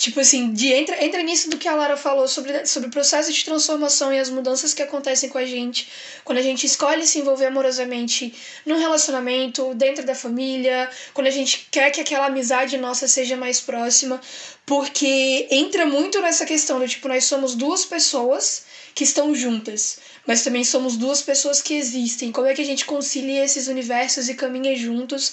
Tipo 0.00 0.18
assim, 0.18 0.54
de, 0.54 0.72
entra, 0.72 1.04
entra 1.04 1.22
nisso 1.22 1.50
do 1.50 1.58
que 1.58 1.68
a 1.68 1.74
Lara 1.74 1.94
falou 1.94 2.26
sobre, 2.26 2.64
sobre 2.64 2.88
o 2.88 2.90
processo 2.90 3.30
de 3.30 3.44
transformação 3.44 4.10
e 4.10 4.18
as 4.18 4.30
mudanças 4.30 4.72
que 4.72 4.80
acontecem 4.80 5.28
com 5.28 5.36
a 5.36 5.44
gente. 5.44 5.90
Quando 6.24 6.38
a 6.38 6.42
gente 6.42 6.64
escolhe 6.64 7.06
se 7.06 7.18
envolver 7.18 7.44
amorosamente 7.44 8.34
num 8.64 8.78
relacionamento, 8.78 9.74
dentro 9.74 10.02
da 10.06 10.14
família, 10.14 10.90
quando 11.12 11.26
a 11.26 11.30
gente 11.30 11.68
quer 11.70 11.90
que 11.90 12.00
aquela 12.00 12.28
amizade 12.28 12.78
nossa 12.78 13.06
seja 13.06 13.36
mais 13.36 13.60
próxima, 13.60 14.18
porque 14.64 15.46
entra 15.50 15.84
muito 15.84 16.18
nessa 16.22 16.46
questão 16.46 16.78
do 16.78 16.88
tipo, 16.88 17.06
nós 17.06 17.24
somos 17.24 17.54
duas 17.54 17.84
pessoas 17.84 18.64
que 18.94 19.04
estão 19.04 19.34
juntas, 19.34 19.98
mas 20.30 20.44
também 20.44 20.62
somos 20.62 20.96
duas 20.96 21.20
pessoas 21.20 21.60
que 21.60 21.74
existem. 21.74 22.30
Como 22.30 22.46
é 22.46 22.54
que 22.54 22.62
a 22.62 22.64
gente 22.64 22.84
concilia 22.84 23.44
esses 23.44 23.66
universos 23.66 24.28
e 24.28 24.34
caminha 24.34 24.76
juntos? 24.76 25.32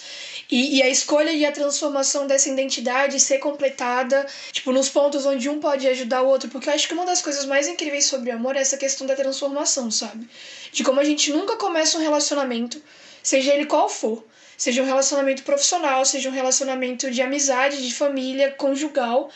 E, 0.50 0.78
e 0.78 0.82
a 0.82 0.90
escolha 0.90 1.30
e 1.30 1.46
a 1.46 1.52
transformação 1.52 2.26
dessa 2.26 2.50
identidade 2.50 3.20
ser 3.20 3.38
completada, 3.38 4.26
tipo, 4.52 4.72
nos 4.72 4.90
pontos 4.90 5.24
onde 5.24 5.48
um 5.50 5.60
pode 5.60 5.88
ajudar 5.88 6.24
o 6.24 6.28
outro, 6.28 6.50
porque 6.50 6.68
eu 6.68 6.74
acho 6.74 6.88
que 6.88 6.96
uma 6.96 7.06
das 7.06 7.22
coisas 7.22 7.46
mais 7.46 7.68
incríveis 7.68 8.06
sobre 8.06 8.32
o 8.32 8.34
amor 8.34 8.56
é 8.56 8.62
essa 8.62 8.76
questão 8.76 9.06
da 9.06 9.16
transformação, 9.16 9.92
sabe? 9.92 10.28
De 10.72 10.84
como 10.84 11.00
a 11.00 11.04
gente 11.04 11.32
nunca 11.32 11.58
começa 11.58 12.00
um 12.00 12.02
relacionamento, 12.02 12.82
seja 13.22 13.54
ele 13.54 13.68
qual 13.68 13.88
for. 13.90 14.26
Seja 14.58 14.82
um 14.82 14.86
relacionamento 14.88 15.44
profissional, 15.44 16.04
seja 16.06 16.28
um 16.28 16.34
relacionamento 16.34 17.12
de 17.12 17.22
amizade, 17.22 17.88
de 17.88 17.94
família, 17.94 18.50
conjugal. 18.50 19.30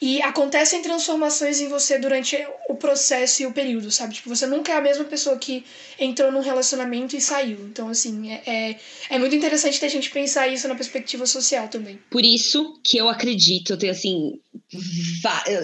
E 0.00 0.22
acontecem 0.22 0.80
transformações 0.80 1.60
em 1.60 1.68
você 1.68 1.98
durante 1.98 2.34
o 2.70 2.74
processo 2.74 3.42
e 3.42 3.46
o 3.46 3.52
período, 3.52 3.90
sabe? 3.90 4.14
Tipo, 4.14 4.30
você 4.30 4.46
nunca 4.46 4.72
é 4.72 4.76
a 4.76 4.80
mesma 4.80 5.04
pessoa 5.04 5.36
que 5.36 5.62
entrou 5.98 6.32
num 6.32 6.40
relacionamento 6.40 7.14
e 7.14 7.20
saiu. 7.20 7.58
Então, 7.66 7.86
assim, 7.88 8.32
é, 8.32 8.42
é, 8.46 8.76
é 9.10 9.18
muito 9.18 9.36
interessante 9.36 9.84
a 9.84 9.88
gente 9.88 10.10
pensar 10.10 10.48
isso 10.48 10.66
na 10.66 10.74
perspectiva 10.74 11.26
social 11.26 11.68
também. 11.68 11.98
Por 12.10 12.24
isso 12.24 12.80
que 12.82 12.96
eu 12.96 13.10
acredito, 13.10 13.74
eu 13.74 13.78
tenho 13.78 13.92
assim, 13.92 14.40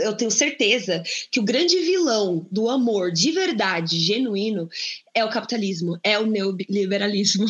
eu 0.02 0.14
tenho 0.14 0.30
certeza 0.30 1.02
que 1.30 1.40
o 1.40 1.44
grande 1.44 1.78
vilão 1.80 2.46
do 2.50 2.68
amor 2.68 3.10
de 3.12 3.32
verdade, 3.32 3.98
genuíno, 3.98 4.68
é 5.14 5.24
o 5.24 5.30
capitalismo, 5.30 5.98
é 6.04 6.18
o 6.18 6.26
neoliberalismo. 6.26 7.46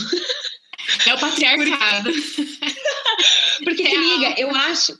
É 1.05 1.14
o 1.14 1.18
patriarcado. 1.18 2.11
Porque 3.64 3.83
se 3.83 3.88
Real. 3.88 4.03
liga, 4.03 4.35
eu 4.40 4.55
acho. 4.55 4.96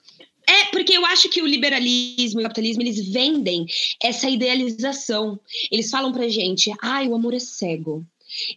É, 0.49 0.67
porque 0.67 0.97
eu 0.97 1.05
acho 1.05 1.29
que 1.29 1.43
o 1.43 1.47
liberalismo 1.47 2.41
e 2.41 2.43
o 2.43 2.43
capitalismo, 2.43 2.83
eles 2.83 3.09
vendem 3.13 3.67
essa 4.01 4.31
idealização. 4.31 5.39
Eles 5.71 5.91
falam 5.91 6.13
pra 6.13 6.29
gente, 6.29 6.73
ai, 6.81 7.09
o 7.09 7.15
amor 7.15 7.35
é 7.35 7.39
cego. 7.39 8.07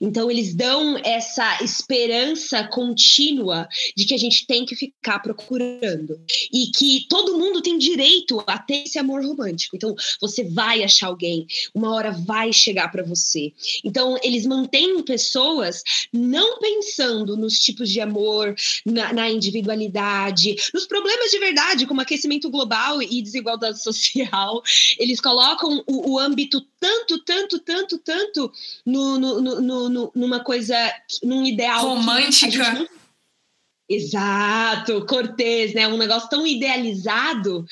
Então, 0.01 0.29
eles 0.29 0.53
dão 0.53 0.97
essa 1.03 1.63
esperança 1.63 2.63
contínua 2.67 3.67
de 3.95 4.05
que 4.05 4.13
a 4.13 4.17
gente 4.17 4.45
tem 4.45 4.65
que 4.65 4.75
ficar 4.75 5.19
procurando. 5.19 6.19
E 6.51 6.67
que 6.71 7.05
todo 7.09 7.37
mundo 7.37 7.61
tem 7.61 7.77
direito 7.77 8.43
a 8.47 8.57
ter 8.57 8.83
esse 8.83 8.99
amor 8.99 9.23
romântico. 9.23 9.75
Então, 9.75 9.95
você 10.19 10.43
vai 10.43 10.83
achar 10.83 11.07
alguém, 11.07 11.45
uma 11.73 11.93
hora 11.93 12.11
vai 12.11 12.51
chegar 12.51 12.91
para 12.91 13.03
você. 13.03 13.53
Então, 13.83 14.17
eles 14.23 14.45
mantêm 14.45 15.01
pessoas 15.03 15.83
não 16.13 16.59
pensando 16.59 17.37
nos 17.37 17.59
tipos 17.59 17.89
de 17.89 18.01
amor, 18.01 18.55
na, 18.85 19.13
na 19.13 19.29
individualidade, 19.29 20.55
nos 20.73 20.85
problemas 20.85 21.31
de 21.31 21.39
verdade, 21.39 21.85
como 21.85 22.01
aquecimento 22.01 22.49
global 22.49 23.01
e 23.01 23.21
desigualdade 23.21 23.81
social. 23.83 24.61
Eles 24.97 25.19
colocam 25.19 25.83
o, 25.87 26.13
o 26.13 26.19
âmbito 26.19 26.61
tanto, 26.79 27.19
tanto, 27.19 27.59
tanto, 27.59 27.97
tanto 27.97 28.51
no, 28.85 29.19
no, 29.19 29.41
no, 29.41 29.61
no- 29.89 30.11
numa 30.15 30.43
coisa, 30.43 30.75
num 31.21 31.45
ideal. 31.45 31.81
Romântica. 31.87 32.73
não- 32.73 32.87
Exato, 33.91 35.05
Cortez, 35.07 35.73
né? 35.73 35.87
Um 35.87 35.97
negócio 35.97 36.29
tão 36.29 36.45
idealizado 36.45 37.65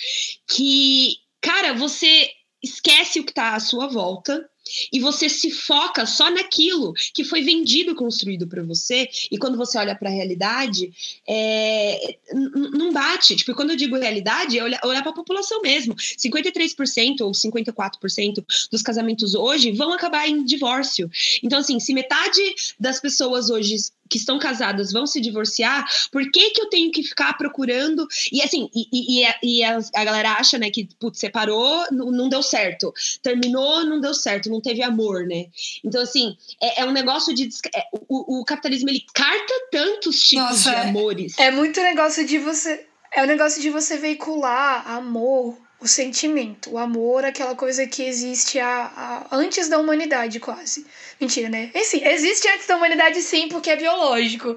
que, 0.47 1.15
cara, 1.41 1.73
você 1.73 2.29
esquece 2.63 3.19
o 3.19 3.23
que 3.23 3.31
está 3.31 3.53
à 3.55 3.59
sua 3.59 3.87
volta 3.87 4.49
e 4.91 4.99
você 4.99 5.29
se 5.29 5.51
foca 5.51 6.05
só 6.05 6.29
naquilo 6.29 6.93
que 7.13 7.23
foi 7.23 7.41
vendido 7.41 7.91
e 7.91 7.95
construído 7.95 8.47
para 8.47 8.63
você. 8.63 9.09
E 9.31 9.37
quando 9.37 9.57
você 9.57 9.77
olha 9.77 9.95
para 9.95 10.09
a 10.09 10.13
realidade, 10.13 10.91
é, 11.27 12.17
não 12.33 12.91
bate. 12.91 13.35
Tipo, 13.35 13.53
quando 13.53 13.71
eu 13.71 13.75
digo 13.75 13.97
realidade, 13.97 14.57
é 14.57 14.63
olhar, 14.63 14.79
olhar 14.83 15.01
para 15.01 15.11
a 15.11 15.15
população 15.15 15.61
mesmo. 15.61 15.95
53% 15.95 17.21
ou 17.21 17.31
54% 17.31 18.45
dos 18.71 18.81
casamentos 18.81 19.35
hoje 19.35 19.71
vão 19.71 19.93
acabar 19.93 20.27
em 20.27 20.43
divórcio. 20.43 21.09
Então, 21.43 21.59
assim, 21.59 21.79
se 21.79 21.93
metade 21.93 22.41
das 22.79 22.99
pessoas 22.99 23.49
hoje 23.49 23.75
que 24.09 24.17
estão 24.17 24.39
casadas 24.39 24.91
vão 24.91 25.05
se 25.05 25.19
divorciar, 25.19 25.85
por 26.11 26.29
que, 26.31 26.51
que 26.51 26.61
eu 26.61 26.69
tenho 26.69 26.91
que 26.91 27.03
ficar 27.03 27.37
procurando? 27.37 28.07
E 28.31 28.41
assim, 28.41 28.69
e, 28.73 28.87
e, 28.91 29.25
e 29.43 29.63
a, 29.63 29.79
a, 29.95 30.03
galera 30.03 30.33
acha, 30.33 30.57
né, 30.57 30.69
que 30.69 30.87
putz, 30.99 31.19
separou, 31.19 31.85
não, 31.91 32.11
não, 32.11 32.29
deu 32.29 32.41
certo. 32.41 32.93
Terminou, 33.21 33.85
não 33.85 33.99
deu 33.99 34.13
certo, 34.13 34.49
não 34.49 34.61
teve 34.61 34.83
amor, 34.83 35.25
né? 35.25 35.45
Então, 35.83 36.01
assim, 36.01 36.35
é, 36.61 36.81
é 36.81 36.85
um 36.85 36.91
negócio 36.91 37.33
de. 37.33 37.49
É, 37.75 37.83
o, 38.07 38.39
o, 38.39 38.45
capitalismo 38.45 38.89
ele 38.89 39.03
carta 39.13 39.53
tantos 39.71 40.21
tipos 40.21 40.45
Nossa, 40.45 40.69
de 40.69 40.75
é. 40.75 40.81
amores. 40.81 41.37
É 41.37 41.51
muito 41.51 41.81
negócio 41.81 42.25
de 42.25 42.37
você. 42.37 42.85
É 43.13 43.21
o 43.21 43.23
um 43.23 43.27
negócio 43.27 43.61
de 43.61 43.69
você 43.69 43.97
veicular 43.97 44.85
amor 44.89 45.57
o 45.79 45.87
sentimento, 45.87 46.71
o 46.71 46.77
amor, 46.77 47.23
aquela 47.23 47.55
coisa 47.55 47.85
que 47.85 48.03
existe 48.03 48.59
a, 48.59 49.25
a, 49.31 49.35
antes 49.35 49.69
da 49.69 49.77
humanidade, 49.77 50.39
quase. 50.39 50.85
Mentira, 51.19 51.49
né? 51.49 51.71
Enfim, 51.73 52.03
existe 52.03 52.47
antes 52.47 52.65
da 52.65 52.75
humanidade 52.75 53.21
sim, 53.21 53.47
porque 53.47 53.69
é 53.69 53.75
biológico. 53.75 54.55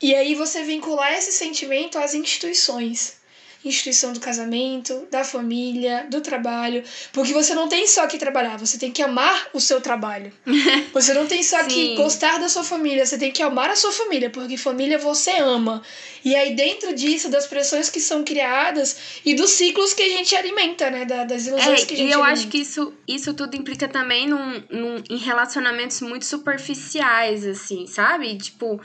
E 0.00 0.14
aí 0.14 0.34
você 0.34 0.62
vincular 0.62 1.12
esse 1.12 1.32
sentimento 1.32 1.98
às 1.98 2.14
instituições 2.14 3.21
instituição 3.64 4.12
do 4.12 4.20
casamento, 4.20 5.06
da 5.10 5.24
família, 5.24 6.06
do 6.10 6.20
trabalho, 6.20 6.82
porque 7.12 7.32
você 7.32 7.54
não 7.54 7.68
tem 7.68 7.86
só 7.86 8.06
que 8.06 8.18
trabalhar, 8.18 8.56
você 8.56 8.78
tem 8.78 8.90
que 8.90 9.02
amar 9.02 9.48
o 9.52 9.60
seu 9.60 9.80
trabalho. 9.80 10.32
Você 10.92 11.14
não 11.14 11.26
tem 11.26 11.42
só 11.42 11.62
que 11.64 11.94
gostar 11.96 12.38
da 12.38 12.48
sua 12.48 12.62
família, 12.62 13.04
você 13.04 13.16
tem 13.16 13.32
que 13.32 13.42
amar 13.42 13.70
a 13.70 13.76
sua 13.76 13.92
família, 13.92 14.28
porque 14.30 14.56
família 14.56 14.98
você 14.98 15.30
ama. 15.38 15.82
E 16.24 16.34
aí 16.34 16.54
dentro 16.54 16.94
disso, 16.94 17.28
das 17.28 17.46
pressões 17.46 17.88
que 17.88 18.00
são 18.00 18.24
criadas 18.24 19.20
e 19.24 19.34
dos 19.34 19.50
ciclos 19.50 19.94
que 19.94 20.02
a 20.02 20.08
gente 20.08 20.34
alimenta, 20.36 20.90
né, 20.90 21.04
das 21.04 21.46
ilusões 21.46 21.82
é, 21.82 21.86
que 21.86 21.94
a 21.94 21.96
gente 21.96 22.08
E 22.08 22.12
eu 22.12 22.22
alimenta. 22.22 22.32
acho 22.32 22.48
que 22.48 22.58
isso, 22.58 22.92
isso 23.08 23.34
tudo 23.34 23.56
implica 23.56 23.88
também 23.88 24.28
num, 24.28 24.62
num, 24.70 25.02
em 25.08 25.16
relacionamentos 25.16 26.00
muito 26.00 26.26
superficiais, 26.26 27.46
assim, 27.46 27.86
sabe? 27.86 28.36
Tipo, 28.36 28.80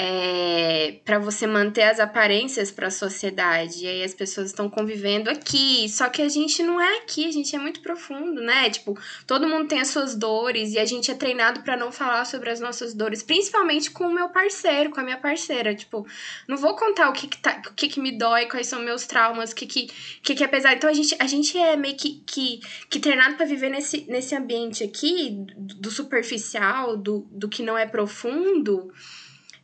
é, 0.00 1.00
para 1.04 1.18
você 1.18 1.44
manter 1.44 1.82
as 1.82 1.98
aparências 1.98 2.70
para 2.70 2.86
a 2.86 2.90
sociedade. 2.90 3.84
E 3.84 3.88
aí 3.88 4.04
as 4.04 4.14
pessoas 4.14 4.46
estão 4.46 4.70
convivendo 4.70 5.28
aqui, 5.28 5.88
só 5.88 6.08
que 6.08 6.22
a 6.22 6.28
gente 6.28 6.62
não 6.62 6.80
é 6.80 6.98
aqui, 6.98 7.26
a 7.26 7.32
gente 7.32 7.56
é 7.56 7.58
muito 7.58 7.80
profundo, 7.80 8.40
né? 8.40 8.70
Tipo, 8.70 8.96
todo 9.26 9.48
mundo 9.48 9.66
tem 9.66 9.80
as 9.80 9.88
suas 9.88 10.14
dores 10.14 10.72
e 10.72 10.78
a 10.78 10.84
gente 10.84 11.10
é 11.10 11.14
treinado 11.14 11.62
para 11.62 11.76
não 11.76 11.90
falar 11.90 12.24
sobre 12.26 12.48
as 12.48 12.60
nossas 12.60 12.94
dores, 12.94 13.24
principalmente 13.24 13.90
com 13.90 14.04
o 14.04 14.14
meu 14.14 14.28
parceiro, 14.28 14.90
com 14.90 15.00
a 15.00 15.02
minha 15.02 15.16
parceira. 15.16 15.74
Tipo, 15.74 16.06
não 16.46 16.56
vou 16.56 16.76
contar 16.76 17.10
o 17.10 17.12
que 17.12 17.26
que, 17.26 17.38
tá, 17.38 17.60
o 17.68 17.74
que, 17.74 17.88
que 17.88 18.00
me 18.00 18.16
dói, 18.16 18.46
quais 18.46 18.68
são 18.68 18.80
meus 18.80 19.04
traumas, 19.04 19.50
o 19.50 19.56
que 19.56 19.66
que, 19.66 19.90
que 20.22 20.36
que 20.36 20.44
é 20.44 20.46
pesado. 20.46 20.76
Então 20.76 20.88
a 20.88 20.94
gente, 20.94 21.16
a 21.18 21.26
gente 21.26 21.58
é 21.58 21.76
meio 21.76 21.96
que, 21.96 22.22
que, 22.24 22.60
que 22.88 23.00
treinado 23.00 23.34
para 23.34 23.46
viver 23.46 23.68
nesse, 23.68 24.06
nesse 24.08 24.32
ambiente 24.36 24.84
aqui, 24.84 25.44
do 25.56 25.90
superficial, 25.90 26.96
do, 26.96 27.26
do 27.32 27.48
que 27.48 27.64
não 27.64 27.76
é 27.76 27.84
profundo. 27.84 28.92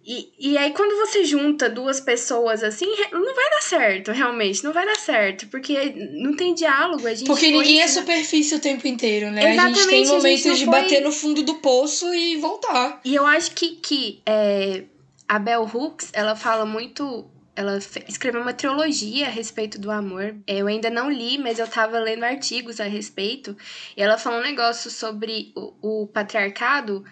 E, 0.06 0.32
e 0.38 0.58
aí, 0.58 0.70
quando 0.72 0.94
você 0.98 1.24
junta 1.24 1.68
duas 1.68 1.98
pessoas 1.98 2.62
assim, 2.62 2.86
não 3.10 3.34
vai 3.34 3.50
dar 3.50 3.62
certo, 3.62 4.12
realmente. 4.12 4.62
Não 4.62 4.72
vai 4.72 4.84
dar 4.84 4.96
certo. 4.96 5.46
Porque 5.48 5.94
não 6.12 6.36
tem 6.36 6.54
diálogo. 6.54 7.06
A 7.06 7.14
gente 7.14 7.26
porque 7.26 7.50
ninguém 7.50 7.80
é 7.80 7.88
superfície 7.88 8.54
o 8.54 8.60
tempo 8.60 8.86
inteiro, 8.86 9.30
né? 9.30 9.54
Exatamente, 9.54 9.78
a 9.78 9.82
gente 9.82 9.88
tem 9.88 10.06
momentos 10.06 10.42
gente 10.42 10.58
de 10.58 10.64
foi... 10.66 10.80
bater 10.80 11.00
no 11.02 11.10
fundo 11.10 11.42
do 11.42 11.54
poço 11.54 12.12
e 12.12 12.36
voltar. 12.36 13.00
E 13.04 13.14
eu 13.14 13.26
acho 13.26 13.52
que, 13.52 13.76
que 13.76 14.20
é, 14.26 14.84
a 15.26 15.38
Bell 15.38 15.62
Hooks, 15.72 16.10
ela 16.12 16.36
fala 16.36 16.66
muito. 16.66 17.24
Ela 17.56 17.78
escreveu 18.08 18.42
uma 18.42 18.52
trilogia 18.52 19.26
a 19.26 19.30
respeito 19.30 19.80
do 19.80 19.90
amor. 19.90 20.34
Eu 20.46 20.66
ainda 20.66 20.90
não 20.90 21.08
li, 21.10 21.38
mas 21.38 21.58
eu 21.58 21.68
tava 21.68 21.98
lendo 21.98 22.24
artigos 22.24 22.80
a 22.80 22.84
respeito. 22.84 23.56
E 23.96 24.02
ela 24.02 24.18
fala 24.18 24.38
um 24.38 24.42
negócio 24.42 24.90
sobre 24.90 25.52
o, 25.54 26.02
o 26.02 26.06
patriarcado 26.08 27.04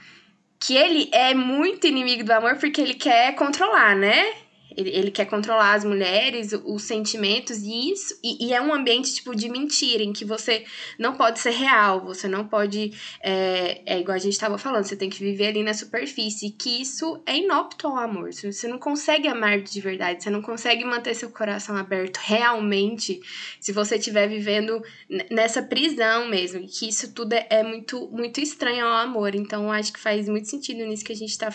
que 0.65 0.77
ele 0.77 1.09
é 1.13 1.35
muito 1.35 1.87
inimigo 1.87 2.25
do 2.25 2.31
amor 2.31 2.57
porque 2.57 2.81
ele 2.81 2.95
quer 2.95 3.35
controlar, 3.35 3.97
né? 3.97 4.42
Ele, 4.77 4.91
ele 4.91 5.11
quer 5.11 5.27
controlar 5.27 5.75
as 5.75 5.85
mulheres, 5.85 6.53
os 6.65 6.83
sentimentos, 6.83 7.59
e 7.59 7.93
isso. 7.93 8.19
E, 8.23 8.47
e, 8.47 8.53
é 8.53 8.61
um 8.61 8.73
ambiente, 8.73 9.15
tipo, 9.15 9.35
de 9.35 9.49
mentira, 9.49 10.03
em 10.03 10.13
que 10.13 10.25
você 10.25 10.65
não 10.99 11.15
pode 11.15 11.41
ser 11.41 11.51
real, 11.51 12.05
você 12.05 12.29
não 12.29 12.47
pode. 12.47 12.93
É, 13.23 13.83
é 13.87 14.01
igual 14.01 14.17
a 14.17 14.21
gente 14.21 14.33
estava 14.33 14.59
falando, 14.59 14.85
você 14.85 14.97
tem 14.97 15.11
que 15.11 15.19
viver 15.19 15.49
ali 15.49 15.63
na 15.63 15.75
superfície. 15.75 16.51
Que 16.51 16.83
isso 16.83 17.23
é 17.27 17.37
inópito 17.37 17.87
ao 17.87 17.97
amor. 17.97 18.33
Você 18.33 18.69
não 18.69 18.79
consegue 18.79 19.29
amar 19.29 19.61
de 19.61 19.81
verdade, 19.81 20.23
você 20.23 20.31
não 20.31 20.43
consegue 20.43 20.85
manter 20.85 21.15
seu 21.15 21.31
coração 21.31 21.77
aberto 21.77 22.19
realmente 22.19 23.21
se 23.61 23.73
você 23.73 23.97
estiver 23.97 24.29
vivendo 24.29 24.83
nessa 25.31 25.63
prisão 25.63 26.29
mesmo. 26.29 26.67
Que 26.67 26.89
isso 26.89 27.13
tudo 27.13 27.33
é, 27.35 27.47
é 27.51 27.63
muito, 27.63 28.09
muito 28.11 28.41
estranho 28.41 28.87
ao 28.87 28.93
amor. 28.93 29.35
Então, 29.35 29.71
acho 29.71 29.93
que 29.93 30.01
faz 30.01 30.29
muito 30.29 30.49
sentido 30.49 30.85
nisso 30.85 31.05
que 31.05 31.13
a 31.13 31.17
gente 31.17 31.31
está 31.31 31.51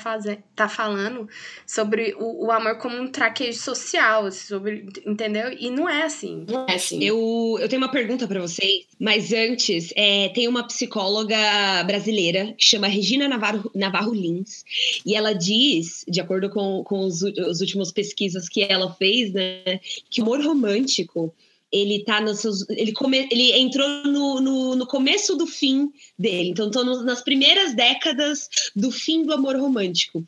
tá 0.55 0.70
falando 0.70 1.28
sobre 1.65 2.15
o, 2.18 2.47
o 2.47 2.51
amor 2.51 2.78
como 2.78 2.97
um 2.97 3.07
um 3.08 3.12
traquejo 3.12 3.60
social, 3.60 4.32
sobre, 4.32 4.88
entendeu? 5.05 5.51
E 5.51 5.70
não 5.70 5.89
é 5.89 6.03
assim. 6.03 6.45
Não 6.47 6.66
é 6.68 6.76
assim. 6.76 7.03
Eu, 7.03 7.58
eu 7.60 7.68
tenho 7.70 7.82
uma 7.82 7.91
pergunta 7.91 8.28
para 8.28 8.41
vocês, 8.41 8.86
mas 8.99 9.32
antes, 9.34 9.91
é, 9.95 10.30
tem 10.30 10.47
uma 10.47 10.68
psicóloga 10.68 11.38
brasileira 11.86 12.53
que 12.58 12.66
chama 12.66 12.88
Regina 12.88 13.28
Navarro, 13.28 13.72
Navarro 13.74 14.14
Lins, 14.14 14.64
e 15.05 15.16
ela 15.16 15.34
diz, 15.34 16.03
de 16.08 16.20
acordo 16.20 16.49
com, 16.49 16.84
com 16.84 16.99
os, 16.99 17.22
os 17.22 17.62
últimos 17.62 17.91
pesquisas 17.91 18.47
que 18.49 18.64
ela 18.64 18.93
fez, 18.93 19.32
né, 19.32 19.80
que 20.10 20.22
o 20.22 20.24
amor 20.24 20.41
romântico 20.41 21.34
ele 21.72 22.03
tá 22.03 22.22
nos 22.22 22.39
seus, 22.39 22.68
ele, 22.70 22.93
come, 22.93 23.28
ele 23.30 23.51
entrou 23.53 23.88
no, 24.05 24.39
no, 24.39 24.76
no, 24.76 24.88
começo 24.88 25.36
do 25.36 25.45
fim 25.45 25.91
dele, 26.18 26.49
então 26.49 26.68
estão 26.68 27.03
nas 27.03 27.22
primeiras 27.22 27.76
décadas 27.76 28.49
do 28.76 28.89
fim 28.89 29.24
do 29.24 29.34
amor 29.34 29.55
romântico. 29.57 30.26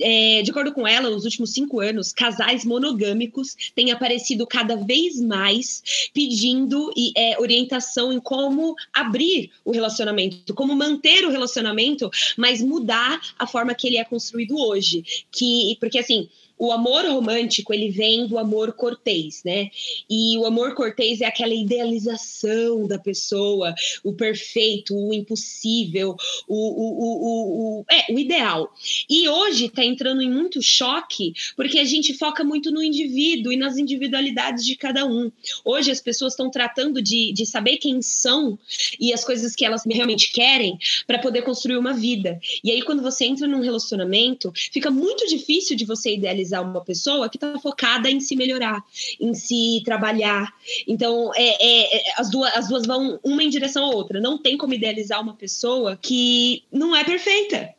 É, 0.00 0.42
de 0.42 0.50
acordo 0.50 0.72
com 0.72 0.86
ela, 0.86 1.10
nos 1.10 1.24
últimos 1.24 1.52
cinco 1.52 1.80
anos, 1.80 2.12
casais 2.12 2.64
monogâmicos 2.64 3.54
têm 3.74 3.92
aparecido 3.92 4.46
cada 4.46 4.76
vez 4.76 5.20
mais 5.20 6.10
pedindo 6.14 6.90
é, 7.16 7.38
orientação 7.38 8.12
em 8.12 8.20
como 8.20 8.74
abrir 8.92 9.50
o 9.64 9.72
relacionamento, 9.72 10.54
como 10.54 10.74
manter 10.74 11.24
o 11.26 11.30
relacionamento, 11.30 12.10
mas 12.36 12.62
mudar 12.62 13.20
a 13.38 13.46
forma 13.46 13.74
que 13.74 13.86
ele 13.86 13.98
é 13.98 14.04
construído 14.04 14.56
hoje. 14.58 15.04
Que, 15.30 15.76
porque 15.80 15.98
assim, 15.98 16.28
o 16.58 16.72
amor 16.72 17.04
romântico, 17.04 17.72
ele 17.72 17.90
vem 17.90 18.26
do 18.26 18.38
amor 18.38 18.72
cortês, 18.72 19.42
né? 19.44 19.70
E 20.10 20.36
o 20.38 20.44
amor 20.44 20.74
cortês 20.74 21.20
é 21.20 21.26
aquela 21.26 21.54
idealização 21.54 22.86
da 22.86 22.98
pessoa, 22.98 23.74
o 24.02 24.12
perfeito, 24.12 24.94
o 24.94 25.14
impossível, 25.14 26.16
o, 26.48 26.56
o, 26.56 26.98
o, 26.98 27.80
o, 27.80 27.84
é, 27.90 28.12
o 28.12 28.18
ideal. 28.18 28.74
E 29.08 29.28
hoje 29.28 29.66
está 29.66 29.84
entrando 29.84 30.20
em 30.20 30.30
muito 30.30 30.60
choque, 30.60 31.32
porque 31.56 31.78
a 31.78 31.84
gente 31.84 32.14
foca 32.14 32.42
muito 32.42 32.70
no 32.72 32.82
indivíduo 32.82 33.52
e 33.52 33.56
nas 33.56 33.76
individualidades 33.76 34.64
de 34.64 34.74
cada 34.74 35.06
um. 35.06 35.30
Hoje 35.64 35.90
as 35.90 36.00
pessoas 36.00 36.32
estão 36.32 36.50
tratando 36.50 37.00
de, 37.00 37.32
de 37.32 37.46
saber 37.46 37.76
quem 37.76 38.02
são 38.02 38.58
e 38.98 39.12
as 39.12 39.24
coisas 39.24 39.54
que 39.54 39.64
elas 39.64 39.84
realmente 39.86 40.32
querem 40.32 40.78
para 41.06 41.18
poder 41.18 41.42
construir 41.42 41.76
uma 41.76 41.94
vida. 41.94 42.40
E 42.64 42.70
aí, 42.70 42.82
quando 42.82 43.02
você 43.02 43.24
entra 43.24 43.46
num 43.46 43.60
relacionamento, 43.60 44.52
fica 44.72 44.90
muito 44.90 45.26
difícil 45.26 45.76
de 45.76 45.84
você 45.84 46.14
idealizar 46.14 46.47
idealizar 46.48 46.62
uma 46.62 46.82
pessoa 46.82 47.28
que 47.28 47.36
está 47.36 47.58
focada 47.58 48.10
em 48.10 48.20
se 48.20 48.34
melhorar, 48.34 48.82
em 49.20 49.34
se 49.34 49.82
trabalhar. 49.84 50.52
Então, 50.86 51.30
é, 51.34 51.42
é, 51.42 51.96
é, 51.96 52.12
as, 52.16 52.30
duas, 52.30 52.54
as 52.56 52.68
duas 52.68 52.86
vão 52.86 53.20
uma 53.22 53.42
em 53.42 53.50
direção 53.50 53.84
à 53.84 53.88
outra. 53.88 54.20
Não 54.20 54.38
tem 54.38 54.56
como 54.56 54.74
idealizar 54.74 55.20
uma 55.20 55.34
pessoa 55.34 55.98
que 56.00 56.64
não 56.72 56.96
é 56.96 57.04
perfeita. 57.04 57.74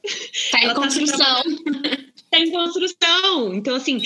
Tá 0.51 0.63
em 0.63 0.73
construção. 0.73 1.17
Tá 1.17 2.09
em 2.37 2.51
construção. 2.51 3.53
Então, 3.53 3.75
assim, 3.75 4.01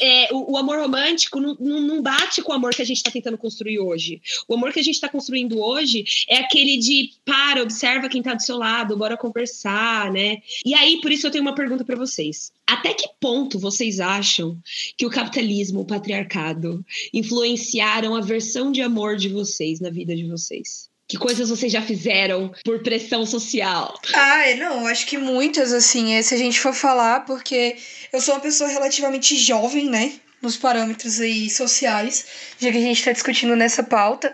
é, 0.00 0.28
o, 0.32 0.52
o, 0.52 0.56
amor 0.56 0.78
romântico 0.78 1.40
não, 1.40 1.54
não, 1.58 2.02
bate 2.02 2.42
com 2.42 2.52
o 2.52 2.54
amor 2.54 2.74
que 2.74 2.82
a 2.82 2.84
gente 2.84 2.98
está 2.98 3.10
tentando 3.10 3.36
construir 3.36 3.78
hoje. 3.78 4.20
O 4.46 4.54
amor 4.54 4.72
que 4.72 4.80
a 4.80 4.82
gente 4.82 4.94
está 4.94 5.08
construindo 5.08 5.60
hoje 5.60 6.04
é 6.28 6.38
aquele 6.38 6.78
de 6.78 7.12
para, 7.24 7.62
observa 7.62 8.08
quem 8.08 8.20
está 8.20 8.34
do 8.34 8.42
seu 8.42 8.56
lado, 8.56 8.96
bora 8.96 9.16
conversar, 9.16 10.10
né? 10.12 10.38
E 10.64 10.74
aí, 10.74 11.00
por 11.00 11.12
isso 11.12 11.26
eu 11.26 11.30
tenho 11.30 11.42
uma 11.42 11.54
pergunta 11.54 11.84
para 11.84 11.96
vocês. 11.96 12.52
Até 12.66 12.94
que 12.94 13.08
ponto 13.20 13.58
vocês 13.58 14.00
acham 14.00 14.58
que 14.96 15.06
o 15.06 15.10
capitalismo, 15.10 15.80
o 15.80 15.86
patriarcado, 15.86 16.84
influenciaram 17.12 18.14
a 18.14 18.20
versão 18.20 18.70
de 18.70 18.82
amor 18.82 19.16
de 19.16 19.28
vocês 19.28 19.80
na 19.80 19.90
vida 19.90 20.14
de 20.14 20.26
vocês? 20.26 20.88
Que 21.08 21.16
coisas 21.16 21.48
vocês 21.48 21.72
já 21.72 21.80
fizeram 21.80 22.52
por 22.62 22.82
pressão 22.82 23.24
social? 23.24 23.98
Ah, 24.12 24.54
não, 24.58 24.86
acho 24.86 25.06
que 25.06 25.16
muitas, 25.16 25.72
assim, 25.72 26.12
é, 26.12 26.20
se 26.20 26.34
a 26.34 26.36
gente 26.36 26.60
for 26.60 26.74
falar, 26.74 27.24
porque 27.24 27.76
eu 28.12 28.20
sou 28.20 28.34
uma 28.34 28.40
pessoa 28.40 28.68
relativamente 28.68 29.34
jovem, 29.34 29.88
né? 29.88 30.12
Nos 30.42 30.58
parâmetros 30.58 31.18
aí 31.18 31.48
sociais, 31.48 32.26
já 32.60 32.70
que 32.70 32.76
a 32.76 32.82
gente 32.82 32.98
está 32.98 33.10
discutindo 33.10 33.56
nessa 33.56 33.82
pauta. 33.82 34.32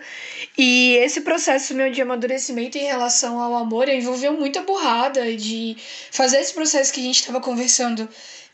E 0.57 0.97
esse 0.97 1.21
processo 1.21 1.73
meu 1.73 1.89
de 1.89 2.01
amadurecimento 2.01 2.77
em 2.77 2.83
relação 2.83 3.39
ao 3.39 3.55
amor 3.55 3.87
envolveu 3.87 4.33
muita 4.33 4.61
burrada 4.61 5.33
de 5.35 5.77
fazer 6.11 6.39
esse 6.39 6.53
processo 6.53 6.91
que 6.91 6.99
a 6.99 7.03
gente 7.03 7.21
estava 7.21 7.39
conversando 7.39 8.07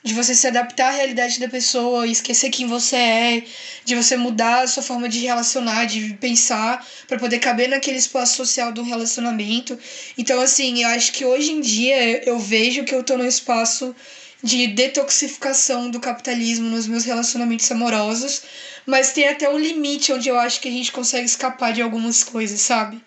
de 0.03 0.13
você 0.13 0.33
se 0.33 0.47
adaptar 0.47 0.87
à 0.87 0.91
realidade 0.91 1.39
da 1.39 1.47
pessoa, 1.47 2.07
esquecer 2.07 2.49
quem 2.49 2.65
você 2.65 2.95
é, 2.95 3.43
de 3.85 3.95
você 3.95 4.17
mudar 4.17 4.63
a 4.63 4.67
sua 4.67 4.81
forma 4.81 5.07
de 5.07 5.19
relacionar, 5.19 5.85
de 5.85 6.15
pensar, 6.19 6.85
para 7.07 7.19
poder 7.19 7.39
caber 7.39 7.69
naquele 7.69 7.97
espaço 7.97 8.35
social 8.35 8.71
do 8.71 8.81
relacionamento. 8.81 9.77
Então, 10.17 10.41
assim, 10.41 10.83
eu 10.83 10.89
acho 10.89 11.11
que 11.11 11.23
hoje 11.23 11.51
em 11.51 11.61
dia 11.61 12.27
eu 12.27 12.39
vejo 12.39 12.83
que 12.83 12.95
eu 12.95 13.03
tô 13.03 13.15
num 13.15 13.27
espaço 13.27 13.95
de 14.43 14.67
detoxificação 14.67 15.91
do 15.91 15.99
capitalismo 15.99 16.67
nos 16.67 16.87
meus 16.87 17.05
relacionamentos 17.05 17.69
amorosos, 17.71 18.41
mas 18.87 19.11
tem 19.11 19.27
até 19.27 19.47
um 19.47 19.57
limite 19.57 20.11
onde 20.11 20.29
eu 20.29 20.39
acho 20.39 20.59
que 20.59 20.67
a 20.67 20.71
gente 20.71 20.91
consegue 20.91 21.25
escapar 21.25 21.73
de 21.73 21.81
algumas 21.81 22.23
coisas, 22.23 22.59
sabe? 22.59 22.99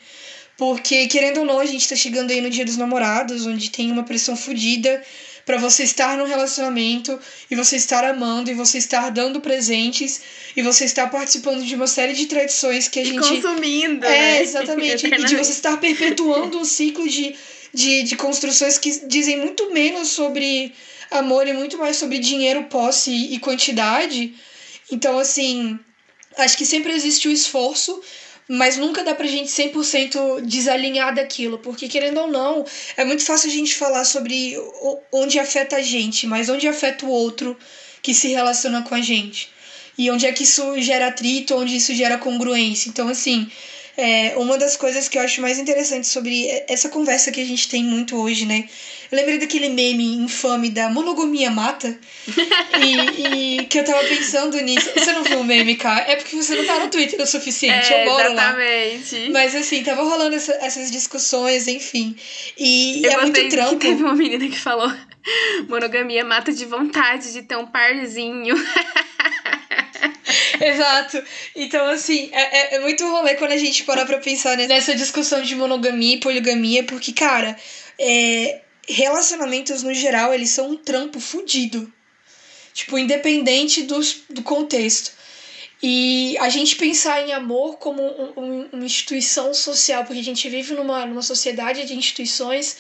Porque, 0.57 1.09
querendo 1.09 1.39
ou 1.39 1.45
não, 1.45 1.59
a 1.59 1.67
gente 1.67 1.89
tá 1.89 1.97
chegando 1.97 2.31
aí 2.31 2.41
no 2.41 2.49
Dia 2.49 2.65
dos 2.65 2.77
Namorados, 2.77 3.45
onde 3.45 3.71
tem 3.71 3.91
uma 3.91 4.05
pressão 4.05 4.37
fodida 4.37 5.03
para 5.45 5.59
você 5.59 5.83
estar 5.83 6.17
no 6.17 6.25
relacionamento 6.25 7.19
e 7.51 7.55
você 7.55 7.77
estar 7.77 8.05
amando 8.05 8.51
e 8.51 8.55
você 8.55 8.79
estar 8.79 9.11
dando 9.11 9.41
presentes 9.41 10.21
e 10.57 10.63
você 10.63 10.85
estar 10.85 11.11
participando 11.11 11.63
de 11.65 11.75
uma 11.75 11.87
série 11.87 12.15
de 12.15 12.27
tradições 12.27 12.89
que 12.89 13.01
a 13.01 13.03
e 13.03 13.07
gente. 13.07 13.21
Consumindo. 13.21 14.05
É, 14.07 14.09
né? 14.09 14.43
exatamente. 14.43 15.07
e 15.07 15.25
de 15.25 15.37
você 15.37 15.53
estar 15.53 15.77
perpetuando 15.77 16.59
um 16.59 16.65
ciclo 16.65 17.07
de, 17.09 17.35
de, 17.73 18.03
de 18.05 18.17
construções 18.17 18.79
que 18.79 19.07
dizem 19.07 19.39
muito 19.39 19.71
menos 19.71 20.09
sobre 20.09 20.73
amor 21.11 21.47
e 21.47 21.53
muito 21.53 21.77
mais 21.79 21.97
sobre 21.97 22.19
dinheiro, 22.19 22.65
posse 22.65 23.11
e 23.11 23.39
quantidade. 23.39 24.35
Então, 24.91 25.19
assim, 25.19 25.79
acho 26.39 26.57
que 26.57 26.65
sempre 26.65 26.93
existe 26.93 27.29
o 27.29 27.31
esforço 27.31 28.01
mas 28.49 28.77
nunca 28.77 29.03
dá 29.03 29.15
pra 29.15 29.27
gente 29.27 29.49
100% 29.51 30.43
desalinhar 30.43 31.15
daquilo, 31.15 31.59
porque 31.59 31.89
querendo 31.89 32.21
ou 32.21 32.29
não, 32.29 32.65
é 32.97 33.05
muito 33.05 33.25
fácil 33.25 33.49
a 33.49 33.53
gente 33.53 33.75
falar 33.75 34.05
sobre 34.05 34.57
onde 35.11 35.39
afeta 35.39 35.77
a 35.77 35.83
gente, 35.83 36.27
mas 36.27 36.49
onde 36.49 36.69
afeta 36.69 37.07
o 37.07 37.11
outro 37.11 37.57
que 38.03 38.13
se 38.13 38.29
relaciona 38.29 38.83
com 38.83 38.95
a 38.95 39.01
gente. 39.01 39.49
E 39.97 40.11
onde 40.11 40.27
é 40.27 40.33
que 40.33 40.43
isso 40.43 40.79
gera 40.81 41.07
atrito, 41.07 41.57
onde 41.57 41.77
isso 41.77 41.95
gera 41.95 42.19
congruência. 42.19 42.89
Então, 42.89 43.09
assim, 43.09 43.51
é, 43.97 44.35
uma 44.37 44.59
das 44.59 44.77
coisas 44.77 45.09
que 45.09 45.17
eu 45.17 45.23
acho 45.23 45.41
mais 45.41 45.59
interessante 45.59 46.07
sobre 46.07 46.49
essa 46.69 46.89
conversa 46.89 47.31
que 47.31 47.41
a 47.41 47.45
gente 47.45 47.69
tem 47.69 47.85
muito 47.85 48.17
hoje, 48.17 48.45
né? 48.45 48.69
Eu 49.11 49.17
lembrei 49.17 49.39
daquele 49.39 49.69
meme 49.69 50.17
infame 50.17 50.71
da 50.71 50.89
monogamia 50.89 51.51
mata. 51.51 51.97
e, 52.83 53.61
e, 53.61 53.65
que 53.67 53.79
eu 53.79 53.85
tava 53.85 54.03
pensando 54.09 54.61
nisso. 54.61 54.91
Você 54.95 55.13
não 55.13 55.23
viu 55.23 55.41
o 55.41 55.45
meme, 55.45 55.77
cara? 55.77 56.11
É 56.11 56.17
porque 56.17 56.35
você 56.35 56.57
não 56.57 56.65
tá 56.65 56.81
no 56.81 56.91
Twitter 56.91 57.21
o 57.21 57.27
suficiente. 57.27 57.93
É, 57.93 58.03
eu 58.03 58.11
moro 58.11 58.33
exatamente. 58.33 59.15
lá. 59.27 59.31
Mas 59.31 59.55
assim, 59.55 59.85
tava 59.85 60.03
rolando 60.03 60.35
essa, 60.35 60.53
essas 60.55 60.91
discussões, 60.91 61.69
enfim. 61.69 62.17
E 62.59 63.03
eu 63.05 63.13
é 63.13 63.17
muito 63.23 63.49
trampo. 63.49 63.79
Que 63.79 63.89
teve 63.89 64.03
uma 64.03 64.15
menina 64.15 64.49
que 64.49 64.59
falou: 64.59 64.93
monogamia 65.69 66.25
mata 66.25 66.53
de 66.53 66.65
vontade 66.65 67.33
de 67.33 67.43
ter 67.43 67.57
um 67.57 67.67
parzinho. 67.67 68.57
Exato. 70.61 71.23
Então, 71.55 71.87
assim, 71.89 72.31
é, 72.33 72.75
é, 72.75 72.75
é 72.77 72.81
muito 72.81 73.07
rolê 73.09 73.35
quando 73.35 73.53
a 73.53 73.57
gente 73.57 73.85
para 73.85 74.05
pra 74.07 74.19
pensar 74.19 74.57
nessa 74.57 74.95
discussão 74.95 75.43
de 75.43 75.55
monogamia 75.55 76.17
e 76.17 76.21
poligamia, 76.21 76.85
porque, 76.85 77.13
cara, 77.13 77.57
é, 77.99 78.61
relacionamentos 78.89 79.83
no 79.83 79.93
geral, 79.93 80.33
eles 80.33 80.51
são 80.51 80.71
um 80.71 80.77
trampo 80.77 81.21
fudido. 81.21 81.93
Tipo, 82.73 82.99
independente 82.99 83.83
dos, 83.83 84.23
do 84.29 84.43
contexto. 84.43 85.13
E 85.83 86.37
a 86.39 86.49
gente 86.49 86.77
pensar 86.77 87.21
em 87.21 87.33
amor 87.33 87.77
como 87.77 88.03
um, 88.03 88.33
um, 88.37 88.69
uma 88.73 88.85
instituição 88.85 89.53
social, 89.53 90.05
porque 90.05 90.21
a 90.21 90.25
gente 90.25 90.49
vive 90.49 90.75
numa, 90.75 91.05
numa 91.07 91.23
sociedade 91.23 91.85
de 91.85 91.95
instituições, 91.95 92.77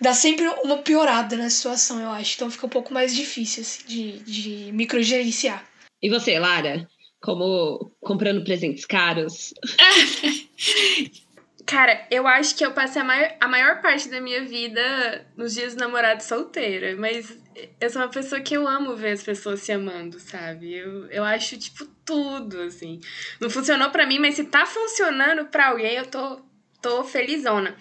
dá 0.00 0.14
sempre 0.14 0.46
uma 0.62 0.78
piorada 0.78 1.36
na 1.36 1.50
situação, 1.50 2.00
eu 2.00 2.10
acho. 2.10 2.36
Então 2.36 2.50
fica 2.50 2.66
um 2.66 2.70
pouco 2.70 2.94
mais 2.94 3.14
difícil 3.14 3.62
assim, 3.62 3.80
de, 3.86 4.18
de 4.20 4.72
microgerenciar. 4.72 5.66
E 6.04 6.10
você, 6.10 6.38
Lara? 6.38 6.86
Como 7.18 7.90
comprando 7.98 8.44
presentes 8.44 8.84
caros? 8.84 9.54
Cara, 11.64 12.06
eu 12.10 12.26
acho 12.26 12.54
que 12.54 12.62
eu 12.62 12.72
passei 12.72 13.00
a 13.00 13.04
maior, 13.06 13.34
a 13.40 13.48
maior 13.48 13.80
parte 13.80 14.10
da 14.10 14.20
minha 14.20 14.44
vida 14.44 15.26
nos 15.34 15.54
dias 15.54 15.74
namorados 15.74 16.26
solteira, 16.26 16.94
mas 16.94 17.34
eu 17.80 17.88
sou 17.88 18.02
uma 18.02 18.10
pessoa 18.10 18.42
que 18.42 18.54
eu 18.54 18.68
amo 18.68 18.94
ver 18.94 19.12
as 19.12 19.22
pessoas 19.22 19.60
se 19.60 19.72
amando, 19.72 20.20
sabe? 20.20 20.74
Eu, 20.74 21.06
eu 21.06 21.24
acho, 21.24 21.56
tipo, 21.56 21.86
tudo, 22.04 22.60
assim. 22.60 23.00
Não 23.40 23.48
funcionou 23.48 23.88
para 23.88 24.06
mim, 24.06 24.18
mas 24.18 24.34
se 24.34 24.44
tá 24.44 24.66
funcionando 24.66 25.46
para 25.46 25.68
alguém, 25.68 25.94
eu 25.94 26.04
tô, 26.04 26.42
tô 26.82 27.02
felizona. 27.02 27.74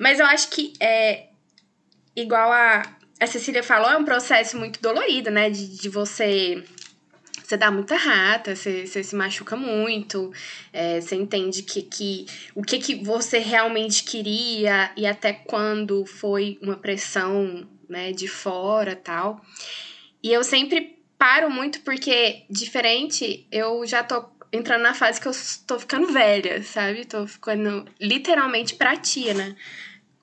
Mas 0.00 0.18
eu 0.18 0.26
acho 0.26 0.50
que 0.50 0.72
é 0.80 1.28
igual 2.16 2.50
a, 2.50 2.82
a 3.20 3.26
Cecília 3.28 3.62
falou, 3.62 3.92
é 3.92 3.96
um 3.96 4.04
processo 4.04 4.58
muito 4.58 4.82
dolorido, 4.82 5.30
né? 5.30 5.48
De, 5.48 5.78
de 5.78 5.88
você 5.88 6.64
você 7.50 7.56
dá 7.56 7.68
muita 7.68 7.96
rata, 7.96 8.54
você, 8.54 8.86
você 8.86 9.02
se 9.02 9.16
machuca 9.16 9.56
muito, 9.56 10.32
é, 10.72 11.00
você 11.00 11.16
entende 11.16 11.64
que, 11.64 11.82
que 11.82 12.26
o 12.54 12.62
que, 12.62 12.78
que 12.78 12.94
você 12.94 13.38
realmente 13.38 14.04
queria 14.04 14.92
e 14.96 15.04
até 15.04 15.32
quando 15.32 16.06
foi 16.06 16.58
uma 16.62 16.76
pressão 16.76 17.68
né, 17.88 18.12
de 18.12 18.28
fora 18.28 18.94
tal. 18.94 19.44
E 20.22 20.32
eu 20.32 20.44
sempre 20.44 21.02
paro 21.18 21.50
muito 21.50 21.80
porque, 21.80 22.44
diferente, 22.48 23.48
eu 23.50 23.84
já 23.84 24.04
tô 24.04 24.24
entrando 24.52 24.82
na 24.82 24.94
fase 24.94 25.20
que 25.20 25.26
eu 25.26 25.32
tô 25.66 25.76
ficando 25.76 26.06
velha, 26.12 26.62
sabe? 26.62 27.04
Tô 27.04 27.26
ficando 27.26 27.84
literalmente 28.00 28.76
pra 28.76 28.96
tia, 28.96 29.34
né? 29.34 29.56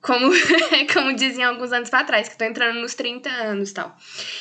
Como, 0.00 0.30
como 0.92 1.12
diziam 1.12 1.50
alguns 1.50 1.72
anos 1.72 1.90
para 1.90 2.04
trás, 2.04 2.28
que 2.28 2.38
tô 2.38 2.44
entrando 2.44 2.80
nos 2.80 2.94
30 2.94 3.28
anos 3.28 3.70
e 3.70 3.74
tal. 3.74 3.96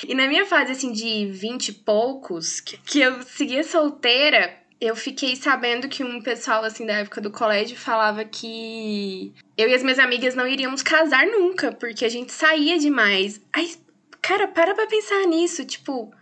E 0.07 0.13
na 0.13 0.27
minha 0.27 0.45
fase, 0.45 0.71
assim, 0.71 0.91
de 0.91 1.25
20 1.31 1.69
e 1.69 1.73
poucos, 1.73 2.59
que, 2.61 2.77
que 2.77 2.99
eu 2.99 3.21
seguia 3.23 3.63
solteira, 3.63 4.55
eu 4.79 4.95
fiquei 4.95 5.35
sabendo 5.35 5.87
que 5.87 6.03
um 6.03 6.21
pessoal, 6.21 6.63
assim, 6.63 6.85
da 6.85 6.93
época 6.93 7.19
do 7.19 7.31
colégio 7.31 7.75
falava 7.75 8.23
que 8.23 9.33
eu 9.57 9.67
e 9.67 9.73
as 9.73 9.81
minhas 9.81 9.99
amigas 9.99 10.35
não 10.35 10.47
iríamos 10.47 10.83
casar 10.83 11.25
nunca, 11.25 11.71
porque 11.71 12.05
a 12.05 12.09
gente 12.09 12.31
saía 12.31 12.77
demais. 12.77 13.41
Aí, 13.51 13.75
cara, 14.21 14.47
para 14.47 14.75
pra 14.75 14.85
pensar 14.85 15.25
nisso, 15.25 15.65
tipo, 15.65 16.13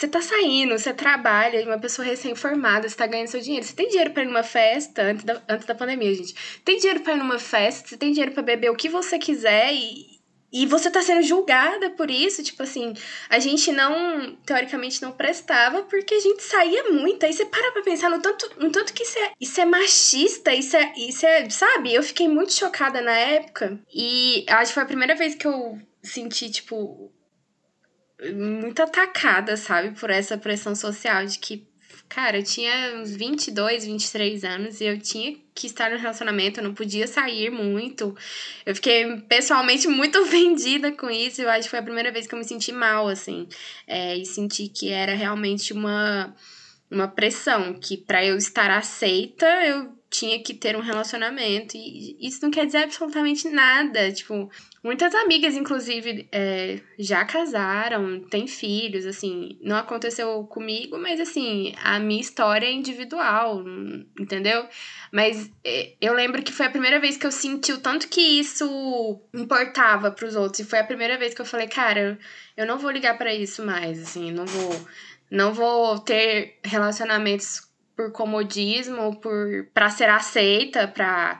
você 0.00 0.08
tá 0.08 0.22
saindo, 0.22 0.78
você 0.78 0.94
trabalha, 0.94 1.62
uma 1.62 1.78
pessoa 1.78 2.06
recém-formada, 2.06 2.88
você 2.88 2.96
tá 2.96 3.06
ganhando 3.06 3.28
seu 3.28 3.40
dinheiro. 3.40 3.66
Você 3.66 3.74
tem 3.74 3.86
dinheiro 3.86 4.12
pra 4.12 4.22
ir 4.22 4.26
numa 4.26 4.42
festa, 4.42 5.02
antes 5.02 5.24
da, 5.24 5.42
antes 5.46 5.66
da 5.66 5.74
pandemia, 5.74 6.14
gente. 6.14 6.34
Tem 6.64 6.78
dinheiro 6.78 7.00
pra 7.00 7.12
ir 7.12 7.18
numa 7.18 7.38
festa, 7.38 7.86
você 7.86 7.98
tem 7.98 8.10
dinheiro 8.10 8.32
pra 8.32 8.42
beber 8.42 8.70
o 8.70 8.76
que 8.76 8.88
você 8.88 9.18
quiser 9.18 9.74
e, 9.74 10.18
e 10.50 10.64
você 10.64 10.90
tá 10.90 11.02
sendo 11.02 11.22
julgada 11.22 11.90
por 11.90 12.10
isso. 12.10 12.42
Tipo 12.42 12.62
assim, 12.62 12.94
a 13.28 13.38
gente 13.38 13.70
não, 13.72 14.36
teoricamente, 14.36 15.02
não 15.02 15.12
prestava 15.12 15.82
porque 15.82 16.14
a 16.14 16.20
gente 16.20 16.42
saía 16.44 16.84
muito. 16.84 17.26
Aí 17.26 17.34
você 17.34 17.44
para 17.44 17.70
pra 17.70 17.82
pensar 17.82 18.08
no 18.08 18.22
tanto, 18.22 18.50
no 18.58 18.72
tanto 18.72 18.94
que 18.94 19.02
isso 19.02 19.18
é, 19.18 19.32
isso 19.38 19.60
é 19.60 19.66
machista, 19.66 20.54
isso 20.54 20.78
é, 20.78 20.94
isso 20.96 21.26
é, 21.26 21.50
sabe? 21.50 21.92
Eu 21.92 22.02
fiquei 22.02 22.26
muito 22.26 22.54
chocada 22.54 23.02
na 23.02 23.12
época. 23.12 23.78
E 23.94 24.46
acho 24.48 24.70
que 24.70 24.74
foi 24.74 24.82
a 24.82 24.86
primeira 24.86 25.14
vez 25.14 25.34
que 25.34 25.46
eu 25.46 25.78
senti, 26.02 26.50
tipo, 26.50 27.12
muito 28.34 28.82
atacada, 28.82 29.56
sabe, 29.56 29.98
por 29.98 30.10
essa 30.10 30.36
pressão 30.36 30.74
social 30.74 31.24
de 31.24 31.38
que, 31.38 31.66
cara, 32.08 32.38
eu 32.38 32.42
tinha 32.42 32.96
uns 32.96 33.14
22, 33.14 33.86
23 33.86 34.44
anos 34.44 34.80
e 34.80 34.84
eu 34.84 34.98
tinha 34.98 35.36
que 35.54 35.66
estar 35.66 35.90
no 35.90 35.98
relacionamento, 35.98 36.60
eu 36.60 36.64
não 36.64 36.74
podia 36.74 37.06
sair 37.06 37.50
muito. 37.50 38.14
Eu 38.66 38.74
fiquei 38.74 39.16
pessoalmente 39.22 39.86
muito 39.88 40.18
ofendida 40.20 40.92
com 40.92 41.10
isso. 41.10 41.40
Eu 41.40 41.48
acho 41.48 41.64
que 41.64 41.70
foi 41.70 41.78
a 41.78 41.82
primeira 41.82 42.12
vez 42.12 42.26
que 42.26 42.34
eu 42.34 42.38
me 42.38 42.44
senti 42.44 42.72
mal, 42.72 43.08
assim, 43.08 43.48
é, 43.86 44.16
e 44.16 44.26
senti 44.26 44.68
que 44.68 44.90
era 44.90 45.14
realmente 45.14 45.72
uma, 45.72 46.34
uma 46.90 47.08
pressão, 47.08 47.74
que 47.74 47.96
para 47.96 48.24
eu 48.24 48.36
estar 48.36 48.70
aceita, 48.70 49.46
eu 49.66 49.99
tinha 50.10 50.42
que 50.42 50.52
ter 50.52 50.76
um 50.76 50.80
relacionamento. 50.80 51.76
E 51.76 52.16
isso 52.20 52.40
não 52.42 52.50
quer 52.50 52.66
dizer 52.66 52.78
absolutamente 52.78 53.48
nada. 53.48 54.10
Tipo, 54.12 54.50
muitas 54.82 55.14
amigas, 55.14 55.54
inclusive, 55.54 56.28
é, 56.32 56.80
já 56.98 57.24
casaram, 57.24 58.20
têm 58.28 58.48
filhos, 58.48 59.06
assim. 59.06 59.56
Não 59.62 59.76
aconteceu 59.76 60.42
comigo, 60.44 60.98
mas 60.98 61.20
assim, 61.20 61.72
a 61.82 62.00
minha 62.00 62.20
história 62.20 62.66
é 62.66 62.72
individual, 62.72 63.62
entendeu? 64.18 64.66
Mas 65.12 65.50
é, 65.64 65.94
eu 66.00 66.12
lembro 66.12 66.42
que 66.42 66.52
foi 66.52 66.66
a 66.66 66.70
primeira 66.70 66.98
vez 66.98 67.16
que 67.16 67.26
eu 67.26 67.32
senti 67.32 67.72
o 67.72 67.80
tanto 67.80 68.08
que 68.08 68.20
isso 68.20 69.22
importava 69.32 70.10
para 70.10 70.26
os 70.26 70.34
outros. 70.34 70.58
E 70.58 70.64
foi 70.64 70.80
a 70.80 70.84
primeira 70.84 71.16
vez 71.16 71.34
que 71.34 71.40
eu 71.40 71.46
falei, 71.46 71.68
cara, 71.68 72.18
eu 72.56 72.66
não 72.66 72.78
vou 72.78 72.90
ligar 72.90 73.16
para 73.16 73.32
isso 73.32 73.64
mais, 73.64 74.00
assim, 74.02 74.32
não 74.32 74.44
vou. 74.44 74.86
Não 75.30 75.54
vou 75.54 75.96
ter 76.00 76.58
relacionamentos 76.64 77.69
por 78.00 78.12
comodismo, 78.12 79.20
por 79.20 79.66
para 79.74 79.90
ser 79.90 80.08
aceita, 80.08 80.88
para 80.88 81.38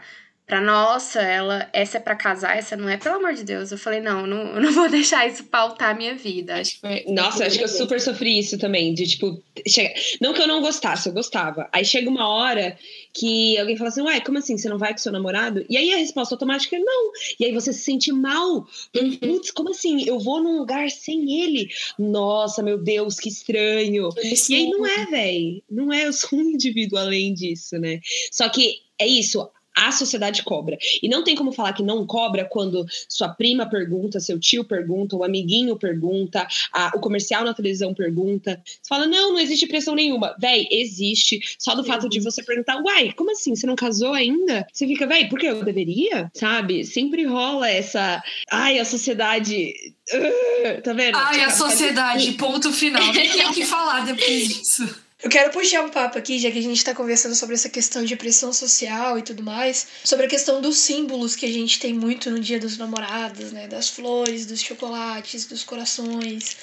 para 0.51 0.61
nossa, 0.61 1.21
ela 1.21 1.71
essa 1.73 1.99
é 1.99 2.01
para 2.01 2.17
casar, 2.17 2.59
essa 2.59 2.77
não 2.77 2.89
é, 2.89 2.97
pelo 2.97 3.15
amor 3.15 3.35
de 3.35 3.45
Deus. 3.45 3.71
Eu 3.71 3.79
falei, 3.79 4.01
não, 4.01 4.27
não, 4.27 4.57
eu 4.57 4.61
não 4.61 4.73
vou 4.73 4.89
deixar 4.91 5.25
isso 5.29 5.45
pautar 5.45 5.91
a 5.91 5.95
minha 5.95 6.17
vida. 6.17 6.57
Acho 6.57 6.75
que 6.75 6.81
foi, 6.81 7.05
nossa, 7.07 7.47
acho 7.47 7.57
que 7.57 7.63
eu 7.63 7.69
super 7.69 8.01
sofri 8.01 8.37
isso 8.37 8.59
também, 8.59 8.93
de 8.93 9.07
tipo, 9.07 9.41
chega, 9.65 9.95
não 10.21 10.35
que 10.35 10.43
eu 10.43 10.49
não 10.49 10.61
gostasse, 10.61 11.09
eu 11.09 11.13
gostava. 11.13 11.69
Aí 11.73 11.85
chega 11.85 12.11
uma 12.11 12.27
hora 12.27 12.77
que 13.15 13.57
alguém 13.59 13.77
fala 13.77 13.91
assim, 13.91 14.03
ué, 14.03 14.19
como 14.19 14.39
assim, 14.39 14.59
você 14.59 14.69
não 14.69 14.77
vai 14.77 14.91
com 14.91 14.99
seu 14.99 15.13
namorado? 15.13 15.65
E 15.71 15.77
aí 15.77 15.95
a 15.95 15.99
resposta 15.99 16.35
automática 16.35 16.75
é 16.75 16.81
não. 16.81 17.13
E 17.39 17.45
aí 17.45 17.53
você 17.53 17.73
se 17.73 17.85
sente 17.85 18.11
mal. 18.11 18.67
Uhum. 18.97 19.17
Putz, 19.19 19.53
como 19.53 19.71
assim? 19.71 20.03
Eu 20.05 20.19
vou 20.19 20.43
num 20.43 20.59
lugar 20.59 20.91
sem 20.91 21.43
ele? 21.43 21.69
Nossa, 21.97 22.61
meu 22.61 22.77
Deus, 22.77 23.21
que 23.21 23.29
estranho. 23.29 24.09
Isso. 24.21 24.51
E 24.51 24.57
aí 24.57 24.69
não 24.69 24.85
é, 24.85 25.07
velho. 25.07 25.63
Não 25.71 25.93
é, 25.93 26.09
eu 26.09 26.13
sou 26.13 26.37
um 26.37 26.43
indivíduo 26.51 26.99
além 26.99 27.33
disso, 27.33 27.79
né? 27.79 28.01
Só 28.33 28.49
que 28.49 28.81
é 28.99 29.07
isso, 29.07 29.49
A 29.87 29.93
sociedade 29.93 30.43
cobra. 30.43 30.79
E 31.03 31.09
não 31.09 31.25
tem 31.25 31.35
como 31.35 31.53
falar 31.53 31.73
que 31.73 31.83
não 31.83 32.07
cobra 32.07 32.45
quando 32.45 32.87
sua 33.09 33.29
prima 33.29 33.67
pergunta, 33.67 34.21
seu 34.21 34.39
tio 34.39 34.65
pergunta, 34.65 35.17
o 35.17 35.25
amiguinho 35.25 35.77
pergunta, 35.77 36.47
a, 36.73 36.93
o 36.95 37.01
comercial 37.01 37.45
na 37.45 37.55
televisão 37.55 37.95
pergunta. 37.95 38.61
Você 38.65 38.89
fala, 38.89 39.07
não, 39.07 39.33
não 39.33 39.41
existe 39.41 39.67
pressão 39.67 39.95
nenhuma. 39.95 40.35
Véi, 40.39 40.69
existe. 40.71 41.41
Só 41.59 41.75
do 41.75 41.85
fato 41.85 42.09
de 42.09 42.21
você 42.21 42.43
perguntar, 42.43 42.81
uai, 42.83 43.13
como 43.13 43.33
assim? 43.33 43.55
Você 43.55 43.67
não 43.67 43.77
casou 43.77 44.13
ainda? 44.13 44.67
Você 44.73 44.87
fica, 44.87 45.07
véi, 45.07 45.29
por 45.29 45.39
que 45.39 45.47
eu 45.47 45.65
deveria? 45.65 46.31
Sabe? 46.35 46.85
Sempre 46.85 47.25
rola 47.25 47.69
essa. 47.69 48.23
Ai, 48.51 48.79
a 48.79 48.85
sociedade. 48.85 49.73
Uh, 50.13 50.83
tá 50.83 50.93
vendo? 50.93 51.17
Ai, 51.17 51.45
a 51.45 51.51
sociedade, 51.51 52.33
ponto 52.39 52.73
final. 52.73 53.13
Tem 53.13 53.47
o 53.47 53.53
que 53.53 53.65
falar 53.65 54.05
depois 54.05 54.49
disso. 54.49 55.10
Eu 55.23 55.29
quero 55.29 55.51
puxar 55.51 55.83
um 55.83 55.91
papo 55.91 56.17
aqui, 56.17 56.39
já 56.39 56.51
que 56.51 56.59
a 56.59 56.63
gente 56.63 56.79
está 56.79 56.95
conversando 56.95 57.35
sobre 57.35 57.55
essa 57.55 57.69
questão 57.69 58.03
de 58.03 58.17
pressão 58.17 58.55
social 58.55 59.19
e 59.19 59.23
tudo 59.23 59.43
mais, 59.43 59.87
sobre 60.03 60.25
a 60.25 60.29
questão 60.29 60.63
dos 60.63 60.79
símbolos 60.79 61.37
que 61.37 61.45
a 61.45 61.53
gente 61.53 61.79
tem 61.79 61.93
muito 61.93 62.31
no 62.31 62.41
Dia 62.41 62.59
dos 62.59 62.79
Namorados, 62.79 63.53
né? 63.53 63.69
Das 63.69 63.91
flores, 63.91 64.47
dos 64.47 64.63
chocolates, 64.63 65.45
dos 65.45 65.63
corações, 65.63 66.57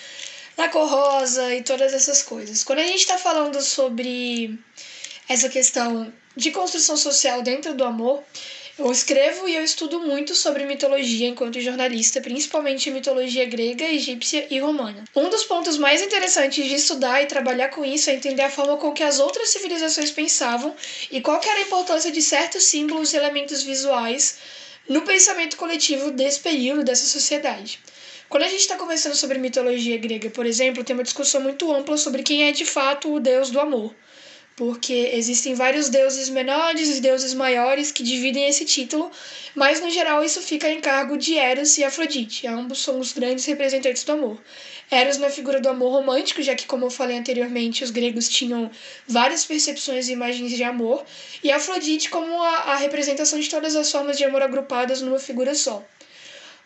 da 0.56 0.68
cor 0.70 0.90
rosa 0.90 1.54
e 1.54 1.62
todas 1.62 1.94
essas 1.94 2.24
coisas. 2.24 2.64
Quando 2.64 2.80
a 2.80 2.88
gente 2.88 3.02
está 3.02 3.20
falando 3.20 3.62
sobre 3.62 4.58
essa 5.30 5.50
questão 5.50 6.12
de 6.36 6.50
construção 6.50 6.98
social 6.98 7.44
dentro 7.44 7.76
do 7.76 7.84
amor, 7.84 8.24
eu 8.80 8.92
escrevo 8.92 9.50
e 9.50 9.56
eu 9.56 9.64
estudo 9.64 10.00
muito 10.00 10.36
sobre 10.36 10.64
mitologia 10.64 11.28
enquanto 11.28 11.60
jornalista, 11.60 12.22
principalmente 12.22 12.92
mitologia 12.92 13.46
grega, 13.46 13.84
egípcia 13.86 14.46
e 14.52 14.60
romana. 14.60 15.04
Um 15.16 15.30
dos 15.30 15.44
pontos 15.46 15.78
mais 15.78 16.02
interessantes 16.02 16.64
de 16.64 16.76
estudar 16.76 17.24
e 17.24 17.26
trabalhar 17.26 17.70
com 17.70 17.84
isso 17.84 18.10
é 18.10 18.14
entender 18.14 18.44
a 18.44 18.52
forma 18.52 18.78
com 18.78 18.94
que 18.94 19.04
as 19.04 19.20
outras 19.20 19.50
civilizações 19.50 20.12
pensavam 20.12 20.76
e 21.12 21.20
qual 21.22 21.42
era 21.44 21.60
a 21.60 21.62
importância 21.62 22.12
de 22.12 22.22
certos 22.22 22.66
símbolos 22.66 23.14
e 23.14 23.18
elementos 23.18 23.64
visuais 23.64 24.38
no 24.88 25.02
pensamento 25.02 25.58
coletivo 25.58 26.12
desse 26.12 26.40
período, 26.40 26.84
dessa 26.84 27.08
sociedade. 27.08 27.80
Quando 28.30 28.44
a 28.44 28.48
gente 28.48 28.62
está 28.62 28.76
conversando 28.76 29.16
sobre 29.16 29.40
mitologia 29.40 29.98
grega, 29.98 30.30
por 30.30 30.46
exemplo, 30.46 30.84
tem 30.84 30.96
uma 30.96 31.04
discussão 31.04 31.42
muito 31.42 31.74
ampla 31.74 31.98
sobre 31.98 32.22
quem 32.22 32.44
é 32.44 32.52
de 32.52 32.66
fato 32.66 33.12
o 33.12 33.20
deus 33.20 33.50
do 33.50 33.60
amor 33.60 33.96
porque 34.58 35.12
existem 35.14 35.54
vários 35.54 35.88
deuses 35.88 36.30
menores 36.30 36.98
e 36.98 37.00
deuses 37.00 37.32
maiores 37.36 37.92
que 37.92 38.02
dividem 38.02 38.50
esse 38.50 38.66
título, 38.66 39.12
mas 39.54 39.80
no 39.80 39.90
geral 39.92 40.24
isso 40.24 40.42
fica 40.42 40.68
em 40.68 40.82
cargo 40.82 41.16
de 41.16 41.38
Eros 41.38 41.78
e 41.78 41.84
Afrodite. 41.84 42.48
Ambos 42.48 42.82
são 42.82 43.00
os 43.00 43.14
grandes 43.14 43.46
representantes 43.46 44.04
do 44.04 44.14
amor. 44.14 44.42
Eros 44.90 45.18
na 45.20 45.30
figura 45.30 45.62
do 45.62 45.70
amor 45.70 45.92
romântico, 45.92 46.42
já 46.42 46.56
que, 46.56 46.66
como 46.66 46.88
eu 46.88 46.90
falei 46.90 47.16
anteriormente, 47.18 47.84
os 47.84 47.92
gregos 47.92 48.28
tinham 48.28 48.72
várias 49.08 49.46
percepções 49.46 50.10
e 50.10 50.14
imagens 50.14 50.52
de 50.52 50.64
amor, 50.64 51.06
e 51.44 51.52
Afrodite 51.52 52.10
como 52.10 52.42
a, 52.42 52.72
a 52.72 52.76
representação 52.78 53.40
de 53.40 53.50
todas 53.50 53.76
as 53.76 53.92
formas 53.92 54.18
de 54.18 54.26
amor 54.26 54.42
agrupadas 54.42 55.02
numa 55.02 55.20
figura 55.20 55.54
só. 55.54 55.86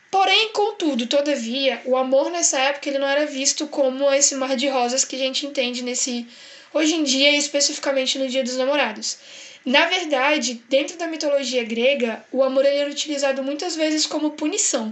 Porém, 0.09 0.53
contudo, 0.53 1.07
todavia, 1.07 1.81
o 1.83 1.97
amor 1.97 2.31
nessa 2.31 2.57
época 2.57 2.87
ele 2.87 2.99
não 2.99 3.07
era 3.07 3.25
visto 3.25 3.67
como 3.67 4.09
esse 4.13 4.33
mar 4.35 4.55
de 4.55 4.69
rosas 4.69 5.03
que 5.03 5.17
a 5.17 5.19
gente 5.19 5.45
entende 5.45 5.81
nesse 5.81 6.25
hoje 6.73 6.95
em 6.95 7.03
dia 7.03 7.35
especificamente 7.37 8.17
no 8.17 8.27
Dia 8.27 8.43
dos 8.43 8.57
Namorados. 8.57 9.17
Na 9.63 9.85
verdade, 9.85 10.63
dentro 10.67 10.97
da 10.97 11.05
mitologia 11.05 11.63
grega, 11.63 12.25
o 12.31 12.41
amor 12.41 12.65
era 12.65 12.89
utilizado 12.89 13.43
muitas 13.43 13.75
vezes 13.75 14.07
como 14.07 14.31
punição, 14.31 14.91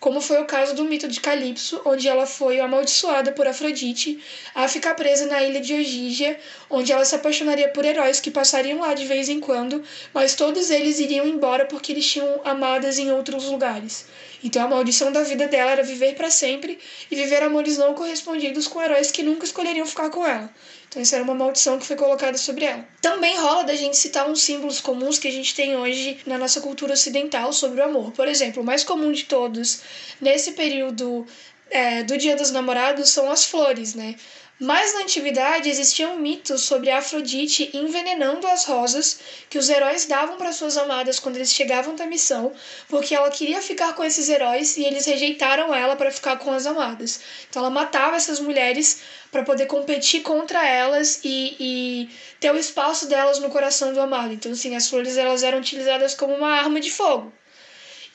como 0.00 0.20
foi 0.20 0.40
o 0.40 0.44
caso 0.44 0.74
do 0.74 0.84
mito 0.84 1.06
de 1.06 1.20
Calipso, 1.20 1.80
onde 1.84 2.08
ela 2.08 2.26
foi 2.26 2.58
amaldiçoada 2.58 3.30
por 3.30 3.46
Afrodite 3.46 4.18
a 4.56 4.66
ficar 4.66 4.94
presa 4.94 5.26
na 5.26 5.40
ilha 5.44 5.60
de 5.60 5.72
Ogígia, 5.72 6.36
onde 6.68 6.90
ela 6.92 7.04
se 7.04 7.14
apaixonaria 7.14 7.68
por 7.68 7.84
heróis 7.84 8.18
que 8.18 8.28
passariam 8.28 8.80
lá 8.80 8.92
de 8.92 9.06
vez 9.06 9.28
em 9.28 9.38
quando, 9.38 9.84
mas 10.12 10.34
todos 10.34 10.68
eles 10.68 10.98
iriam 10.98 11.24
embora 11.24 11.66
porque 11.66 11.92
eles 11.92 12.10
tinham 12.10 12.40
amadas 12.44 12.98
em 12.98 13.12
outros 13.12 13.44
lugares. 13.44 14.06
Então 14.42 14.64
a 14.64 14.68
maldição 14.68 15.12
da 15.12 15.22
vida 15.22 15.46
dela 15.46 15.72
era 15.72 15.82
viver 15.84 16.14
para 16.16 16.30
sempre 16.30 16.78
e 17.08 17.14
viver 17.14 17.42
amores 17.42 17.78
não 17.78 17.94
correspondidos 17.94 18.66
com 18.66 18.82
heróis 18.82 19.12
que 19.12 19.22
nunca 19.22 19.44
escolheriam 19.44 19.86
ficar 19.86 20.10
com 20.10 20.26
ela. 20.26 20.52
Então, 20.88 21.02
isso 21.02 21.14
era 21.14 21.22
uma 21.22 21.34
maldição 21.34 21.78
que 21.78 21.86
foi 21.86 21.96
colocada 21.96 22.38
sobre 22.38 22.64
ela. 22.64 22.86
Também 23.02 23.36
rola 23.36 23.64
da 23.64 23.74
gente 23.74 23.96
citar 23.96 24.28
uns 24.28 24.42
símbolos 24.42 24.80
comuns 24.80 25.18
que 25.18 25.28
a 25.28 25.30
gente 25.30 25.54
tem 25.54 25.76
hoje 25.76 26.18
na 26.26 26.38
nossa 26.38 26.60
cultura 26.60 26.94
ocidental 26.94 27.52
sobre 27.52 27.80
o 27.80 27.84
amor. 27.84 28.10
Por 28.12 28.26
exemplo, 28.26 28.62
o 28.62 28.66
mais 28.66 28.82
comum 28.84 29.12
de 29.12 29.24
todos 29.24 29.82
nesse 30.20 30.52
período 30.52 31.26
é, 31.70 32.02
do 32.02 32.16
Dia 32.16 32.36
dos 32.36 32.50
Namorados 32.50 33.10
são 33.10 33.30
as 33.30 33.44
flores, 33.44 33.94
né? 33.94 34.16
Mas 34.60 34.92
na 34.94 35.02
antiguidade 35.02 35.70
existiam 35.70 36.16
mitos 36.16 36.62
sobre 36.62 36.90
Afrodite 36.90 37.70
envenenando 37.72 38.44
as 38.48 38.64
rosas 38.64 39.20
que 39.48 39.56
os 39.56 39.68
heróis 39.68 40.04
davam 40.06 40.36
para 40.36 40.52
suas 40.52 40.76
amadas 40.76 41.20
quando 41.20 41.36
eles 41.36 41.52
chegavam 41.52 41.94
da 41.94 42.04
missão, 42.04 42.52
porque 42.88 43.14
ela 43.14 43.30
queria 43.30 43.62
ficar 43.62 43.94
com 43.94 44.02
esses 44.02 44.28
heróis 44.28 44.76
e 44.76 44.84
eles 44.84 45.06
rejeitaram 45.06 45.72
ela 45.72 45.94
para 45.94 46.10
ficar 46.10 46.38
com 46.38 46.50
as 46.52 46.66
amadas. 46.66 47.20
Então 47.48 47.62
ela 47.62 47.70
matava 47.70 48.16
essas 48.16 48.40
mulheres 48.40 49.00
para 49.30 49.44
poder 49.44 49.66
competir 49.66 50.22
contra 50.22 50.66
elas 50.66 51.20
e, 51.22 51.54
e 51.60 52.10
ter 52.40 52.50
o 52.50 52.58
espaço 52.58 53.06
delas 53.06 53.38
no 53.38 53.50
coração 53.50 53.92
do 53.92 54.00
amado. 54.00 54.32
Então, 54.34 54.50
assim, 54.50 54.74
as 54.74 54.88
flores 54.88 55.16
elas 55.16 55.44
eram 55.44 55.58
utilizadas 55.58 56.16
como 56.16 56.34
uma 56.34 56.50
arma 56.50 56.80
de 56.80 56.90
fogo. 56.90 57.32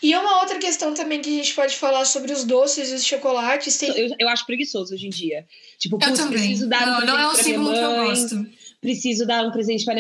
E 0.04 0.14
uma 0.18 0.42
outra 0.42 0.60
questão 0.60 0.94
também 0.94 1.22
que 1.22 1.30
a 1.30 1.44
gente 1.44 1.54
pode 1.54 1.78
falar 1.78 2.04
sobre 2.04 2.34
os 2.34 2.44
doces 2.44 2.92
e 2.92 2.96
os 2.96 3.06
chocolates. 3.06 3.78
Tem... 3.78 3.90
Eu, 3.98 4.14
eu 4.20 4.28
acho 4.28 4.46
preguiçoso 4.46 4.94
hoje 4.94 5.08
em 5.08 5.10
dia. 5.10 5.48
Tipo, 5.80 5.96
eu 5.96 6.14
também. 6.14 6.40
preciso 6.40 6.68
dar 6.68 6.86
não, 6.86 7.00
um 7.00 7.06
não 7.06 7.18
é 7.18 7.28
um 7.28 7.36
símbolo 7.36 7.72
que 7.72 7.80
eu 7.80 7.96
gosto. 7.96 8.46
Preciso 8.82 9.26
dar 9.26 9.46
um 9.46 9.52
presente 9.52 9.86
para 9.86 9.96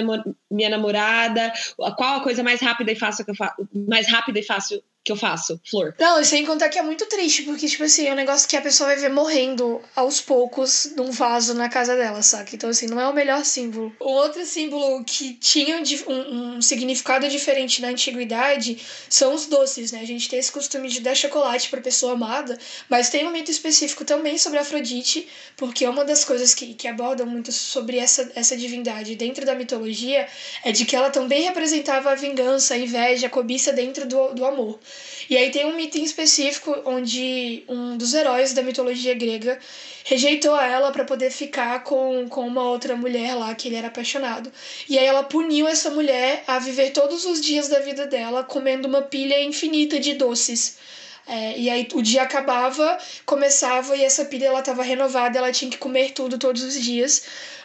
minha 0.51 0.69
namorada. 0.69 1.53
Qual 1.95 2.17
a 2.17 2.19
coisa 2.19 2.43
mais 2.43 2.59
rápida 2.59 2.91
e 2.91 2.95
fácil 2.97 3.23
que 3.23 3.31
eu 3.31 3.35
faço? 3.35 3.55
Mais 3.73 4.05
rápida 4.09 4.39
e 4.39 4.43
fácil 4.43 4.83
que 5.03 5.11
eu 5.11 5.17
faço, 5.17 5.59
flor. 5.69 5.93
Não, 5.99 6.21
e 6.21 6.25
sem 6.25 6.45
contar 6.45 6.69
que 6.69 6.79
é 6.79 6.81
muito 6.81 7.05
triste, 7.07 7.43
porque, 7.43 7.67
tipo 7.67 7.83
assim, 7.83 8.07
é 8.07 8.13
um 8.13 8.15
negócio 8.15 8.47
que 8.47 8.55
a 8.55 8.61
pessoa 8.61 8.87
vai 8.87 8.97
ver 8.97 9.09
morrendo 9.09 9.81
aos 9.95 10.21
poucos 10.21 10.93
num 10.95 11.11
vaso 11.11 11.53
na 11.53 11.67
casa 11.67 11.95
dela, 11.95 12.21
saca? 12.21 12.55
Então, 12.55 12.69
assim, 12.69 12.87
não 12.87 12.99
é 12.99 13.07
o 13.07 13.13
melhor 13.13 13.43
símbolo. 13.43 13.93
O 13.99 14.11
outro 14.11 14.45
símbolo 14.45 15.03
que 15.03 15.33
tinha 15.33 15.81
um, 16.07 16.55
um 16.55 16.61
significado 16.61 17.27
diferente 17.27 17.81
na 17.81 17.89
antiguidade 17.89 18.81
são 19.09 19.33
os 19.33 19.45
doces, 19.45 19.91
né? 19.91 19.99
A 19.99 20.05
gente 20.05 20.29
tem 20.29 20.39
esse 20.39 20.51
costume 20.51 20.87
de 20.87 21.01
dar 21.01 21.15
chocolate 21.15 21.69
pra 21.69 21.81
pessoa 21.81 22.13
amada, 22.13 22.57
mas 22.87 23.09
tem 23.09 23.27
um 23.27 23.31
mito 23.31 23.51
específico 23.51 24.05
também 24.05 24.37
sobre 24.37 24.59
Afrodite, 24.59 25.27
porque 25.57 25.85
uma 25.85 26.05
das 26.05 26.23
coisas 26.23 26.53
que, 26.53 26.73
que 26.75 26.87
abordam 26.87 27.27
muito 27.27 27.51
sobre 27.51 27.97
essa, 27.97 28.31
essa 28.35 28.55
divindade 28.55 29.15
dentro 29.15 29.45
da 29.45 29.53
mitologia 29.53 30.27
é 30.63 30.71
de 30.71 30.85
que 30.85 30.95
ela 30.95 31.09
também 31.09 31.43
representava 31.43 32.11
a 32.11 32.15
vingança, 32.15 32.73
a 32.73 32.77
inveja, 32.77 33.27
a 33.27 33.29
cobiça 33.29 33.73
dentro 33.73 34.07
do, 34.07 34.33
do 34.33 34.45
amor. 34.45 34.79
E 35.29 35.37
aí 35.37 35.51
tem 35.51 35.65
um 35.65 35.79
em 35.79 36.03
específico 36.03 36.75
onde 36.85 37.63
um 37.67 37.97
dos 37.97 38.13
heróis 38.13 38.53
da 38.53 38.61
mitologia 38.61 39.13
grega 39.13 39.59
rejeitou 40.03 40.59
ela 40.59 40.91
para 40.91 41.05
poder 41.05 41.31
ficar 41.31 41.83
com, 41.83 42.27
com 42.27 42.45
uma 42.45 42.63
outra 42.63 42.95
mulher 42.95 43.35
lá 43.35 43.55
que 43.55 43.67
ele 43.67 43.75
era 43.75 43.87
apaixonado. 43.87 44.51
E 44.89 44.97
aí 44.97 45.05
ela 45.05 45.23
puniu 45.23 45.67
essa 45.67 45.89
mulher 45.89 46.43
a 46.45 46.59
viver 46.59 46.91
todos 46.91 47.25
os 47.25 47.41
dias 47.41 47.67
da 47.69 47.79
vida 47.79 48.05
dela 48.05 48.43
comendo 48.43 48.87
uma 48.87 49.01
pilha 49.01 49.41
infinita 49.41 49.99
de 49.99 50.13
doces. 50.13 50.77
É, 51.25 51.57
e 51.57 51.69
aí 51.69 51.87
o 51.93 52.01
dia 52.01 52.23
acabava, 52.23 52.97
começava 53.25 53.95
e 53.95 54.03
essa 54.03 54.25
pilha 54.25 54.47
ela 54.47 54.59
estava 54.59 54.83
renovada, 54.83 55.37
ela 55.37 55.53
tinha 55.53 55.71
que 55.71 55.77
comer 55.77 56.11
tudo 56.11 56.37
todos 56.37 56.61
os 56.63 56.73
dias 56.81 57.23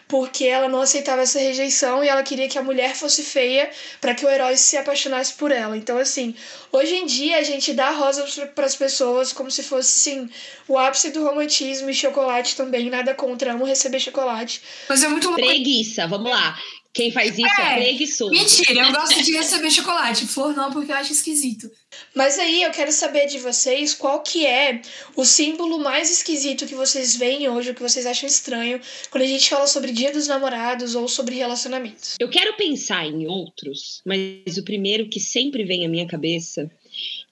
porque 0.09 0.47
ela 0.47 0.69
não 0.69 0.81
aceitava 0.81 1.21
essa 1.21 1.39
rejeição 1.39 2.03
e 2.03 2.09
ela 2.09 2.23
queria 2.23 2.49
que 2.49 2.59
a 2.59 2.63
mulher 2.63 2.97
fosse 2.97 3.23
feia 3.23 3.71
para 4.01 4.15
que 4.15 4.25
o 4.25 4.29
herói 4.29 4.57
se 4.57 4.77
apaixonasse 4.77 5.35
por 5.35 5.53
ela. 5.53 5.77
Então, 5.77 5.99
assim, 5.99 6.35
hoje 6.73 6.95
em 6.97 7.05
dia 7.05 7.37
a 7.37 7.43
gente 7.43 7.75
dá 7.75 7.91
rosas 7.91 8.41
para 8.55 8.65
as 8.65 8.75
pessoas 8.75 9.33
como 9.35 9.51
se 9.51 9.63
fosse, 9.63 9.91
sim, 9.91 10.31
o 10.67 10.79
ápice 10.79 11.11
do 11.11 11.23
romantismo 11.23 11.91
e 11.91 11.95
chocolate 11.95 12.57
também. 12.57 12.89
Nada 12.89 13.15
contra, 13.15 13.53
amo 13.53 13.67
receber 13.67 14.01
chocolate. 14.01 14.63
Mas 14.89 15.03
é 15.03 15.09
muito 15.09 15.29
Preguiça, 15.35 16.07
vamos 16.07 16.31
lá. 16.31 16.59
Quem 16.93 17.13
faz 17.13 17.39
isso 17.39 17.61
é, 17.61 17.73
é 17.73 17.83
preguiçoso. 17.83 18.31
Mentira, 18.33 18.87
eu 18.87 18.93
gosto 18.93 19.23
de 19.23 19.33
receber 19.33 19.71
chocolate. 19.71 20.27
Flor 20.27 20.55
não, 20.55 20.73
porque 20.73 20.91
eu 20.91 20.97
acho 20.97 21.13
esquisito. 21.13 21.71
Mas 22.15 22.39
aí 22.39 22.63
eu 22.63 22.71
quero 22.71 22.91
saber 22.91 23.27
de 23.27 23.39
vocês 23.39 23.95
qual 23.95 24.23
que 24.23 24.45
é 24.45 24.83
o 25.15 25.25
símbolo 25.25 25.79
mais 25.79 26.11
esquisito 26.11 26.67
que 26.67 26.75
vocês 26.75 27.15
veem 27.17 27.49
hoje, 27.49 27.71
o 27.71 27.75
que 27.75 27.83
vocês 27.83 28.07
acham 28.07 28.27
estranho, 28.27 28.81
quando 29.11 29.25
a 29.25 29.27
gente 29.27 29.49
fala 29.49 29.67
sobre 29.67 29.93
Dia 29.93 30.13
dos 30.13 30.27
Namorados 30.27 30.95
ou 30.95 31.07
sobre 31.09 31.37
relacionamentos. 31.37 32.17
Eu 32.19 32.29
quero 32.29 32.57
pensar 32.57 33.07
em 33.07 33.27
outros, 33.27 34.03
mas 34.05 34.57
o 34.57 34.65
primeiro 34.65 35.09
que 35.09 35.21
sempre 35.21 35.65
vem 35.65 35.87
à 35.87 35.89
minha 35.89 36.07
cabeça 36.07 36.71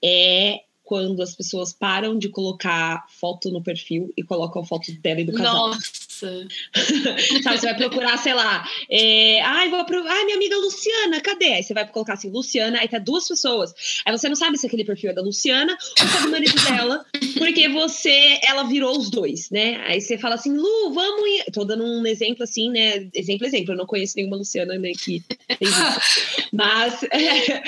é 0.03 0.61
quando 0.83 1.21
as 1.21 1.35
pessoas 1.35 1.73
param 1.73 2.17
de 2.17 2.29
colocar 2.29 3.05
foto 3.09 3.51
no 3.51 3.61
perfil 3.61 4.13
e 4.15 4.23
colocam 4.23 4.63
foto 4.63 4.89
dela 5.01 5.19
e 5.19 5.25
do 5.25 5.33
casal. 5.33 5.69
Nossa! 5.71 6.06
Sabe, 7.43 7.57
você 7.57 7.65
vai 7.65 7.75
procurar, 7.75 8.17
sei 8.17 8.33
lá, 8.33 8.67
é, 8.89 9.41
ai, 9.41 9.69
vou 9.69 9.85
pro, 9.85 10.05
ai, 10.07 10.25
minha 10.25 10.37
amiga 10.37 10.57
Luciana, 10.57 11.21
cadê? 11.21 11.53
Aí 11.53 11.63
você 11.63 11.73
vai 11.73 11.87
colocar 11.87 12.13
assim, 12.13 12.29
Luciana, 12.29 12.79
aí 12.79 12.87
tá 12.87 12.99
duas 12.99 13.27
pessoas. 13.27 13.73
Aí 14.05 14.17
você 14.17 14.27
não 14.27 14.35
sabe 14.35 14.57
se 14.57 14.65
aquele 14.67 14.83
perfil 14.85 15.11
é 15.11 15.13
da 15.13 15.21
Luciana 15.21 15.77
ou 15.99 16.07
se 16.07 16.17
é 16.17 16.21
do 16.21 16.29
marido 16.29 16.63
dela, 16.63 17.05
Porque 17.37 17.69
você, 17.69 18.39
ela 18.47 18.63
virou 18.63 18.97
os 18.97 19.09
dois, 19.09 19.49
né? 19.49 19.83
Aí 19.87 20.01
você 20.01 20.17
fala 20.17 20.35
assim, 20.35 20.55
Lu, 20.55 20.93
vamos 20.93 21.27
ir. 21.27 21.51
Tô 21.51 21.63
dando 21.63 21.83
um 21.83 22.05
exemplo 22.05 22.43
assim, 22.43 22.69
né? 22.69 23.07
Exemplo, 23.13 23.45
exemplo. 23.45 23.73
Eu 23.73 23.77
não 23.77 23.85
conheço 23.85 24.15
nenhuma 24.15 24.37
Luciana 24.37 24.77
né, 24.77 24.91
que 24.97 25.23
tem 25.47 25.57
isso. 25.61 25.99
mas, 26.51 27.03
é, 27.03 27.63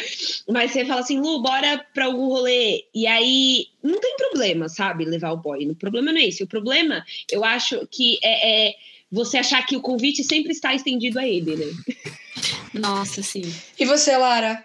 mas 0.51 0.71
você 0.71 0.85
fala 0.85 1.01
assim, 1.01 1.19
Lu, 1.19 1.41
bora 1.41 1.85
pra 1.93 2.05
algum 2.05 2.27
rolê. 2.27 2.85
E 2.93 3.07
aí 3.07 3.67
não 3.83 3.99
tem 3.99 4.15
problema, 4.17 4.69
sabe? 4.69 5.05
Levar 5.05 5.31
o 5.31 5.37
boy. 5.37 5.69
O 5.69 5.75
problema 5.75 6.11
não 6.11 6.19
é 6.19 6.25
esse. 6.25 6.43
O 6.43 6.47
problema, 6.47 7.05
eu 7.31 7.43
acho 7.43 7.87
que 7.89 8.19
é, 8.23 8.69
é 8.69 8.75
você 9.11 9.37
achar 9.37 9.65
que 9.65 9.75
o 9.75 9.81
convite 9.81 10.23
sempre 10.23 10.51
está 10.51 10.73
estendido 10.73 11.19
a 11.19 11.27
ele, 11.27 11.55
né? 11.55 11.65
Nossa, 12.73 13.23
sim. 13.23 13.53
E 13.79 13.85
você, 13.85 14.15
Lara? 14.15 14.63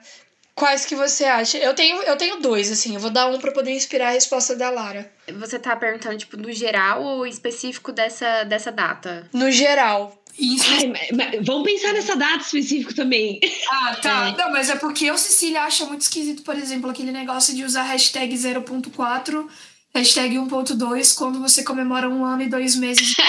Quais 0.55 0.87
que 0.87 0.95
você 0.95 1.25
acha? 1.25 1.59
Eu 1.59 1.75
tenho, 1.75 2.01
eu 2.03 2.17
tenho 2.17 2.41
dois, 2.41 2.71
assim. 2.71 2.95
Eu 2.95 3.01
vou 3.01 3.11
dar 3.11 3.27
um 3.27 3.39
para 3.39 3.51
poder 3.51 3.73
inspirar 3.73 4.09
a 4.09 4.13
resposta 4.13 4.55
da 4.55 4.71
Lara. 4.71 5.11
Você 5.41 5.59
tá 5.59 5.75
perguntando, 5.75 6.17
tipo, 6.17 6.37
no 6.37 6.53
geral 6.53 7.03
ou 7.03 7.27
específico 7.27 7.91
dessa, 7.91 8.45
dessa 8.45 8.71
data? 8.71 9.29
No 9.33 9.51
geral. 9.51 10.17
Ai, 10.41 10.87
mas, 10.89 11.11
mas, 11.13 11.47
vamos 11.47 11.65
pensar 11.65 11.93
nessa 11.93 12.17
data 12.17 12.43
específica 12.43 12.95
também. 12.95 13.41
Ah, 13.71 13.97
tá. 13.97 14.29
É. 14.29 14.37
Não, 14.37 14.51
mas 14.51 14.69
é 14.69 14.77
porque 14.77 15.07
eu, 15.07 15.17
Cecília, 15.17 15.63
acho 15.63 15.87
muito 15.87 16.03
esquisito, 16.03 16.43
por 16.43 16.57
exemplo, 16.57 16.91
aquele 16.91 17.13
negócio 17.13 17.55
de 17.55 17.65
usar 17.65 17.85
hashtag 17.85 18.35
0.4, 18.35 19.47
hashtag 19.95 20.37
1.2 20.37 21.17
quando 21.17 21.41
você 21.41 21.63
comemora 21.63 22.09
um 22.09 22.25
ano 22.25 22.43
e 22.43 22.49
dois 22.49 22.75
meses. 22.75 23.15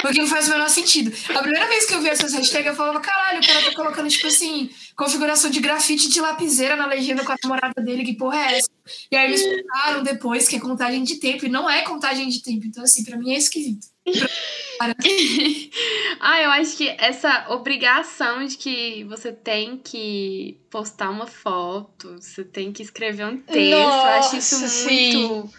Porque 0.00 0.18
não 0.18 0.26
faz 0.26 0.48
o 0.48 0.50
menor 0.50 0.68
sentido. 0.68 1.12
A 1.28 1.42
primeira 1.42 1.66
vez 1.66 1.86
que 1.86 1.94
eu 1.94 2.00
vi 2.00 2.08
essas 2.08 2.32
hashtags, 2.32 2.66
eu 2.66 2.74
falava, 2.74 3.00
caralho, 3.00 3.40
o 3.40 3.46
cara 3.46 3.62
tá 3.62 3.74
colocando, 3.74 4.08
tipo 4.08 4.26
assim, 4.26 4.70
configuração 4.96 5.50
de 5.50 5.60
grafite 5.60 6.08
de 6.08 6.20
lapiseira 6.20 6.74
na 6.74 6.86
legenda 6.86 7.24
com 7.24 7.32
a 7.32 7.36
namorada 7.42 7.82
dele, 7.82 8.04
que 8.04 8.14
porra 8.14 8.38
é 8.38 8.58
essa? 8.58 8.68
E 9.10 9.16
aí 9.16 9.28
eles 9.28 9.42
explicaram 9.44 10.02
depois 10.02 10.48
que 10.48 10.56
é 10.56 10.60
contagem 10.60 11.04
de 11.04 11.16
tempo, 11.16 11.44
e 11.44 11.48
não 11.48 11.68
é 11.68 11.82
contagem 11.82 12.28
de 12.28 12.42
tempo. 12.42 12.66
Então, 12.66 12.82
assim, 12.82 13.04
pra 13.04 13.16
mim 13.18 13.32
é 13.32 13.36
esquisito. 13.36 13.86
ah, 16.20 16.42
eu 16.42 16.50
acho 16.50 16.76
que 16.76 16.88
essa 16.98 17.46
obrigação 17.50 18.44
de 18.46 18.56
que 18.56 19.04
você 19.04 19.32
tem 19.32 19.76
que 19.76 20.58
postar 20.70 21.10
uma 21.10 21.26
foto, 21.26 22.16
você 22.18 22.44
tem 22.44 22.72
que 22.72 22.82
escrever 22.82 23.26
um 23.26 23.36
texto, 23.36 23.78
Nossa, 23.78 24.06
eu 24.06 24.18
acho 24.18 24.36
isso 24.36 24.68
sim. 24.68 25.16
muito 25.16 25.50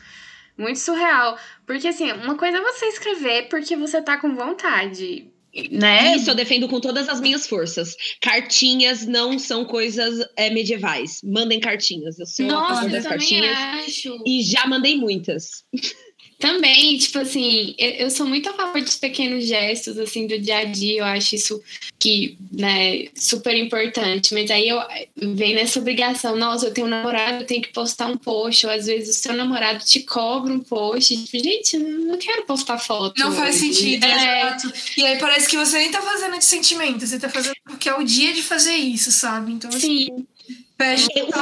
muito 0.57 0.79
surreal. 0.79 1.37
Porque, 1.65 1.87
assim, 1.87 2.11
uma 2.11 2.35
coisa 2.35 2.57
é 2.57 2.61
você 2.61 2.85
escrever 2.85 3.47
porque 3.49 3.75
você 3.75 4.01
tá 4.01 4.17
com 4.17 4.35
vontade. 4.35 5.31
Né? 5.69 6.15
Isso 6.15 6.29
eu 6.29 6.35
defendo 6.35 6.67
com 6.69 6.79
todas 6.79 7.09
as 7.09 7.19
minhas 7.19 7.45
forças. 7.45 7.95
Cartinhas 8.21 9.05
não 9.05 9.37
são 9.37 9.65
coisas 9.65 10.25
é, 10.37 10.49
medievais. 10.49 11.19
Mandem 11.23 11.59
cartinhas. 11.59 12.17
Eu 12.19 12.25
sou 12.25 12.45
Nossa, 12.45 12.71
a 12.71 12.75
favor 12.75 12.91
das 12.91 13.05
cartinhas. 13.05 13.57
Acho. 13.57 14.23
E 14.25 14.41
já 14.43 14.65
mandei 14.65 14.95
muitas. 14.95 15.65
Também, 16.41 16.97
tipo 16.97 17.19
assim, 17.19 17.75
eu, 17.77 18.09
sou 18.09 18.25
muito 18.25 18.49
a 18.49 18.53
favor 18.53 18.81
dos 18.81 18.97
pequenos 18.97 19.45
gestos, 19.45 19.95
assim, 19.99 20.25
do 20.25 20.39
dia 20.39 20.57
a 20.57 20.63
dia, 20.63 21.01
eu 21.01 21.05
acho 21.05 21.35
isso 21.35 21.61
que, 21.99 22.35
né, 22.51 23.05
super 23.15 23.55
importante, 23.55 24.33
mas 24.33 24.49
aí 24.49 24.67
eu 24.67 24.81
venho 25.15 25.55
nessa 25.55 25.79
obrigação, 25.79 26.35
nossa, 26.35 26.65
eu 26.65 26.73
tenho 26.73 26.87
um 26.87 26.89
namorado, 26.89 27.43
eu 27.43 27.45
tenho 27.45 27.61
que 27.61 27.71
postar 27.71 28.07
um 28.07 28.17
post, 28.17 28.65
ou 28.65 28.71
às 28.71 28.87
vezes 28.87 29.15
o 29.15 29.19
seu 29.19 29.33
namorado 29.33 29.85
te 29.85 29.99
cobra 29.99 30.51
um 30.51 30.59
post, 30.59 31.15
tipo, 31.15 31.43
gente, 31.43 31.75
eu 31.75 31.81
não 31.81 32.17
quero 32.17 32.43
postar 32.47 32.79
foto. 32.79 33.19
Não 33.19 33.31
faz 33.31 33.57
sentido, 33.57 34.03
é. 34.03 34.41
exato. 34.41 34.73
E 34.97 35.05
aí 35.05 35.19
parece 35.19 35.47
que 35.47 35.55
você 35.55 35.77
nem 35.77 35.91
tá 35.91 36.01
fazendo 36.01 36.39
de 36.39 36.45
sentimento, 36.45 37.05
você 37.05 37.19
tá 37.19 37.29
fazendo 37.29 37.53
porque 37.65 37.87
é 37.87 37.93
o 37.93 38.03
dia 38.03 38.33
de 38.33 38.41
fazer 38.41 38.73
isso, 38.73 39.11
sabe? 39.11 39.51
Então, 39.51 39.69
assim, 39.69 40.05
Sim. 40.05 40.07
É, 40.09 40.30